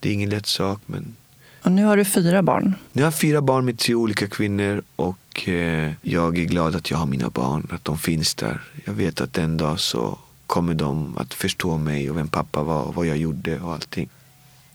det 0.00 0.08
är 0.08 0.12
ingen 0.12 0.30
lätt 0.30 0.46
sak. 0.46 0.80
Men 0.86 1.16
Och 1.62 1.72
nu 1.72 1.84
har 1.84 1.96
du 1.96 2.04
fyra 2.04 2.42
barn. 2.42 2.74
nu 2.92 3.02
har 3.02 3.06
jag 3.06 3.18
fyra 3.18 3.42
barn 3.42 3.64
med 3.64 3.78
tre 3.78 3.94
olika 3.94 4.26
kvinnor. 4.28 4.82
Och 4.96 5.48
eh, 5.48 5.92
jag 6.02 6.38
är 6.38 6.44
glad 6.44 6.76
att 6.76 6.90
jag 6.90 6.98
har 6.98 7.06
mina 7.06 7.30
barn. 7.30 7.66
Att 7.70 7.84
de 7.84 7.98
finns 7.98 8.34
där. 8.34 8.60
Jag 8.84 8.92
vet 8.92 9.20
att 9.20 9.38
en 9.38 9.56
dag 9.56 9.80
så 9.80 10.18
kommer 10.46 10.74
de 10.74 11.18
att 11.18 11.34
förstå 11.34 11.76
mig 11.78 12.10
och 12.10 12.16
vem 12.16 12.28
pappa 12.28 12.62
var 12.62 12.82
och 12.82 12.94
vad 12.94 13.06
jag 13.06 13.16
gjorde 13.16 13.60
och 13.60 13.72
allting. 13.72 14.08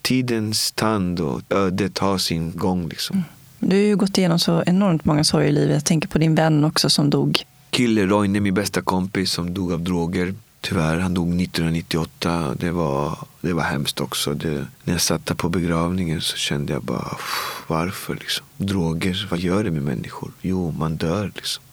Tidens 0.02 0.72
tand 0.72 1.20
och 1.20 1.42
ödet 1.50 1.98
har 1.98 2.18
sin 2.18 2.52
gång 2.58 2.90
liksom. 2.90 3.24
Du 3.60 3.76
har 3.76 3.84
ju 3.84 3.96
gått 3.96 4.18
igenom 4.18 4.40
så 4.40 4.64
enormt 4.66 5.06
många 5.06 5.24
sorger 5.24 5.48
i 5.48 5.52
livet. 5.52 5.74
Jag 5.74 5.86
tänker 5.86 6.08
på 6.08 6.18
din 6.18 6.36
vän 6.36 6.64
också 6.66 6.90
som 6.90 7.10
dog. 7.10 7.44
Kille 7.70 8.06
Roine, 8.06 8.40
min 8.44 8.54
bästa 8.54 8.82
kompis 8.82 9.32
som 9.32 9.54
dog 9.54 9.74
av 9.74 9.82
droger. 9.82 10.36
Tyvärr, 10.62 11.00
han 11.00 11.14
dog 11.14 11.42
1998. 11.42 12.56
Det 12.60 12.72
var, 12.72 13.18
det 13.42 13.54
var 13.54 13.64
hemskt 13.64 14.02
också. 14.02 14.34
Det, 14.34 14.66
när 14.84 14.94
jag 14.94 15.02
satt 15.02 15.26
där 15.26 15.36
på 15.36 15.50
begravningen 15.50 16.22
så 16.22 16.38
kände 16.38 16.74
jag 16.74 16.84
bara, 16.84 17.10
"Pff, 17.10 17.64
varför 17.68 18.14
liksom? 18.16 18.46
Droger, 18.58 19.28
vad 19.32 19.40
gör 19.40 19.64
det 19.64 19.72
med 19.72 19.84
människor? 19.84 20.32
Jo, 20.42 20.72
man 20.80 20.96
dör 20.96 21.32
liksom. 21.36 21.64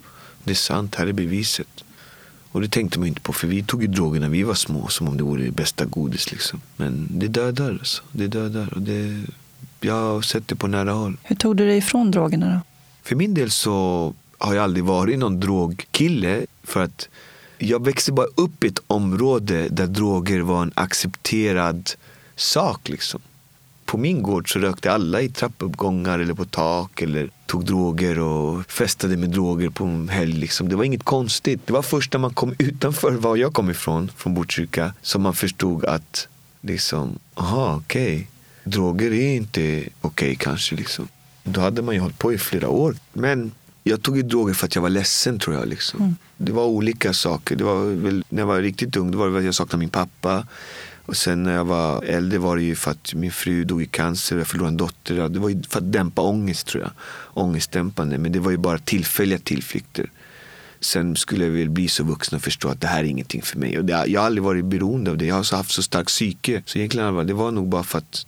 Det 0.45 0.51
är 0.51 0.55
sant, 0.55 0.95
här 0.95 1.07
är 1.07 1.13
beviset. 1.13 1.85
Och 2.53 2.61
det 2.61 2.69
tänkte 2.69 2.99
man 2.99 3.09
inte 3.09 3.21
på, 3.21 3.33
för 3.33 3.47
vi 3.49 3.63
tog 3.63 3.83
ju 3.83 3.89
droger 3.89 4.21
när 4.21 4.29
vi 4.29 4.43
var 4.43 4.55
små 4.55 4.89
som 4.89 5.09
om 5.09 5.17
det 5.17 5.23
vore 5.25 5.45
det 5.45 5.51
bästa 5.51 5.85
godis 5.85 6.31
liksom. 6.33 6.61
Men 6.77 7.09
det 7.11 7.29
dödar 7.29 7.71
alltså. 7.71 8.03
Det 8.13 8.27
dödar. 8.27 8.75
Och 8.75 8.83
det, 8.83 9.23
jag 9.81 9.95
har 9.95 10.23
sett 10.23 10.49
det 10.49 10.57
på 10.57 10.67
nära 10.67 10.93
håll. 10.93 11.17
Hur 11.23 11.37
tog 11.37 11.57
du 11.57 11.67
dig 11.67 11.79
ifrån 11.79 12.11
drogerna 12.11 12.55
då? 12.55 12.61
För 13.03 13.17
min 13.17 13.35
del 13.35 13.51
så 13.51 14.15
har 14.39 14.55
jag 14.55 14.65
aldrig 14.65 14.85
varit 14.85 15.19
någon 15.19 15.41
drogkille. 15.41 16.47
För 16.63 16.83
att 16.83 17.09
jag 17.59 17.85
växte 17.85 18.13
bara 18.13 18.27
upp 18.35 18.65
i 18.65 18.67
ett 18.67 18.79
område 18.87 19.69
där 19.69 19.87
droger 19.87 20.41
var 20.41 20.63
en 20.63 20.73
accepterad 20.75 21.91
sak. 22.37 22.89
Liksom. 22.89 23.21
på 23.85 23.99
min 23.99 24.23
gård 24.23 24.53
så 24.53 24.59
rökte 24.59 24.93
alla 24.93 25.21
i 25.21 25.29
trappuppgångar 25.29 26.19
eller 26.19 26.35
på 26.35 26.45
tak 26.45 27.03
eller 27.03 27.31
tog 27.47 27.65
droger 27.65 28.19
och 28.19 28.71
festade 28.71 29.17
med 29.17 29.31
droger 29.31 29.71
på 29.71 29.85
en 29.85 30.09
helg. 30.09 30.33
Liksom. 30.33 30.69
Det 30.69 30.77
var 30.77 30.85
inget 30.85 31.05
konstigt. 31.05 31.67
Det 31.67 31.73
var 31.73 31.83
först 31.83 32.13
när 32.13 32.21
man 32.21 32.35
kom 32.35 32.55
utanför 32.59 33.13
var 33.13 33.37
jag 33.37 33.53
kom 33.53 33.71
ifrån, 33.71 34.11
från 34.17 34.35
Botkyrka, 34.35 34.93
som 35.03 35.23
man 35.23 35.35
förstod 35.35 35.85
att 35.85 36.29
liksom, 36.61 37.19
aha, 37.35 37.77
okej, 37.77 38.15
okay. 38.15 38.27
Droger 38.67 39.13
är 39.13 39.37
inte 39.37 39.61
okej 39.61 39.91
okay, 40.01 40.35
kanske. 40.35 40.77
Liksom. 40.77 41.09
Då 41.45 41.61
hade 41.61 41.83
man 41.83 41.95
ju 41.95 42.01
hållit 42.01 42.19
på 42.19 42.33
i 42.33 42.39
flera 42.39 42.69
år. 42.69 42.97
Men 43.13 43.53
jag 43.83 44.03
tog 44.03 44.17
ju 44.17 44.23
droger 44.23 44.55
för 44.55 44.67
att 44.67 44.75
jag 44.75 44.83
var 44.83 44.89
ledsen 44.89 45.39
tror 45.39 45.57
jag. 45.57 45.69
Liksom. 45.69 46.01
Mm. 46.01 46.17
Det 46.37 46.53
var 46.53 46.65
olika 46.65 47.13
saker. 47.13 47.57
Det 47.57 47.65
var 47.65 47.85
väl, 47.85 48.25
när 48.29 48.43
jag 48.43 48.47
var 48.47 48.61
riktigt 48.61 48.97
ung 48.97 49.11
då 49.11 49.19
var 49.19 49.31
det 49.31 49.39
att 49.39 49.45
jag 49.45 49.55
saknade 49.55 49.79
min 49.79 49.89
pappa. 49.89 50.47
Och 51.07 51.17
sen 51.17 51.43
när 51.43 51.55
jag 51.55 51.65
var 51.65 52.03
äldre 52.03 52.39
var 52.39 52.57
det 52.57 52.63
ju 52.63 52.75
för 52.75 52.91
att 52.91 53.15
min 53.15 53.33
fru 53.33 53.65
dog 53.65 53.83
i 53.83 53.87
cancer 53.87 54.37
och 54.37 54.41
jag 54.41 54.47
förlorade 54.47 54.73
en 54.73 54.77
dotter. 54.77 55.29
Det 55.29 55.39
var 55.39 55.49
ju 55.49 55.63
för 55.63 55.79
att 55.79 55.93
dämpa 55.93 56.23
ångest 56.23 56.67
tror 56.67 56.83
jag. 56.83 56.93
Ångestdämpande. 57.43 58.19
Men 58.19 58.33
det 58.33 58.41
var 58.41 58.51
ju 58.51 58.57
bara 58.57 58.79
tillfälliga 58.79 59.39
tillflykter. 59.39 60.11
Sen 60.81 61.17
skulle 61.17 61.45
jag 61.45 61.53
väl 61.53 61.71
bli 61.71 61.89
så 61.89 62.05
vuxen 62.05 62.37
och 62.37 62.43
förstå 62.43 62.69
att 62.69 62.81
det 62.81 62.87
här 62.87 63.01
är 63.01 63.05
ingenting 63.05 63.43
för 63.43 63.59
mig. 63.59 63.79
Och 63.79 63.85
det, 63.85 64.05
jag 64.07 64.21
har 64.21 64.27
aldrig 64.27 64.43
varit 64.43 64.65
beroende 64.65 65.11
av 65.11 65.19
det. 65.19 65.27
Jag 65.27 65.35
har 65.35 65.57
haft 65.57 65.71
så 65.71 65.83
stark 65.83 66.07
psyke. 66.07 66.63
Så 66.67 66.79
egentligen 66.79 67.27
det 67.27 67.35
var 67.35 67.51
nog 67.51 67.69
bara 67.69 67.83
för 67.83 67.99
att 67.99 68.27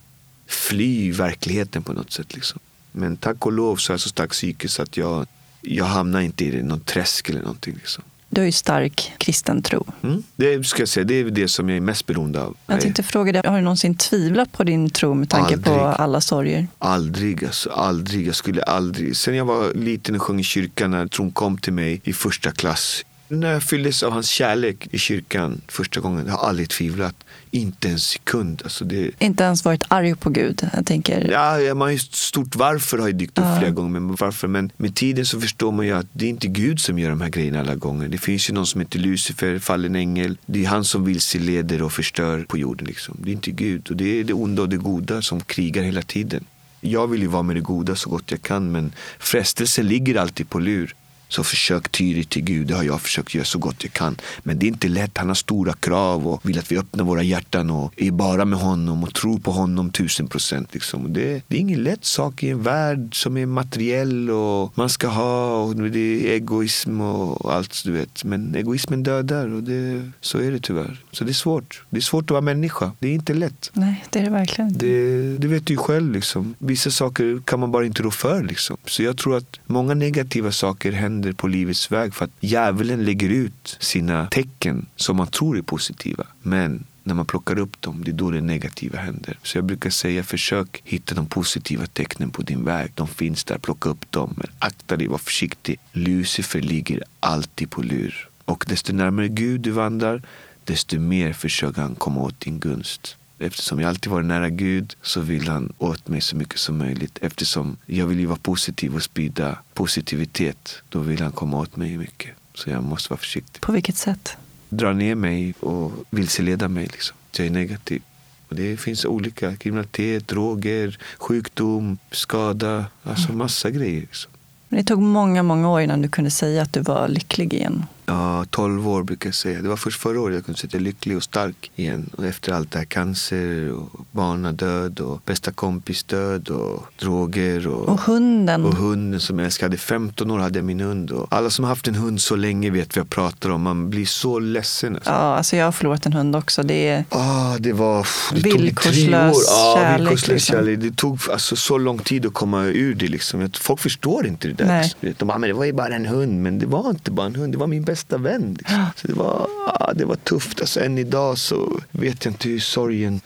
fly 0.49 1.11
verkligheten 1.11 1.83
på 1.83 1.93
något 1.93 2.11
sätt. 2.11 2.35
Liksom. 2.35 2.59
Men 2.91 3.17
tack 3.17 3.45
och 3.45 3.51
lov 3.51 3.75
så 3.75 3.91
har 3.91 3.93
jag 3.93 4.01
så 4.01 4.09
stark 4.09 4.31
psyke 4.31 4.69
så 4.69 4.81
att 4.81 4.97
jag, 4.97 5.27
jag 5.61 5.85
hamnar 5.85 6.21
inte 6.21 6.45
i 6.45 6.63
någon 6.63 6.79
träsk 6.79 7.29
eller 7.29 7.41
någonting. 7.41 7.73
Liksom. 7.75 8.03
Du 8.29 8.41
har 8.41 8.45
ju 8.45 8.51
stark 8.51 9.13
kristen 9.17 9.61
tro. 9.61 9.85
Mm, 10.03 10.23
det 10.35 10.65
ska 10.65 10.81
jag 10.81 10.89
säga, 10.89 11.03
det 11.03 11.13
är 11.13 11.23
det 11.23 11.47
som 11.47 11.69
jag 11.69 11.77
är 11.77 11.81
mest 11.81 12.05
beroende 12.05 12.41
av. 12.41 12.55
Jag 12.65 12.81
tänkte 12.81 13.03
fråga 13.03 13.31
dig, 13.31 13.41
har 13.45 13.55
du 13.55 13.61
någonsin 13.61 13.95
tvivlat 13.95 14.51
på 14.51 14.63
din 14.63 14.89
tro 14.89 15.13
med 15.13 15.29
tanke 15.29 15.53
aldrig. 15.53 15.63
på 15.63 15.79
alla 15.79 16.21
sorger? 16.21 16.67
Aldrig, 16.79 17.45
alltså, 17.45 17.69
aldrig. 17.69 18.27
Jag 18.27 18.35
skulle 18.35 18.63
aldrig. 18.63 19.17
Sen 19.17 19.35
jag 19.35 19.45
var 19.45 19.73
liten 19.73 20.15
och 20.15 20.21
sjöng 20.21 20.39
i 20.39 20.43
kyrkan 20.43 20.91
när 20.91 21.07
tron 21.07 21.31
kom 21.31 21.57
till 21.57 21.73
mig 21.73 22.01
i 22.03 22.13
första 22.13 22.51
klass 22.51 23.05
när 23.29 23.53
jag 23.53 23.63
fylldes 23.63 24.03
av 24.03 24.11
hans 24.11 24.29
kärlek 24.29 24.87
i 24.91 24.99
kyrkan 24.99 25.61
första 25.67 25.99
gången, 25.99 26.25
jag 26.27 26.33
har 26.33 26.47
aldrig 26.47 26.69
tvivlat. 26.69 27.15
Inte 27.51 27.89
en 27.89 27.99
sekund. 27.99 28.61
Alltså 28.63 28.85
det... 28.85 29.11
Inte 29.19 29.43
ens 29.43 29.65
varit 29.65 29.83
arg 29.87 30.15
på 30.15 30.29
Gud? 30.29 30.69
Jag 30.73 30.85
tänker... 30.85 31.31
Ja, 31.31 31.73
man 31.73 31.81
har 31.81 31.89
ju 31.89 31.99
stort 31.99 32.55
varför 32.55 32.97
har 32.97 33.07
ju 33.07 33.13
dykt 33.13 33.37
upp 33.37 33.45
uh. 33.45 33.59
flera 33.59 33.71
gånger. 33.71 33.99
Men, 33.99 34.15
varför? 34.15 34.47
men 34.47 34.71
med 34.77 34.95
tiden 34.95 35.25
så 35.25 35.41
förstår 35.41 35.71
man 35.71 35.85
ju 35.85 35.91
att 35.91 36.07
det 36.11 36.25
är 36.25 36.29
inte 36.29 36.47
Gud 36.47 36.79
som 36.79 36.99
gör 36.99 37.09
de 37.09 37.21
här 37.21 37.29
grejerna 37.29 37.59
alla 37.59 37.75
gånger. 37.75 38.07
Det 38.07 38.17
finns 38.17 38.49
ju 38.49 38.53
någon 38.53 38.67
som 38.67 38.81
heter 38.81 38.99
Lucifer, 38.99 39.59
fallen 39.59 39.95
ängel. 39.95 40.37
Det 40.45 40.63
är 40.63 40.67
han 40.67 40.85
som 40.85 41.05
vilseleder 41.05 41.81
och 41.81 41.91
förstör 41.91 42.45
på 42.47 42.57
jorden. 42.57 42.87
Liksom. 42.87 43.17
Det 43.19 43.29
är 43.29 43.33
inte 43.33 43.51
Gud. 43.51 43.89
Och 43.89 43.97
det 43.97 44.19
är 44.19 44.23
det 44.23 44.33
onda 44.33 44.61
och 44.61 44.69
det 44.69 44.77
goda 44.77 45.21
som 45.21 45.41
krigar 45.41 45.83
hela 45.83 46.01
tiden. 46.01 46.45
Jag 46.81 47.07
vill 47.07 47.21
ju 47.21 47.27
vara 47.27 47.43
med 47.43 47.55
det 47.55 47.61
goda 47.61 47.95
så 47.95 48.09
gott 48.09 48.31
jag 48.31 48.41
kan 48.41 48.71
men 48.71 48.91
frestelsen 49.19 49.87
ligger 49.87 50.15
alltid 50.15 50.49
på 50.49 50.59
lur. 50.59 50.95
Så 51.29 51.43
försök 51.43 51.91
ty 51.91 52.23
till 52.23 52.43
Gud. 52.43 52.67
Det 52.67 52.73
har 52.73 52.83
jag 52.83 53.01
försökt 53.01 53.33
göra 53.33 53.45
så 53.45 53.59
gott 53.59 53.83
jag 53.83 53.93
kan. 53.93 54.15
Men 54.43 54.59
det 54.59 54.65
är 54.65 54.67
inte 54.67 54.87
lätt. 54.87 55.17
Han 55.17 55.27
har 55.27 55.35
stora 55.35 55.73
krav 55.73 56.27
och 56.27 56.49
vill 56.49 56.59
att 56.59 56.71
vi 56.71 56.77
öppnar 56.77 57.03
våra 57.03 57.23
hjärtan 57.23 57.69
och 57.69 57.93
är 57.97 58.11
bara 58.11 58.45
med 58.45 58.59
honom 58.59 59.03
och 59.03 59.13
tror 59.13 59.39
på 59.39 59.51
honom 59.51 59.91
tusen 59.91 60.27
procent. 60.27 60.73
Liksom. 60.73 61.13
Det, 61.13 61.41
det, 61.47 61.55
är 61.55 61.59
ingen 61.59 61.83
lätt 61.83 62.05
sak 62.05 62.43
i 62.43 62.49
en 62.49 62.63
värld 62.63 63.15
som 63.15 63.37
är 63.37 63.45
materiell 63.45 64.29
och 64.29 64.77
man 64.77 64.89
ska 64.89 65.07
ha 65.07 65.61
och 65.61 65.75
det 65.75 65.99
är 65.99 66.33
egoism 66.33 67.01
och 67.01 67.53
allt 67.53 67.83
du 67.83 67.91
vet. 67.91 68.23
Men 68.23 68.55
egoismen 68.55 69.03
dödar 69.03 69.53
och 69.53 69.63
det, 69.63 70.11
så 70.21 70.37
är 70.37 70.51
det 70.51 70.59
tyvärr. 70.59 71.03
Så 71.11 71.23
det 71.23 71.31
är 71.31 71.33
svårt. 71.33 71.83
Det 71.89 71.97
är 71.97 72.01
svårt 72.01 72.23
att 72.23 72.31
vara 72.31 72.41
människa. 72.41 72.91
Det 72.99 73.07
är 73.07 73.13
inte 73.13 73.33
lätt. 73.33 73.71
Nej, 73.73 74.05
det 74.09 74.19
är 74.19 74.23
det 74.23 74.29
verkligen 74.29 74.73
det, 74.73 75.37
det 75.37 75.47
vet 75.47 75.65
du 75.65 75.73
ju 75.73 75.77
själv. 75.77 76.13
Liksom. 76.13 76.55
Vissa 76.57 76.91
saker 76.91 77.41
kan 77.45 77.59
man 77.59 77.71
bara 77.71 77.85
inte 77.85 78.03
rå 78.03 78.11
för. 78.11 78.43
Liksom. 78.43 78.77
Så 78.85 79.03
jag 79.03 79.17
tror 79.17 79.37
att 79.37 79.59
många 79.65 79.93
negativa 79.93 80.51
saker 80.51 80.91
händer 80.91 81.18
händer 81.19 81.33
på 81.33 81.47
livets 81.47 81.91
väg 81.91 82.13
för 82.13 82.25
att 82.25 82.31
djävulen 82.39 83.05
lägger 83.05 83.29
ut 83.29 83.77
sina 83.79 84.27
tecken 84.27 84.85
som 84.95 85.17
man 85.17 85.27
tror 85.27 85.57
är 85.57 85.61
positiva. 85.61 86.23
Men 86.41 86.83
när 87.03 87.13
man 87.13 87.25
plockar 87.25 87.59
upp 87.59 87.81
dem, 87.81 88.03
det 88.03 88.11
är 88.11 88.13
då 88.13 88.31
det 88.31 88.41
negativa 88.41 88.99
händer. 88.99 89.37
Så 89.43 89.57
jag 89.57 89.65
brukar 89.65 89.89
säga, 89.89 90.23
försök 90.23 90.81
hitta 90.83 91.15
de 91.15 91.25
positiva 91.25 91.85
tecknen 91.87 92.29
på 92.31 92.41
din 92.41 92.65
väg. 92.65 92.91
De 92.95 93.07
finns 93.07 93.43
där, 93.43 93.57
plocka 93.57 93.89
upp 93.89 94.11
dem. 94.11 94.33
Men 94.37 94.47
akta 94.59 94.97
dig, 94.97 95.07
var 95.07 95.17
försiktig. 95.17 95.79
Lucifer 95.93 96.61
ligger 96.61 97.03
alltid 97.19 97.69
på 97.69 97.81
lur. 97.81 98.29
Och 98.45 98.65
desto 98.67 98.93
närmare 98.93 99.27
Gud 99.27 99.61
du 99.61 99.71
vandrar, 99.71 100.21
desto 100.63 100.99
mer 100.99 101.33
försöker 101.33 101.81
han 101.81 101.95
komma 101.95 102.21
åt 102.21 102.39
din 102.39 102.59
gunst. 102.59 103.15
Eftersom 103.39 103.79
jag 103.79 103.89
alltid 103.89 104.11
varit 104.11 104.25
nära 104.25 104.49
Gud 104.49 104.95
så 105.01 105.21
vill 105.21 105.47
han 105.47 105.73
åt 105.77 106.07
mig 106.07 106.21
så 106.21 106.35
mycket 106.35 106.59
som 106.59 106.77
möjligt. 106.77 107.19
Eftersom 107.21 107.77
jag 107.85 108.05
vill 108.05 108.19
ju 108.19 108.25
vara 108.25 108.39
positiv 108.41 108.95
och 108.95 109.03
sprida 109.03 109.57
positivitet. 109.73 110.75
Då 110.89 110.99
vill 110.99 111.21
han 111.21 111.31
komma 111.31 111.57
åt 111.57 111.75
mig 111.75 111.97
mycket. 111.97 112.31
Så 112.53 112.69
jag 112.69 112.83
måste 112.83 113.09
vara 113.09 113.19
försiktig. 113.19 113.61
På 113.61 113.71
vilket 113.71 113.97
sätt? 113.97 114.37
Dra 114.69 114.93
ner 114.93 115.15
mig 115.15 115.53
och 115.59 115.91
vilseleda 116.09 116.67
mig. 116.67 116.83
Liksom. 116.85 117.17
Jag 117.37 117.47
är 117.47 117.51
negativ. 117.51 118.01
Och 118.47 118.55
det 118.55 118.77
finns 118.77 119.05
olika. 119.05 119.55
Kriminalitet, 119.55 120.27
droger, 120.27 120.97
sjukdom, 121.17 121.97
skada. 122.11 122.85
Alltså 123.03 123.27
mm. 123.27 123.37
massa 123.37 123.69
grejer. 123.69 124.01
Liksom. 124.01 124.31
Men 124.67 124.77
det 124.77 124.83
tog 124.83 125.01
många, 125.01 125.43
många 125.43 125.69
år 125.69 125.81
innan 125.81 126.01
du 126.01 126.07
kunde 126.07 126.31
säga 126.31 126.61
att 126.61 126.73
du 126.73 126.81
var 126.81 127.07
lycklig 127.07 127.53
igen. 127.53 127.85
Ja, 128.09 128.45
12 128.49 128.87
år 128.87 129.03
brukar 129.03 129.27
jag 129.27 129.35
säga. 129.35 129.61
Det 129.61 129.69
var 129.69 129.75
först 129.75 130.01
förra 130.01 130.21
året 130.21 130.35
jag 130.35 130.45
kunde 130.45 130.59
säga 130.59 130.67
att 130.67 130.73
jag 130.73 130.79
är 130.79 130.83
lycklig 130.83 131.17
och 131.17 131.23
stark 131.23 131.71
igen. 131.75 132.09
Och 132.17 132.25
efter 132.25 132.53
allt 132.53 132.71
det 132.71 132.77
här 132.77 132.85
cancer 132.85 133.71
och 133.71 134.05
barnadöd 134.11 134.99
och 134.99 135.21
bästa 135.25 135.51
kompis 135.51 136.03
död 136.03 136.49
och 136.49 136.83
droger. 136.99 137.67
Och, 137.67 137.89
och 137.89 137.99
hunden. 137.99 138.65
Och 138.65 138.75
hunden 138.75 139.19
som 139.19 139.39
jag 139.39 139.45
älskade. 139.45 139.77
15 139.77 140.31
år 140.31 140.39
hade 140.39 140.59
jag 140.59 140.65
min 140.65 140.79
hund. 140.79 141.11
Och 141.11 141.27
alla 141.29 141.49
som 141.49 141.65
har 141.65 141.69
haft 141.69 141.87
en 141.87 141.95
hund 141.95 142.21
så 142.21 142.35
länge 142.35 142.69
vet 142.69 142.95
vad 142.95 143.01
jag 143.01 143.09
pratar 143.09 143.49
om. 143.49 143.61
Man 143.61 143.89
blir 143.89 144.05
så 144.05 144.39
ledsen. 144.39 144.95
Alltså. 144.95 145.11
Ja, 145.11 145.15
alltså 145.15 145.55
jag 145.55 145.65
har 145.65 145.71
förlorat 145.71 146.05
en 146.05 146.13
hund 146.13 146.35
också. 146.35 146.63
Det 146.63 146.87
är 146.87 147.05
ah, 147.09 147.57
det 147.59 147.73
var, 147.73 148.07
det 148.33 148.41
villkorslös 148.41 149.33
tog 149.33 149.75
kärlek. 149.75 149.89
Ah, 149.91 149.97
villkorslös 149.97 150.27
liksom. 150.27 150.55
kärlek. 150.55 150.79
Det 150.79 150.95
tog 150.95 151.19
alltså, 151.31 151.55
så 151.55 151.77
lång 151.77 151.99
tid 151.99 152.25
att 152.25 152.33
komma 152.33 152.63
ur 152.63 152.95
det. 152.95 153.07
Liksom. 153.07 153.49
Folk 153.59 153.79
förstår 153.79 154.27
inte 154.27 154.47
det 154.47 154.53
där. 154.53 154.65
Nej. 154.65 155.15
De 155.17 155.27
bara, 155.27 155.37
men 155.37 155.49
det 155.49 155.53
var 155.53 155.65
ju 155.65 155.73
bara 155.73 155.95
en 155.95 156.05
hund. 156.05 156.41
Men 156.41 156.59
det 156.59 156.65
var 156.65 156.89
inte 156.89 157.11
bara 157.11 157.27
en 157.27 157.35
hund. 157.35 157.53
Det 157.53 157.57
var 157.57 157.67
min 157.67 157.83
bästa 157.83 157.98
bästa 157.99 158.17
vän. 158.17 158.53
Liksom. 158.53 158.85
Så 158.95 159.07
det, 159.07 159.13
var, 159.13 159.47
ja, 159.79 159.93
det 159.95 160.05
var 160.05 160.15
tufft. 160.15 160.61
Alltså, 160.61 160.79
än 160.79 160.97
idag 160.97 161.37
så 161.37 161.79
vet 161.91 162.25
jag 162.25 162.31
inte 162.31 162.49
hur 162.49 162.59
sorgen 162.59 163.21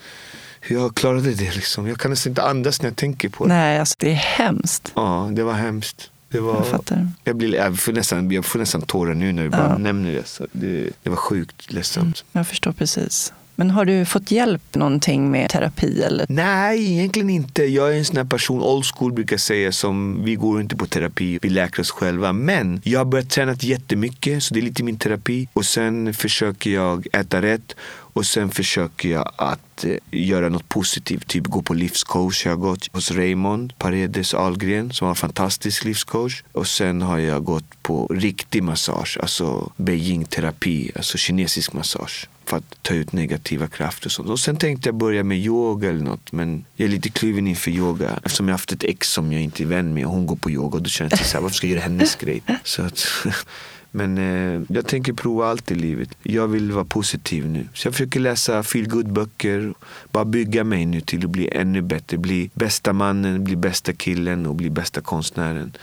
hur 0.62 0.76
jag 0.76 0.96
klarade 0.96 1.34
det. 1.34 1.56
Liksom. 1.56 1.88
Jag 1.88 1.98
kan 1.98 2.12
nästan 2.12 2.32
inte 2.32 2.44
andas 2.44 2.82
när 2.82 2.90
jag 2.90 2.98
tänker 2.98 3.30
på 3.30 3.46
det. 3.46 3.54
Nej, 3.54 3.80
alltså, 3.80 3.96
det 4.00 4.12
är 4.12 4.16
hemskt. 4.16 4.92
Ja, 4.96 5.30
det 5.34 5.44
var 5.44 5.54
hemskt. 5.54 6.10
Det 6.30 6.40
var, 6.40 6.56
jag 6.56 6.68
fattar. 6.68 7.08
Jag, 7.24 7.36
blir, 7.36 7.56
jag, 7.56 7.80
får 7.80 7.94
nästan, 7.94 8.32
jag 8.32 8.46
får 8.46 8.60
nästan 8.60 8.82
tårar 8.82 9.14
nu 9.14 9.34
när 9.34 9.44
du 9.44 9.50
bara 9.50 9.78
nämner 9.78 10.12
det. 10.12 10.28
Så 10.28 10.48
det. 10.52 10.90
Det 11.04 11.10
var 11.10 11.18
sjukt 11.18 11.72
ledsamt. 11.72 12.24
Mm, 12.34 12.40
jag 12.40 12.48
förstår 12.48 12.72
precis. 12.72 13.34
Men 13.56 13.72
har 13.72 13.86
du 13.86 14.06
fått 14.06 14.32
hjälp 14.32 14.76
någonting 14.76 15.32
med 15.32 15.50
terapi? 15.50 16.02
Eller? 16.02 16.26
Nej, 16.30 16.94
egentligen 16.94 17.30
inte. 17.30 17.64
Jag 17.64 17.94
är 17.94 17.98
en 17.98 18.06
sån 18.06 18.18
här 18.18 18.24
person, 18.24 18.62
old 18.64 18.86
school 18.86 19.14
brukar 19.14 19.34
jag 19.34 19.42
säga, 19.42 19.72
som 19.72 20.24
vi 20.24 20.36
går 20.36 20.62
inte 20.62 20.76
på 20.76 20.86
terapi, 20.86 21.40
vi 21.42 21.50
läker 21.50 21.82
oss 21.82 21.92
själva. 21.92 22.34
Men 22.34 22.82
jag 22.84 23.00
har 23.00 23.06
börjat 23.06 23.30
träna 23.30 23.56
jättemycket, 23.60 24.44
så 24.44 24.54
det 24.54 24.60
är 24.60 24.62
lite 24.62 24.84
min 24.84 24.98
terapi. 24.98 25.48
Och 25.54 25.66
sen 25.66 26.14
försöker 26.14 26.72
jag 26.72 27.08
äta 27.14 27.42
rätt 27.42 27.76
och 28.14 28.26
sen 28.26 28.50
försöker 28.50 29.10
jag 29.10 29.32
att 29.36 29.86
eh, 29.86 29.96
göra 30.12 30.50
något 30.50 30.70
positivt. 30.70 31.28
Typ 31.28 31.48
gå 31.48 31.62
på 31.62 31.74
livscoach. 31.74 32.46
Jag 32.46 32.52
har 32.52 32.58
gått 32.58 32.90
hos 32.92 33.12
Raymond 33.12 33.74
Paredes 33.78 34.34
Ahlgren 34.34 34.94
som 34.94 35.06
har 35.06 35.12
en 35.12 35.16
fantastisk 35.16 35.84
livscoach. 35.84 36.44
Och 36.52 36.68
sen 36.68 37.02
har 37.02 37.18
jag 37.18 37.44
gått 37.44 37.84
på 37.84 38.08
riktig 38.08 38.64
massage, 38.64 39.18
alltså 39.22 39.72
Beijing-terapi, 39.78 40.92
alltså 40.96 41.18
kinesisk 41.18 41.74
massage 41.74 42.28
för 42.46 42.58
att 42.58 42.84
ta 42.84 42.94
ut 42.94 43.14
negativa 43.14 43.68
krafter 43.68 44.08
och 44.08 44.12
sånt. 44.12 44.30
Och 44.30 44.40
sen 44.40 44.58
tänkte 44.58 44.90
jag 44.90 44.96
börja 44.96 45.24
med 45.24 45.38
yoga 45.38 45.90
eller 45.90 46.04
något. 46.04 46.32
Men 46.32 46.66
jag 46.76 46.86
är 46.86 46.92
lite 46.92 47.10
kluven 47.10 47.48
inför 47.48 47.72
yoga. 47.72 48.20
Eftersom 48.24 48.48
jag 48.48 48.54
haft 48.54 48.72
ett 48.72 48.84
ex 48.84 49.10
som 49.10 49.32
jag 49.32 49.42
inte 49.42 49.64
är 49.64 49.68
vän 49.68 49.94
med 49.94 50.06
och 50.06 50.12
hon 50.12 50.26
går 50.26 50.36
på 50.36 50.52
yoga. 50.52 50.76
Och 50.78 50.84
då 50.84 50.90
känns 50.90 51.14
det 51.14 51.24
så 51.24 51.38
här, 51.38 51.42
varför 51.42 51.56
ska 51.56 51.68
jag 51.68 51.72
göra 51.72 51.84
hennes 51.84 52.16
grej? 52.16 52.42
Så 52.64 52.82
att, 52.82 53.06
men 53.92 54.18
eh, 54.18 54.62
jag 54.70 54.88
tänker 54.88 55.14
prova 55.14 55.48
allt 55.48 55.72
i 55.72 55.76
livet. 55.76 56.10
Jag 56.24 56.48
vill 56.48 56.72
vara 56.72 56.86
positiv 56.86 57.48
nu. 57.48 57.68
Så 57.74 57.88
jag 57.88 57.94
försöker 57.94 58.20
läsa 58.20 58.64
feel 58.64 59.04
böcker 59.06 59.74
Bara 60.12 60.26
bygga 60.26 60.64
mig 60.64 60.86
nu 60.86 61.02
till 61.02 61.24
att 61.26 61.30
bli 61.30 61.50
ännu 61.52 61.82
bättre. 61.82 62.18
Bli 62.18 62.50
bästa 62.54 62.94
mannen, 62.94 63.44
bli 63.44 63.56
bästa 63.56 63.94
killen 63.94 64.46
och 64.46 64.56
bli 64.56 64.70
bästa 64.70 65.02
konstnären. 65.02 65.74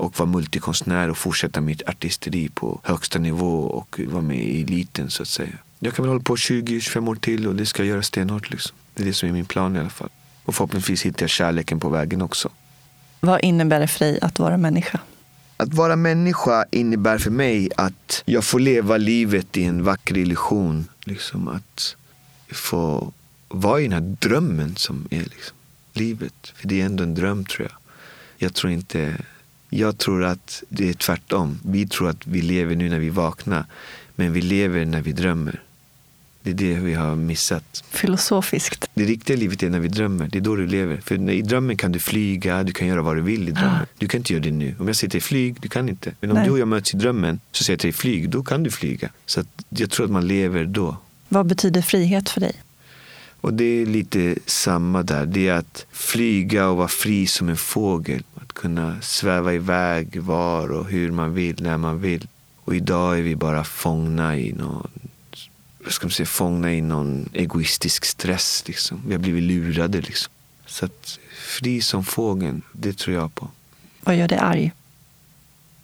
Och 0.00 0.18
vara 0.18 0.28
multikonstnär 0.28 1.08
och 1.08 1.18
fortsätta 1.18 1.60
mitt 1.60 1.88
artisteri 1.88 2.48
på 2.48 2.80
högsta 2.82 3.18
nivå 3.18 3.60
och 3.60 4.00
vara 4.06 4.22
med 4.22 4.44
i 4.44 4.62
eliten 4.62 5.10
så 5.10 5.22
att 5.22 5.28
säga. 5.28 5.58
Jag 5.82 5.94
kan 5.94 6.02
väl 6.02 6.08
hålla 6.08 6.22
på 6.22 6.36
20-25 6.36 7.08
år 7.08 7.14
till 7.14 7.46
och 7.46 7.54
det 7.54 7.66
ska 7.66 7.82
jag 7.82 7.88
göra 7.88 8.02
stenhårt. 8.02 8.50
Liksom. 8.50 8.76
Det 8.94 9.02
är 9.02 9.06
det 9.06 9.14
som 9.14 9.28
är 9.28 9.32
min 9.32 9.44
plan 9.44 9.76
i 9.76 9.78
alla 9.78 9.90
fall. 9.90 10.08
Och 10.44 10.54
förhoppningsvis 10.54 11.02
hittar 11.02 11.22
jag 11.22 11.30
kärleken 11.30 11.80
på 11.80 11.88
vägen 11.88 12.22
också. 12.22 12.50
Vad 13.20 13.40
innebär 13.44 13.80
det 13.80 13.88
för 13.88 14.04
dig 14.04 14.18
att 14.20 14.38
vara 14.38 14.56
människa? 14.56 15.00
Att 15.56 15.74
vara 15.74 15.96
människa 15.96 16.64
innebär 16.70 17.18
för 17.18 17.30
mig 17.30 17.70
att 17.76 18.22
jag 18.24 18.44
får 18.44 18.60
leva 18.60 18.96
livet 18.96 19.56
i 19.56 19.64
en 19.64 19.84
vacker 19.84 20.18
illusion. 20.18 20.88
Liksom 21.04 21.48
att 21.48 21.96
få 22.52 23.12
vara 23.48 23.80
i 23.80 23.82
den 23.82 23.92
här 23.92 24.16
drömmen 24.20 24.76
som 24.76 25.08
är. 25.10 25.18
Liksom. 25.18 25.56
livet. 25.92 26.52
För 26.54 26.68
det 26.68 26.80
är 26.80 26.86
ändå 26.86 27.02
en 27.02 27.14
dröm 27.14 27.44
tror 27.44 27.68
jag. 27.68 27.78
Jag 28.36 28.54
tror 28.54 28.72
inte... 28.72 29.16
Jag 29.72 29.98
tror 29.98 30.24
att 30.24 30.62
det 30.68 30.88
är 30.88 30.94
tvärtom. 30.94 31.60
Vi 31.64 31.86
tror 31.86 32.08
att 32.08 32.26
vi 32.26 32.42
lever 32.42 32.76
nu 32.76 32.88
när 32.88 32.98
vi 32.98 33.08
vaknar. 33.08 33.64
Men 34.14 34.32
vi 34.32 34.40
lever 34.42 34.84
när 34.84 35.00
vi 35.02 35.12
drömmer. 35.12 35.62
Det 36.42 36.50
är 36.50 36.54
det 36.54 36.74
vi 36.74 36.94
har 36.94 37.16
missat. 37.16 37.84
Filosofiskt. 37.90 38.90
Det 38.94 39.04
riktiga 39.04 39.36
livet 39.36 39.62
är 39.62 39.70
när 39.70 39.80
vi 39.80 39.88
drömmer. 39.88 40.28
Det 40.32 40.38
är 40.38 40.42
då 40.42 40.56
du 40.56 40.66
lever. 40.66 41.00
För 41.04 41.30
i 41.30 41.42
drömmen 41.42 41.76
kan 41.76 41.92
du 41.92 41.98
flyga, 41.98 42.62
du 42.62 42.72
kan 42.72 42.88
göra 42.88 43.02
vad 43.02 43.16
du 43.16 43.22
vill 43.22 43.48
i 43.48 43.52
drömmen. 43.52 43.86
Du 43.98 44.08
kan 44.08 44.18
inte 44.18 44.32
göra 44.32 44.42
det 44.42 44.50
nu. 44.50 44.74
Om 44.78 44.86
jag 44.86 44.96
säger 44.96 45.10
till 45.10 45.20
dig 45.20 45.20
flyg, 45.20 45.60
du 45.60 45.68
kan 45.68 45.88
inte. 45.88 46.12
Men 46.20 46.30
om 46.30 46.36
Nej. 46.36 46.46
du 46.46 46.50
och 46.50 46.58
jag 46.58 46.68
möts 46.68 46.94
i 46.94 46.96
drömmen 46.96 47.40
så 47.52 47.64
säger 47.64 47.74
jag 47.74 47.80
till 47.80 47.88
dig 47.88 47.92
flyg, 47.92 48.30
då 48.30 48.42
kan 48.42 48.62
du 48.62 48.70
flyga. 48.70 49.10
Så 49.26 49.44
jag 49.68 49.90
tror 49.90 50.06
att 50.06 50.12
man 50.12 50.28
lever 50.28 50.64
då. 50.64 50.96
Vad 51.28 51.46
betyder 51.46 51.82
frihet 51.82 52.28
för 52.28 52.40
dig? 52.40 52.52
Och 53.40 53.54
det 53.54 53.64
är 53.64 53.86
lite 53.86 54.36
samma 54.46 55.02
där. 55.02 55.26
Det 55.26 55.48
är 55.48 55.54
att 55.54 55.86
flyga 55.92 56.68
och 56.68 56.76
vara 56.76 56.88
fri 56.88 57.26
som 57.26 57.48
en 57.48 57.56
fågel. 57.56 58.22
Att 58.34 58.52
kunna 58.52 58.96
sväva 59.00 59.54
iväg 59.54 60.20
var 60.20 60.72
och 60.72 60.86
hur 60.86 61.10
man 61.10 61.34
vill, 61.34 61.62
när 61.62 61.76
man 61.76 62.00
vill. 62.00 62.26
Och 62.64 62.74
idag 62.76 63.18
är 63.18 63.22
vi 63.22 63.36
bara 63.36 63.64
fångna 63.64 64.36
i 64.38 64.52
någon, 64.52 64.90
ska 65.88 66.06
man 66.06 66.10
säga, 66.10 66.26
fångna 66.26 66.72
i 66.72 66.80
någon 66.80 67.28
egoistisk 67.32 68.04
stress. 68.04 68.64
Liksom. 68.66 69.02
Vi 69.06 69.12
har 69.12 69.18
blivit 69.18 69.42
lurade. 69.42 70.00
Liksom. 70.00 70.32
Så 70.66 70.84
att 70.84 71.18
fri 71.58 71.80
som 71.80 72.04
fågeln, 72.04 72.62
det 72.72 72.98
tror 72.98 73.16
jag 73.16 73.34
på. 73.34 73.48
Vad 74.00 74.16
gör 74.16 74.28
dig 74.28 74.38
arg? 74.38 74.72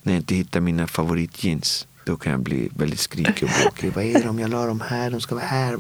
När 0.02 0.12
jag 0.12 0.20
inte 0.20 0.34
hittar 0.34 0.60
mina 0.60 0.86
favoritjeans. 0.86 1.86
Då 2.04 2.16
kan 2.16 2.32
jag 2.32 2.40
bli 2.40 2.68
väldigt 2.76 3.00
skrikig 3.00 3.48
och 3.48 3.50
bråkig. 3.62 3.92
Vad 3.94 4.04
är 4.04 4.22
det 4.22 4.28
om 4.28 4.38
jag 4.38 4.50
la 4.50 4.66
dem 4.66 4.80
här? 4.80 5.10
De 5.10 5.20
ska 5.20 5.34
vara 5.34 5.44
här. 5.44 5.76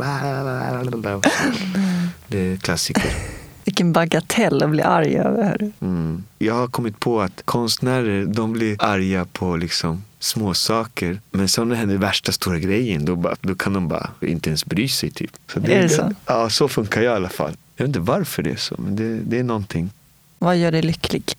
Det 2.28 2.38
är 2.38 2.56
klassiker. 2.56 3.12
Vilken 3.64 3.92
bagatell 3.92 4.62
att 4.62 4.70
bli 4.70 4.82
arg 4.82 5.16
över. 5.16 5.72
Mm. 5.80 6.24
Jag 6.38 6.54
har 6.54 6.68
kommit 6.68 7.00
på 7.00 7.20
att 7.20 7.42
konstnärer 7.44 8.26
de 8.26 8.52
blir 8.52 8.84
arga 8.84 9.24
på 9.24 9.56
liksom 9.56 10.02
små 10.18 10.54
saker. 10.54 11.20
Men 11.30 11.48
sen 11.48 11.68
när 11.68 11.74
det 11.74 11.78
händer 11.78 11.96
värsta 11.96 12.32
stora 12.32 12.58
grejen 12.58 13.04
då, 13.04 13.16
bara, 13.16 13.36
då 13.40 13.54
kan 13.54 13.72
de 13.72 13.88
bara 13.88 14.10
inte 14.20 14.50
ens 14.50 14.64
bry 14.64 14.88
sig. 14.88 15.10
Typ. 15.10 15.30
Så 15.52 15.60
Är 15.60 15.82
det 15.82 15.88
så? 15.88 16.12
Ja, 16.26 16.50
så 16.50 16.68
funkar 16.68 17.02
jag 17.02 17.12
i 17.12 17.16
alla 17.16 17.28
fall. 17.28 17.56
Jag 17.76 17.84
vet 17.84 17.88
inte 17.88 18.00
varför 18.00 18.42
det 18.42 18.50
är 18.50 18.56
så, 18.56 18.74
men 18.78 18.96
det, 18.96 19.18
det 19.18 19.38
är 19.38 19.44
någonting. 19.44 19.90
Vad 20.38 20.56
gör 20.56 20.72
dig 20.72 20.82
lycklig? 20.82 21.34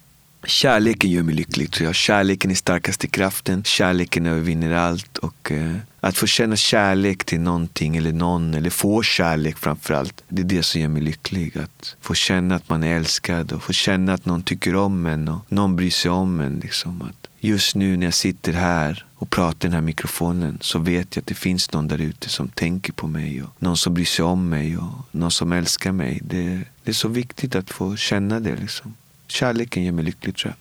Kärleken 0.48 1.12
gör 1.12 1.24
mig 1.24 1.36
lycklig 1.36 1.72
tror 1.72 1.86
jag. 1.86 1.96
Kärleken 1.96 2.52
är 2.52 2.56
starkaste 2.56 3.08
kraften. 3.08 3.64
Kärleken 3.64 4.26
övervinner 4.26 4.72
allt. 4.72 5.18
Och 5.18 5.52
eh, 5.52 5.76
att 6.00 6.18
få 6.18 6.28
känna 6.28 6.56
kärlek 6.56 7.24
till 7.24 7.40
någonting 7.40 7.98
eller 7.98 8.14
någon, 8.14 8.54
eller 8.54 8.70
få 8.70 9.04
kärlek 9.04 9.58
framför 9.58 9.94
allt. 9.94 10.24
Det 10.28 10.42
är 10.42 10.46
det 10.46 10.64
som 10.64 10.82
gör 10.82 10.88
mig 10.88 11.02
lycklig. 11.02 11.58
Att 11.58 11.96
få 12.02 12.14
känna 12.14 12.56
att 12.56 12.70
man 12.70 12.84
är 12.84 12.96
älskad 12.96 13.52
och 13.52 13.64
få 13.64 13.74
känna 13.74 14.14
att 14.14 14.26
någon 14.26 14.44
tycker 14.44 14.76
om 14.76 15.06
en 15.06 15.28
och 15.28 15.40
någon 15.50 15.76
bryr 15.76 15.90
sig 15.90 16.12
om 16.12 16.40
en. 16.40 16.60
Liksom. 16.60 17.02
Att 17.02 17.28
just 17.40 17.76
nu 17.76 17.98
när 17.98 18.08
jag 18.08 18.14
sitter 18.14 18.54
här 18.54 19.06
och 19.16 19.30
pratar 19.30 19.68
i 19.68 19.70
den 19.70 19.74
här 19.74 19.82
mikrofonen 19.82 20.58
så 20.62 20.80
vet 20.80 21.16
jag 21.16 21.22
att 21.22 21.28
det 21.28 21.36
finns 21.36 21.72
någon 21.72 21.88
där 21.88 22.02
ute 22.02 22.30
som 22.30 22.48
tänker 22.48 22.94
på 22.94 23.08
mig 23.08 23.44
och 23.44 23.50
någon 23.60 23.78
som 23.78 23.94
bryr 23.94 24.06
sig 24.06 24.26
om 24.26 24.50
mig 24.50 24.78
och 24.78 24.92
någon 25.12 25.32
som 25.32 25.52
älskar 25.52 25.92
mig. 25.92 26.20
Det, 26.24 26.62
det 26.84 26.92
är 26.92 26.94
så 26.94 27.08
viktigt 27.08 27.56
att 27.56 27.70
få 27.70 27.96
känna 27.96 28.40
det. 28.40 28.56
Liksom. 28.56 28.94
Kärleken 29.28 29.84
gör 29.84 29.92
mig 29.92 30.04
lycklig 30.06 30.36
tror 30.36 30.54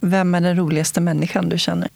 jag. 0.00 0.08
Vem 0.08 0.34
är 0.34 0.40
den 0.40 0.56
roligaste 0.56 1.00
människan 1.00 1.48
du 1.48 1.58
känner? 1.58 1.88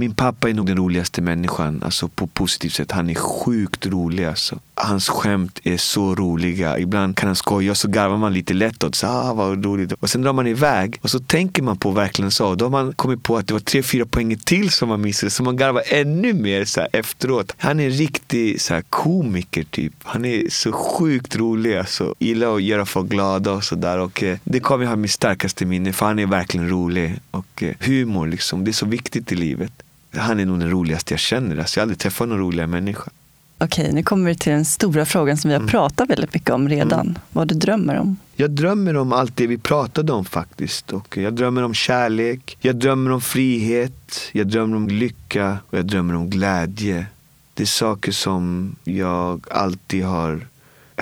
Min 0.00 0.14
pappa 0.14 0.48
är 0.50 0.54
nog 0.54 0.66
den 0.66 0.76
roligaste 0.76 1.22
människan, 1.22 1.82
alltså 1.82 2.08
på 2.08 2.26
positivt 2.26 2.72
sätt. 2.72 2.92
Han 2.92 3.10
är 3.10 3.14
sjukt 3.14 3.86
rolig. 3.86 4.24
Alltså. 4.24 4.58
Hans 4.74 5.08
skämt 5.08 5.60
är 5.64 5.76
så 5.76 6.14
roliga. 6.14 6.78
Ibland 6.78 7.16
kan 7.16 7.26
han 7.26 7.36
skoja 7.36 7.70
och 7.70 7.76
så 7.76 7.88
garvar 7.88 8.16
man 8.16 8.32
lite 8.32 8.54
lätt 8.54 8.84
åt. 8.84 8.94
Så, 8.94 9.06
ah, 9.06 9.34
vad 9.34 9.64
roligt. 9.64 9.92
Och 9.92 10.10
sen 10.10 10.22
drar 10.22 10.32
man 10.32 10.46
iväg 10.46 10.98
och 11.02 11.10
så 11.10 11.18
tänker 11.18 11.62
man 11.62 11.76
på 11.76 11.90
verkligen 11.90 12.30
så. 12.30 12.54
Då 12.54 12.64
har 12.64 12.70
man 12.70 12.92
kommit 12.92 13.22
på 13.22 13.36
att 13.36 13.46
det 13.46 13.52
var 13.52 13.60
tre, 13.60 13.82
fyra 13.82 14.06
poäng 14.06 14.38
till 14.38 14.70
som 14.70 14.88
man 14.88 15.00
missade. 15.00 15.30
Så 15.30 15.42
man 15.42 15.56
garvar 15.56 15.82
ännu 15.86 16.32
mer 16.32 16.64
så 16.64 16.80
här, 16.80 16.88
efteråt. 16.92 17.54
Han 17.58 17.80
är 17.80 17.84
en 17.84 17.90
riktig 17.90 18.60
så 18.60 18.74
här, 18.74 18.82
komiker 18.82 19.64
typ. 19.64 19.92
Han 20.02 20.24
är 20.24 20.50
så 20.50 20.72
sjukt 20.72 21.36
rolig. 21.36 21.76
Alltså. 21.76 22.14
Gillar 22.18 22.56
att 22.56 22.62
göra 22.62 22.86
folk 22.86 23.10
glada 23.10 23.52
och 23.52 23.64
sådär. 23.64 24.24
Eh, 24.24 24.38
det 24.44 24.60
kommer 24.60 24.84
jag 24.84 24.90
ha 24.90 24.96
mitt 24.96 25.10
starkaste 25.10 25.66
minne. 25.66 25.92
För 25.92 26.06
han 26.06 26.18
är 26.18 26.26
verkligen 26.26 26.68
rolig. 26.68 27.20
Och 27.30 27.62
eh, 27.62 27.74
humor 27.80 28.26
liksom. 28.26 28.64
Det 28.64 28.70
är 28.70 28.72
så 28.72 28.86
viktigt 28.86 29.32
i 29.32 29.34
livet. 29.34 29.72
Han 30.16 30.40
är 30.40 30.46
nog 30.46 30.58
den 30.58 30.70
roligaste 30.70 31.12
jag 31.12 31.20
känner. 31.20 31.56
Alltså, 31.56 31.78
jag 31.78 31.82
har 31.82 31.84
aldrig 31.84 31.98
träffat 31.98 32.28
någon 32.28 32.38
roligare 32.38 32.66
människa. 32.66 33.10
Okej, 33.58 33.92
nu 33.92 34.02
kommer 34.02 34.28
vi 34.30 34.36
till 34.36 34.52
den 34.52 34.64
stora 34.64 35.06
frågan 35.06 35.36
som 35.36 35.50
vi 35.50 35.56
har 35.56 35.66
pratat 35.66 36.10
väldigt 36.10 36.34
mycket 36.34 36.50
om 36.50 36.68
redan. 36.68 37.18
Vad 37.32 37.48
du 37.48 37.54
drömmer 37.54 37.98
om. 37.98 38.16
Jag 38.36 38.50
drömmer 38.50 38.96
om 38.96 39.12
allt 39.12 39.36
det 39.36 39.46
vi 39.46 39.58
pratade 39.58 40.12
om 40.12 40.24
faktiskt. 40.24 40.92
Och 40.92 41.16
jag 41.16 41.34
drömmer 41.34 41.62
om 41.62 41.74
kärlek, 41.74 42.56
jag 42.60 42.76
drömmer 42.76 43.10
om 43.10 43.20
frihet, 43.20 44.20
jag 44.32 44.46
drömmer 44.46 44.76
om 44.76 44.88
lycka 44.88 45.58
och 45.70 45.78
jag 45.78 45.86
drömmer 45.86 46.14
om 46.14 46.30
glädje. 46.30 47.06
Det 47.54 47.62
är 47.62 47.66
saker 47.66 48.12
som 48.12 48.74
jag 48.84 49.46
alltid 49.50 50.04
har 50.04 50.46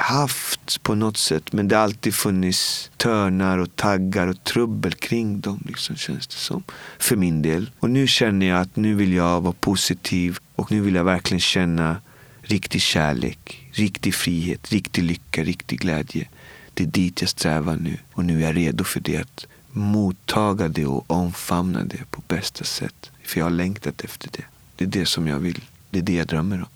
haft 0.01 0.83
på 0.83 0.95
något 0.95 1.17
sätt. 1.17 1.53
Men 1.53 1.69
det 1.69 1.77
har 1.77 1.83
alltid 1.83 2.15
funnits 2.15 2.91
törnar 2.97 3.59
och 3.59 3.77
taggar 3.77 4.27
och 4.27 4.45
trubbel 4.45 4.95
kring 4.95 5.41
dem. 5.41 5.65
Liksom, 5.67 5.97
känns 5.97 6.27
det 6.27 6.35
som. 6.35 6.63
För 6.99 7.17
min 7.17 7.43
del. 7.43 7.71
Och 7.79 7.91
nu 7.91 8.07
känner 8.07 8.47
jag 8.47 8.61
att 8.61 8.77
nu 8.77 8.95
vill 8.95 9.13
jag 9.13 9.41
vara 9.41 9.55
positiv. 9.61 10.39
Och 10.55 10.73
nu 10.73 10.81
vill 10.81 10.95
jag 10.95 11.05
verkligen 11.05 11.41
känna 11.41 11.97
riktig 12.43 12.83
kärlek, 12.83 13.69
riktig 13.73 14.15
frihet, 14.15 14.73
riktig 14.73 15.03
lycka, 15.05 15.45
riktig 15.45 15.81
glädje. 15.81 16.29
Det 16.75 16.83
är 16.83 16.89
dit 16.89 17.21
jag 17.21 17.31
strävar 17.31 17.77
nu. 17.77 17.99
Och 18.13 18.25
nu 18.25 18.43
är 18.43 18.47
jag 18.47 18.57
redo 18.57 18.85
för 18.85 19.01
det. 19.01 19.17
Att 19.17 19.47
mottaga 19.71 20.69
det 20.69 20.87
och 20.87 21.05
omfamna 21.07 21.85
det 21.85 22.11
på 22.11 22.23
bästa 22.29 22.65
sätt. 22.65 23.11
För 23.25 23.41
jag 23.41 23.45
har 23.45 23.51
längtat 23.51 24.01
efter 24.01 24.29
det. 24.33 24.45
Det 24.77 24.85
är 24.85 24.89
det 24.89 25.07
som 25.07 25.27
jag 25.27 25.39
vill. 25.39 25.61
Det 25.91 25.99
är 25.99 26.03
det 26.03 26.15
jag 26.15 26.27
drömmer 26.27 26.59
om. 26.59 26.69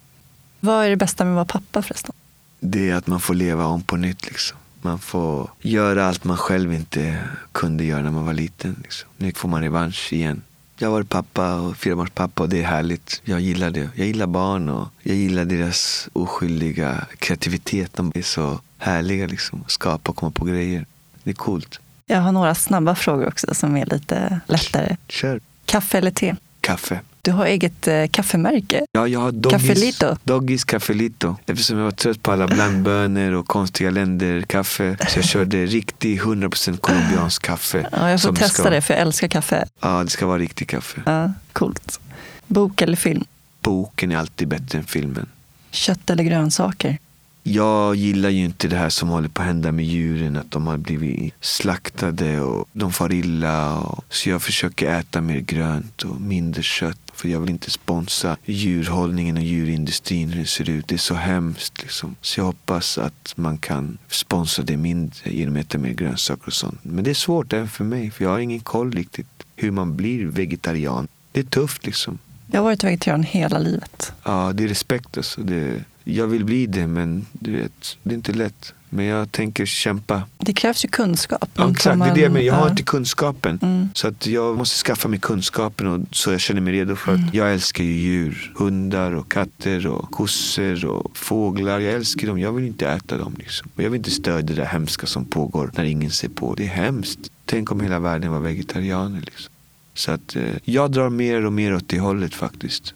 Vad 0.59 0.85
är 0.85 0.89
det 0.89 0.95
bästa 0.95 1.25
med 1.25 1.31
att 1.31 1.35
vara 1.35 1.61
pappa 1.61 1.81
förresten? 1.81 2.15
Det 2.63 2.89
är 2.89 2.95
att 2.95 3.07
man 3.07 3.19
får 3.19 3.33
leva 3.33 3.65
om 3.65 3.81
på 3.81 3.95
nytt. 3.95 4.25
Liksom. 4.25 4.57
Man 4.81 4.99
får 4.99 5.49
göra 5.61 6.05
allt 6.05 6.23
man 6.23 6.37
själv 6.37 6.73
inte 6.73 7.19
kunde 7.51 7.83
göra 7.83 8.01
när 8.01 8.11
man 8.11 8.25
var 8.25 8.33
liten. 8.33 8.75
Liksom. 8.83 9.09
Nu 9.17 9.31
får 9.31 9.49
man 9.49 9.61
revansch 9.61 10.13
igen. 10.13 10.41
Jag 10.77 10.87
har 10.87 10.93
varit 10.93 11.09
pappa 11.09 11.55
och 11.55 11.77
fyrabarnspappa 11.77 12.43
och 12.43 12.49
det 12.49 12.59
är 12.59 12.63
härligt. 12.63 13.21
Jag 13.23 13.41
gillar 13.41 13.69
det. 13.69 13.89
Jag 13.95 14.07
gillar 14.07 14.27
barn 14.27 14.69
och 14.69 14.87
jag 15.01 15.15
gillar 15.15 15.45
deras 15.45 16.09
oskyldiga 16.13 17.05
kreativitet. 17.19 17.91
De 17.93 18.11
är 18.15 18.21
så 18.21 18.59
härliga 18.77 19.27
liksom. 19.27 19.63
Skapa 19.67 20.09
och 20.09 20.15
komma 20.15 20.31
på 20.31 20.45
grejer. 20.45 20.85
Det 21.23 21.29
är 21.29 21.35
coolt. 21.35 21.79
Jag 22.05 22.21
har 22.21 22.31
några 22.31 22.55
snabba 22.55 22.95
frågor 22.95 23.27
också 23.27 23.53
som 23.53 23.77
är 23.77 23.85
lite 23.85 24.39
lättare. 24.47 24.97
Kör. 25.07 25.41
Kaffe 25.65 25.97
eller 25.97 26.11
te? 26.11 26.35
Kaffe. 26.61 26.99
Du 27.25 27.31
har 27.31 27.45
eget 27.45 27.87
eh, 27.87 28.07
kaffemärke. 28.07 28.85
Ja, 28.91 29.07
jag 29.07 29.19
har 29.19 29.31
Doggis, 29.31 29.61
Caffelito. 29.61 30.15
Doggis 30.23 30.63
Caffelito. 30.63 31.35
Eftersom 31.45 31.77
jag 31.77 31.83
var 31.83 31.91
trött 31.91 32.23
på 32.23 32.31
alla 32.31 32.47
blandbönor 32.47 33.31
och 33.31 33.47
konstiga 33.47 33.91
länder 33.91 34.41
kaffe. 34.41 34.97
Så 35.09 35.17
jag 35.17 35.25
körde 35.25 35.65
riktig 35.65 36.21
100% 36.21 36.77
colombiansk 36.77 37.41
kaffe. 37.41 37.89
Ja, 37.91 38.09
jag 38.09 38.21
får 38.21 38.33
testa 38.33 38.61
ska, 38.63 38.69
det 38.69 38.81
för 38.81 38.93
jag 38.93 39.01
älskar 39.01 39.27
kaffe. 39.27 39.65
Ja, 39.79 40.03
det 40.03 40.09
ska 40.09 40.25
vara 40.25 40.37
riktig 40.37 40.67
kaffe. 40.67 41.01
Ja, 41.05 41.33
coolt. 41.53 41.99
Bok 42.47 42.81
eller 42.81 42.97
film? 42.97 43.25
Boken 43.61 44.11
är 44.11 44.17
alltid 44.17 44.47
bättre 44.47 44.77
än 44.79 44.85
filmen. 44.85 45.25
Kött 45.71 46.09
eller 46.09 46.23
grönsaker? 46.23 46.97
Jag 47.45 47.95
gillar 47.95 48.29
ju 48.29 48.45
inte 48.45 48.67
det 48.67 48.75
här 48.75 48.89
som 48.89 49.09
håller 49.09 49.29
på 49.29 49.41
att 49.41 49.47
hända 49.47 49.71
med 49.71 49.85
djuren. 49.85 50.37
Att 50.37 50.51
de 50.51 50.67
har 50.67 50.77
blivit 50.77 51.33
slaktade 51.41 52.41
och 52.41 52.67
de 52.73 52.93
far 52.93 53.13
illa. 53.13 53.79
Och, 53.79 54.05
så 54.09 54.29
jag 54.29 54.41
försöker 54.41 54.99
äta 54.99 55.21
mer 55.21 55.39
grönt 55.39 56.01
och 56.01 56.21
mindre 56.21 56.63
kött. 56.63 56.99
För 57.13 57.29
jag 57.29 57.39
vill 57.39 57.49
inte 57.49 57.71
sponsra 57.71 58.37
djurhållningen 58.45 59.37
och 59.37 59.43
djurindustrin 59.43 60.29
hur 60.29 60.41
det 60.41 60.47
ser 60.47 60.69
ut. 60.69 60.87
Det 60.87 60.95
är 60.95 60.97
så 60.97 61.15
hemskt. 61.15 61.81
Liksom. 61.81 62.15
Så 62.21 62.39
jag 62.39 62.45
hoppas 62.45 62.97
att 62.97 63.33
man 63.35 63.57
kan 63.57 63.97
sponsra 64.07 64.63
det 64.63 64.77
mindre 64.77 65.31
genom 65.31 65.55
att 65.55 65.61
äta 65.61 65.77
mer 65.77 65.93
grönsaker 65.93 66.47
och 66.47 66.53
sånt. 66.53 66.79
Men 66.83 67.03
det 67.03 67.09
är 67.09 67.13
svårt 67.15 67.53
även 67.53 67.67
för 67.67 67.83
mig. 67.83 68.11
För 68.11 68.23
jag 68.23 68.31
har 68.31 68.39
ingen 68.39 68.59
koll 68.59 68.91
riktigt 68.91 69.27
hur 69.55 69.71
man 69.71 69.95
blir 69.95 70.25
vegetarian. 70.25 71.07
Det 71.31 71.39
är 71.39 71.43
tufft 71.43 71.85
liksom. 71.85 72.19
Jag 72.51 72.59
har 72.59 72.63
varit 72.63 72.83
vegetarian 72.83 73.23
hela 73.23 73.59
livet. 73.59 74.13
Ja, 74.23 74.51
det 74.53 74.63
är 74.63 74.67
respekt 74.67 75.17
alltså. 75.17 75.41
Det, 75.41 75.83
jag 76.03 76.27
vill 76.27 76.45
bli 76.45 76.65
det, 76.65 76.87
men 76.87 77.25
du 77.33 77.51
vet, 77.51 77.97
det 78.03 78.09
är 78.11 78.15
inte 78.15 78.33
lätt. 78.33 78.73
Men 78.89 79.05
jag 79.05 79.31
tänker 79.31 79.65
kämpa. 79.65 80.23
Det 80.37 80.53
krävs 80.53 80.85
ju 80.85 80.89
kunskap. 80.89 81.49
Ja, 81.55 81.63
om 81.65 81.71
exakt, 81.71 81.97
vad 81.99 82.07
det 82.07 82.11
är 82.11 82.15
det, 82.15 82.21
man- 82.29 82.33
men 82.33 82.45
jag 82.45 82.53
har 82.53 82.69
inte 82.69 82.83
kunskapen. 82.83 83.59
Mm. 83.61 83.89
Så 83.93 84.07
att 84.07 84.27
jag 84.27 84.57
måste 84.57 84.75
skaffa 84.85 85.07
mig 85.07 85.19
kunskapen 85.19 85.87
och, 85.87 86.01
så 86.11 86.31
jag 86.31 86.39
känner 86.41 86.61
mig 86.61 86.73
redo 86.73 86.95
för 86.95 87.13
att 87.13 87.33
jag 87.33 87.53
älskar 87.53 87.83
ju 87.83 87.91
djur. 87.91 88.53
Hundar 88.55 89.11
och 89.11 89.31
katter 89.31 89.87
och 89.87 90.11
kossor 90.11 90.85
och 90.85 91.17
fåglar. 91.17 91.79
Jag 91.79 91.93
älskar 91.93 92.27
dem. 92.27 92.39
Jag 92.39 92.51
vill 92.51 92.65
inte 92.65 92.87
äta 92.89 93.17
dem. 93.17 93.35
Liksom. 93.37 93.69
Och 93.75 93.83
jag 93.83 93.89
vill 93.89 93.97
inte 93.97 94.11
stödja 94.11 94.41
det 94.55 94.61
där 94.61 94.65
hemska 94.65 95.07
som 95.07 95.25
pågår 95.25 95.71
när 95.77 95.83
ingen 95.83 96.11
ser 96.11 96.29
på. 96.29 96.53
Det 96.55 96.63
är 96.63 96.67
hemskt. 96.67 97.19
Tänk 97.45 97.71
om 97.71 97.79
hela 97.81 97.99
världen 97.99 98.31
var 98.31 98.39
vegetarianer. 98.39 99.21
Liksom. 99.21 99.53
Så 99.93 100.11
att 100.11 100.35
eh, 100.35 100.43
jag 100.63 100.91
drar 100.91 101.09
mer 101.09 101.45
och 101.45 101.53
mer 101.53 101.75
åt 101.75 101.89
det 101.89 101.99
hållet 101.99 102.33
faktiskt. 102.35 102.93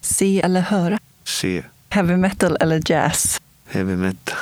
Se 0.00 0.40
eller 0.40 0.60
höra? 0.60 0.98
Se 1.24 1.62
Heavy 1.88 2.16
metal 2.16 2.56
eller 2.60 2.82
jazz? 2.90 3.40
heavy 3.66 3.96
metal, 3.96 4.36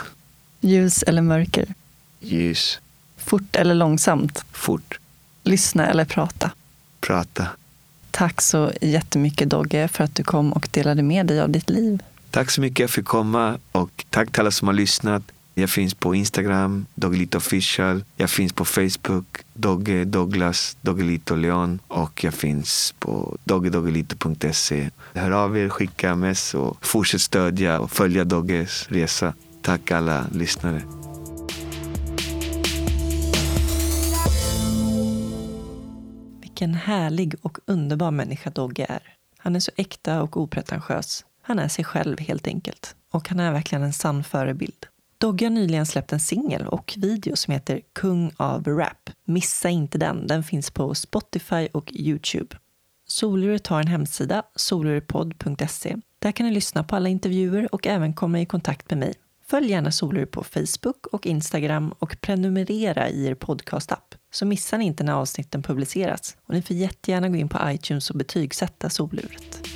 Ljus 0.60 1.02
eller 1.02 1.22
mörker? 1.22 1.74
ljus, 2.20 2.78
Fort 3.16 3.56
eller 3.56 3.74
långsamt? 3.74 4.44
Fort. 4.52 4.98
Lyssna 5.44 5.86
eller 5.86 6.04
prata? 6.04 6.50
Prata. 7.00 7.46
Tack 8.10 8.40
så 8.42 8.72
jättemycket 8.80 9.50
Dogge 9.50 9.88
för 9.88 10.04
att 10.04 10.14
du 10.14 10.22
kom 10.24 10.52
och 10.52 10.68
delade 10.70 11.02
med 11.02 11.26
dig 11.26 11.40
av 11.40 11.50
ditt 11.50 11.70
liv. 11.70 12.02
Tack 12.30 12.50
så 12.50 12.60
mycket 12.60 12.76
för 12.76 12.84
att 12.84 12.88
jag 12.88 12.90
fick 12.90 13.04
komma 13.04 13.58
och 13.72 14.04
tack 14.10 14.30
till 14.32 14.40
alla 14.40 14.50
som 14.50 14.68
har 14.68 14.72
lyssnat. 14.74 15.22
Jag 15.58 15.70
finns 15.70 15.94
på 15.94 16.14
Instagram, 16.14 16.86
Doggelito 16.94 17.38
official. 17.38 18.04
Jag 18.16 18.30
finns 18.30 18.52
på 18.52 18.64
Facebook, 18.64 19.44
Dogge 19.54 20.04
Douglas, 20.04 20.76
Doggelito 20.80 21.34
Leon. 21.34 21.78
Och 21.88 22.24
jag 22.24 22.34
finns 22.34 22.94
på 22.98 23.36
doggedoggelito.se. 23.44 24.90
Hör 25.14 25.30
av 25.30 25.58
er, 25.58 25.68
skicka 25.68 26.14
mess 26.14 26.54
och 26.54 26.86
fortsätt 26.86 27.20
stödja 27.20 27.80
och 27.80 27.90
följa 27.90 28.24
Dogges 28.24 28.88
resa. 28.88 29.34
Tack 29.62 29.90
alla 29.90 30.26
lyssnare. 30.32 30.82
Vilken 36.40 36.74
härlig 36.74 37.34
och 37.42 37.58
underbar 37.66 38.10
människa 38.10 38.50
Dogge 38.50 38.86
är. 38.88 39.02
Han 39.38 39.56
är 39.56 39.60
så 39.60 39.72
äkta 39.76 40.22
och 40.22 40.36
opretentiös. 40.36 41.24
Han 41.42 41.58
är 41.58 41.68
sig 41.68 41.84
själv 41.84 42.20
helt 42.20 42.46
enkelt. 42.46 42.94
Och 43.12 43.28
han 43.28 43.40
är 43.40 43.52
verkligen 43.52 43.82
en 43.82 43.92
sann 43.92 44.24
förebild. 44.24 44.86
Dogge 45.18 45.46
har 45.46 45.50
nyligen 45.50 45.86
släppt 45.86 46.12
en 46.12 46.20
singel 46.20 46.66
och 46.66 46.94
video 46.96 47.36
som 47.36 47.52
heter 47.52 47.80
Kung 47.92 48.32
av 48.36 48.64
rap. 48.64 49.10
Missa 49.24 49.68
inte 49.68 49.98
den, 49.98 50.26
den 50.26 50.42
finns 50.42 50.70
på 50.70 50.94
Spotify 50.94 51.68
och 51.72 51.92
Youtube. 51.92 52.56
Soluret 53.08 53.66
har 53.66 53.80
en 53.80 53.86
hemsida, 53.86 54.42
solurepodd.se. 54.54 55.96
Där 56.18 56.32
kan 56.32 56.46
ni 56.46 56.52
lyssna 56.52 56.84
på 56.84 56.96
alla 56.96 57.08
intervjuer 57.08 57.74
och 57.74 57.86
även 57.86 58.14
komma 58.14 58.40
i 58.40 58.46
kontakt 58.46 58.90
med 58.90 58.98
mig. 58.98 59.14
Följ 59.46 59.70
gärna 59.70 59.90
Solur 59.90 60.26
på 60.26 60.44
Facebook 60.44 61.06
och 61.06 61.26
Instagram 61.26 61.94
och 61.98 62.16
prenumerera 62.20 63.08
i 63.08 63.26
er 63.26 63.34
podcastapp 63.34 64.14
så 64.32 64.46
missar 64.46 64.78
ni 64.78 64.84
inte 64.84 65.04
när 65.04 65.12
avsnitten 65.12 65.62
publiceras. 65.62 66.36
Och 66.46 66.54
ni 66.54 66.62
får 66.62 66.76
jättegärna 66.76 67.28
gå 67.28 67.36
in 67.36 67.48
på 67.48 67.58
iTunes 67.64 68.10
och 68.10 68.16
betygsätta 68.16 68.90
Soluret. 68.90 69.68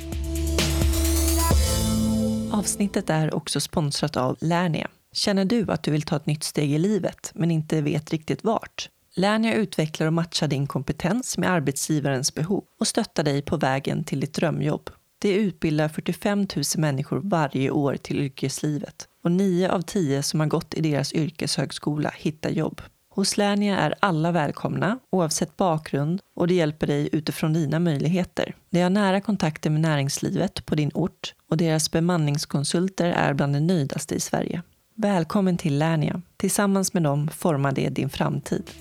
Avsnittet 2.51 3.09
är 3.09 3.35
också 3.35 3.59
sponsrat 3.59 4.17
av 4.17 4.37
Lernia. 4.41 4.89
Känner 5.13 5.45
du 5.45 5.71
att 5.71 5.83
du 5.83 5.91
vill 5.91 6.01
ta 6.01 6.15
ett 6.15 6.25
nytt 6.25 6.43
steg 6.43 6.71
i 6.71 6.77
livet 6.77 7.31
men 7.35 7.51
inte 7.51 7.81
vet 7.81 8.11
riktigt 8.11 8.43
vart? 8.43 8.89
Lernia 9.15 9.53
utvecklar 9.53 10.07
och 10.07 10.13
matchar 10.13 10.47
din 10.47 10.67
kompetens 10.67 11.37
med 11.37 11.51
arbetsgivarens 11.51 12.35
behov 12.35 12.63
och 12.79 12.87
stöttar 12.87 13.23
dig 13.23 13.41
på 13.41 13.57
vägen 13.57 14.03
till 14.03 14.19
ditt 14.19 14.33
drömjobb. 14.33 14.89
Det 15.19 15.33
utbildar 15.33 15.87
45 15.87 16.39
000 16.39 16.47
människor 16.77 17.21
varje 17.23 17.69
år 17.69 17.95
till 17.95 18.19
yrkeslivet 18.19 19.07
och 19.23 19.31
9 19.31 19.69
av 19.69 19.81
10 19.81 20.23
som 20.23 20.39
har 20.39 20.47
gått 20.47 20.73
i 20.73 20.81
deras 20.81 21.13
yrkeshögskola 21.13 22.11
hittar 22.17 22.49
jobb. 22.49 22.81
Hos 23.09 23.37
Lernia 23.37 23.77
är 23.77 23.95
alla 23.99 24.31
välkomna, 24.31 24.99
oavsett 25.09 25.57
bakgrund, 25.57 26.21
och 26.35 26.47
det 26.47 26.53
hjälper 26.53 26.87
dig 26.87 27.09
utifrån 27.11 27.53
dina 27.53 27.79
möjligheter. 27.79 28.55
De 28.69 28.81
har 28.81 28.89
nära 28.89 29.21
kontakter 29.21 29.69
med 29.69 29.81
näringslivet 29.81 30.65
på 30.65 30.75
din 30.75 30.91
ort 30.93 31.33
och 31.49 31.57
deras 31.57 31.91
bemanningskonsulter 31.91 33.09
är 33.09 33.33
bland 33.33 33.55
de 33.55 33.59
nöjdaste 33.59 34.15
i 34.15 34.19
Sverige. 34.19 34.61
Välkommen 35.01 35.57
till 35.57 35.77
Lernia. 35.77 36.21
Tillsammans 36.37 36.93
med 36.93 37.03
dem 37.03 37.27
formar 37.27 37.71
det 37.71 37.89
din 37.89 38.09
framtid. 38.09 38.71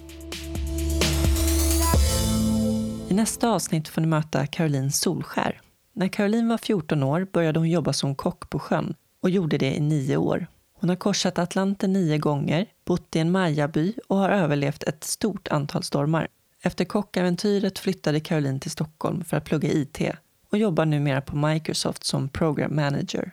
I 3.09 3.15
nästa 3.15 3.51
avsnitt 3.51 3.89
får 3.89 4.01
ni 4.01 4.07
möta 4.07 4.47
Caroline 4.47 4.93
Solskär. 4.93 5.61
När 5.93 6.09
Caroline 6.09 6.49
var 6.49 6.59
14 6.59 7.03
år 7.03 7.27
började 7.33 7.59
hon 7.59 7.71
jobba 7.71 7.93
som 7.93 8.15
kock 8.15 8.51
på 8.51 8.59
sjön 8.59 8.95
och 9.23 9.31
gjorde 9.31 9.59
det 9.59 9.77
i 9.77 9.81
nio 9.81 10.17
år. 10.17 10.47
Hon 10.81 10.89
har 10.89 10.97
korsat 10.97 11.39
Atlanten 11.39 11.93
nio 11.93 12.19
gånger, 12.19 12.67
bott 12.85 13.17
i 13.17 13.19
en 13.19 13.31
mayaby 13.31 13.95
och 14.09 14.17
har 14.17 14.31
överlevt 14.31 14.83
ett 14.83 15.05
stort 15.05 15.49
antal 15.49 15.83
stormar. 15.83 16.29
Efter 16.63 16.85
kockäventyret 16.85 17.79
flyttade 17.79 18.21
Caroline 18.21 18.61
till 18.61 18.71
Stockholm 18.71 19.25
för 19.25 19.37
att 19.37 19.45
plugga 19.45 19.69
IT 19.73 20.01
och 20.51 20.59
jobbar 20.59 20.85
numera 20.85 21.21
på 21.21 21.37
Microsoft 21.37 22.05
som 22.05 22.29
program 22.29 22.77
manager. 22.77 23.33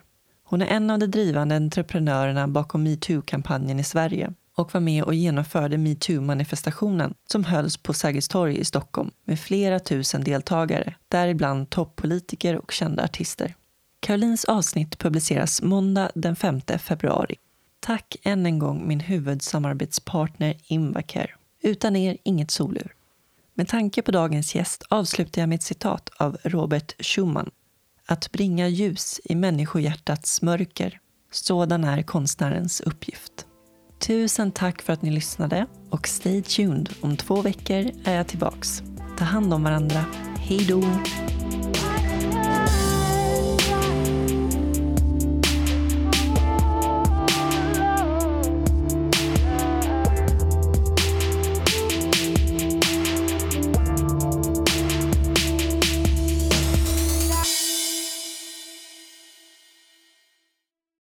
Hon 0.49 0.61
är 0.61 0.65
en 0.65 0.89
av 0.89 0.99
de 0.99 1.07
drivande 1.07 1.55
entreprenörerna 1.55 2.47
bakom 2.47 2.83
metoo-kampanjen 2.83 3.79
i 3.79 3.83
Sverige 3.83 4.33
och 4.55 4.73
var 4.73 4.81
med 4.81 5.03
och 5.03 5.13
genomförde 5.13 5.77
metoo-manifestationen 5.77 7.13
som 7.31 7.43
hölls 7.43 7.77
på 7.77 7.93
Sergels 7.93 8.27
torg 8.27 8.57
i 8.57 8.65
Stockholm 8.65 9.11
med 9.25 9.39
flera 9.39 9.79
tusen 9.79 10.23
deltagare, 10.23 10.95
däribland 11.07 11.69
toppolitiker 11.69 12.55
och 12.57 12.71
kända 12.71 13.03
artister. 13.03 13.55
Karolins 13.99 14.45
avsnitt 14.45 14.97
publiceras 14.97 15.61
måndag 15.61 16.11
den 16.15 16.35
5 16.35 16.61
februari. 16.79 17.35
Tack 17.79 18.15
än 18.23 18.45
en 18.45 18.59
gång 18.59 18.87
min 18.87 18.99
huvudsamarbetspartner 18.99 20.55
Invacare. 20.63 21.31
Utan 21.61 21.95
er 21.95 22.17
inget 22.23 22.51
solur. 22.51 22.93
Med 23.53 23.67
tanke 23.67 24.01
på 24.01 24.11
dagens 24.11 24.55
gäst 24.55 24.83
avslutar 24.89 25.41
jag 25.41 25.49
med 25.49 25.55
ett 25.55 25.63
citat 25.63 26.09
av 26.17 26.37
Robert 26.43 27.05
Schumann. 27.05 27.49
Att 28.09 28.31
bringa 28.31 28.67
ljus 28.67 29.21
i 29.23 29.35
människohjärtats 29.35 30.41
mörker. 30.41 30.99
Sådan 31.31 31.83
är 31.83 32.03
konstnärens 32.03 32.81
uppgift. 32.81 33.45
Tusen 33.99 34.51
tack 34.51 34.81
för 34.81 34.93
att 34.93 35.01
ni 35.01 35.09
lyssnade 35.09 35.65
och 35.89 36.07
stay 36.07 36.43
tuned. 36.43 36.89
Om 37.01 37.17
två 37.17 37.41
veckor 37.41 37.91
är 38.03 38.15
jag 38.15 38.27
tillbaks. 38.27 38.83
Ta 39.17 39.23
hand 39.25 39.53
om 39.53 39.63
varandra. 39.63 40.05
Hej 40.37 40.65
då! 40.67 40.83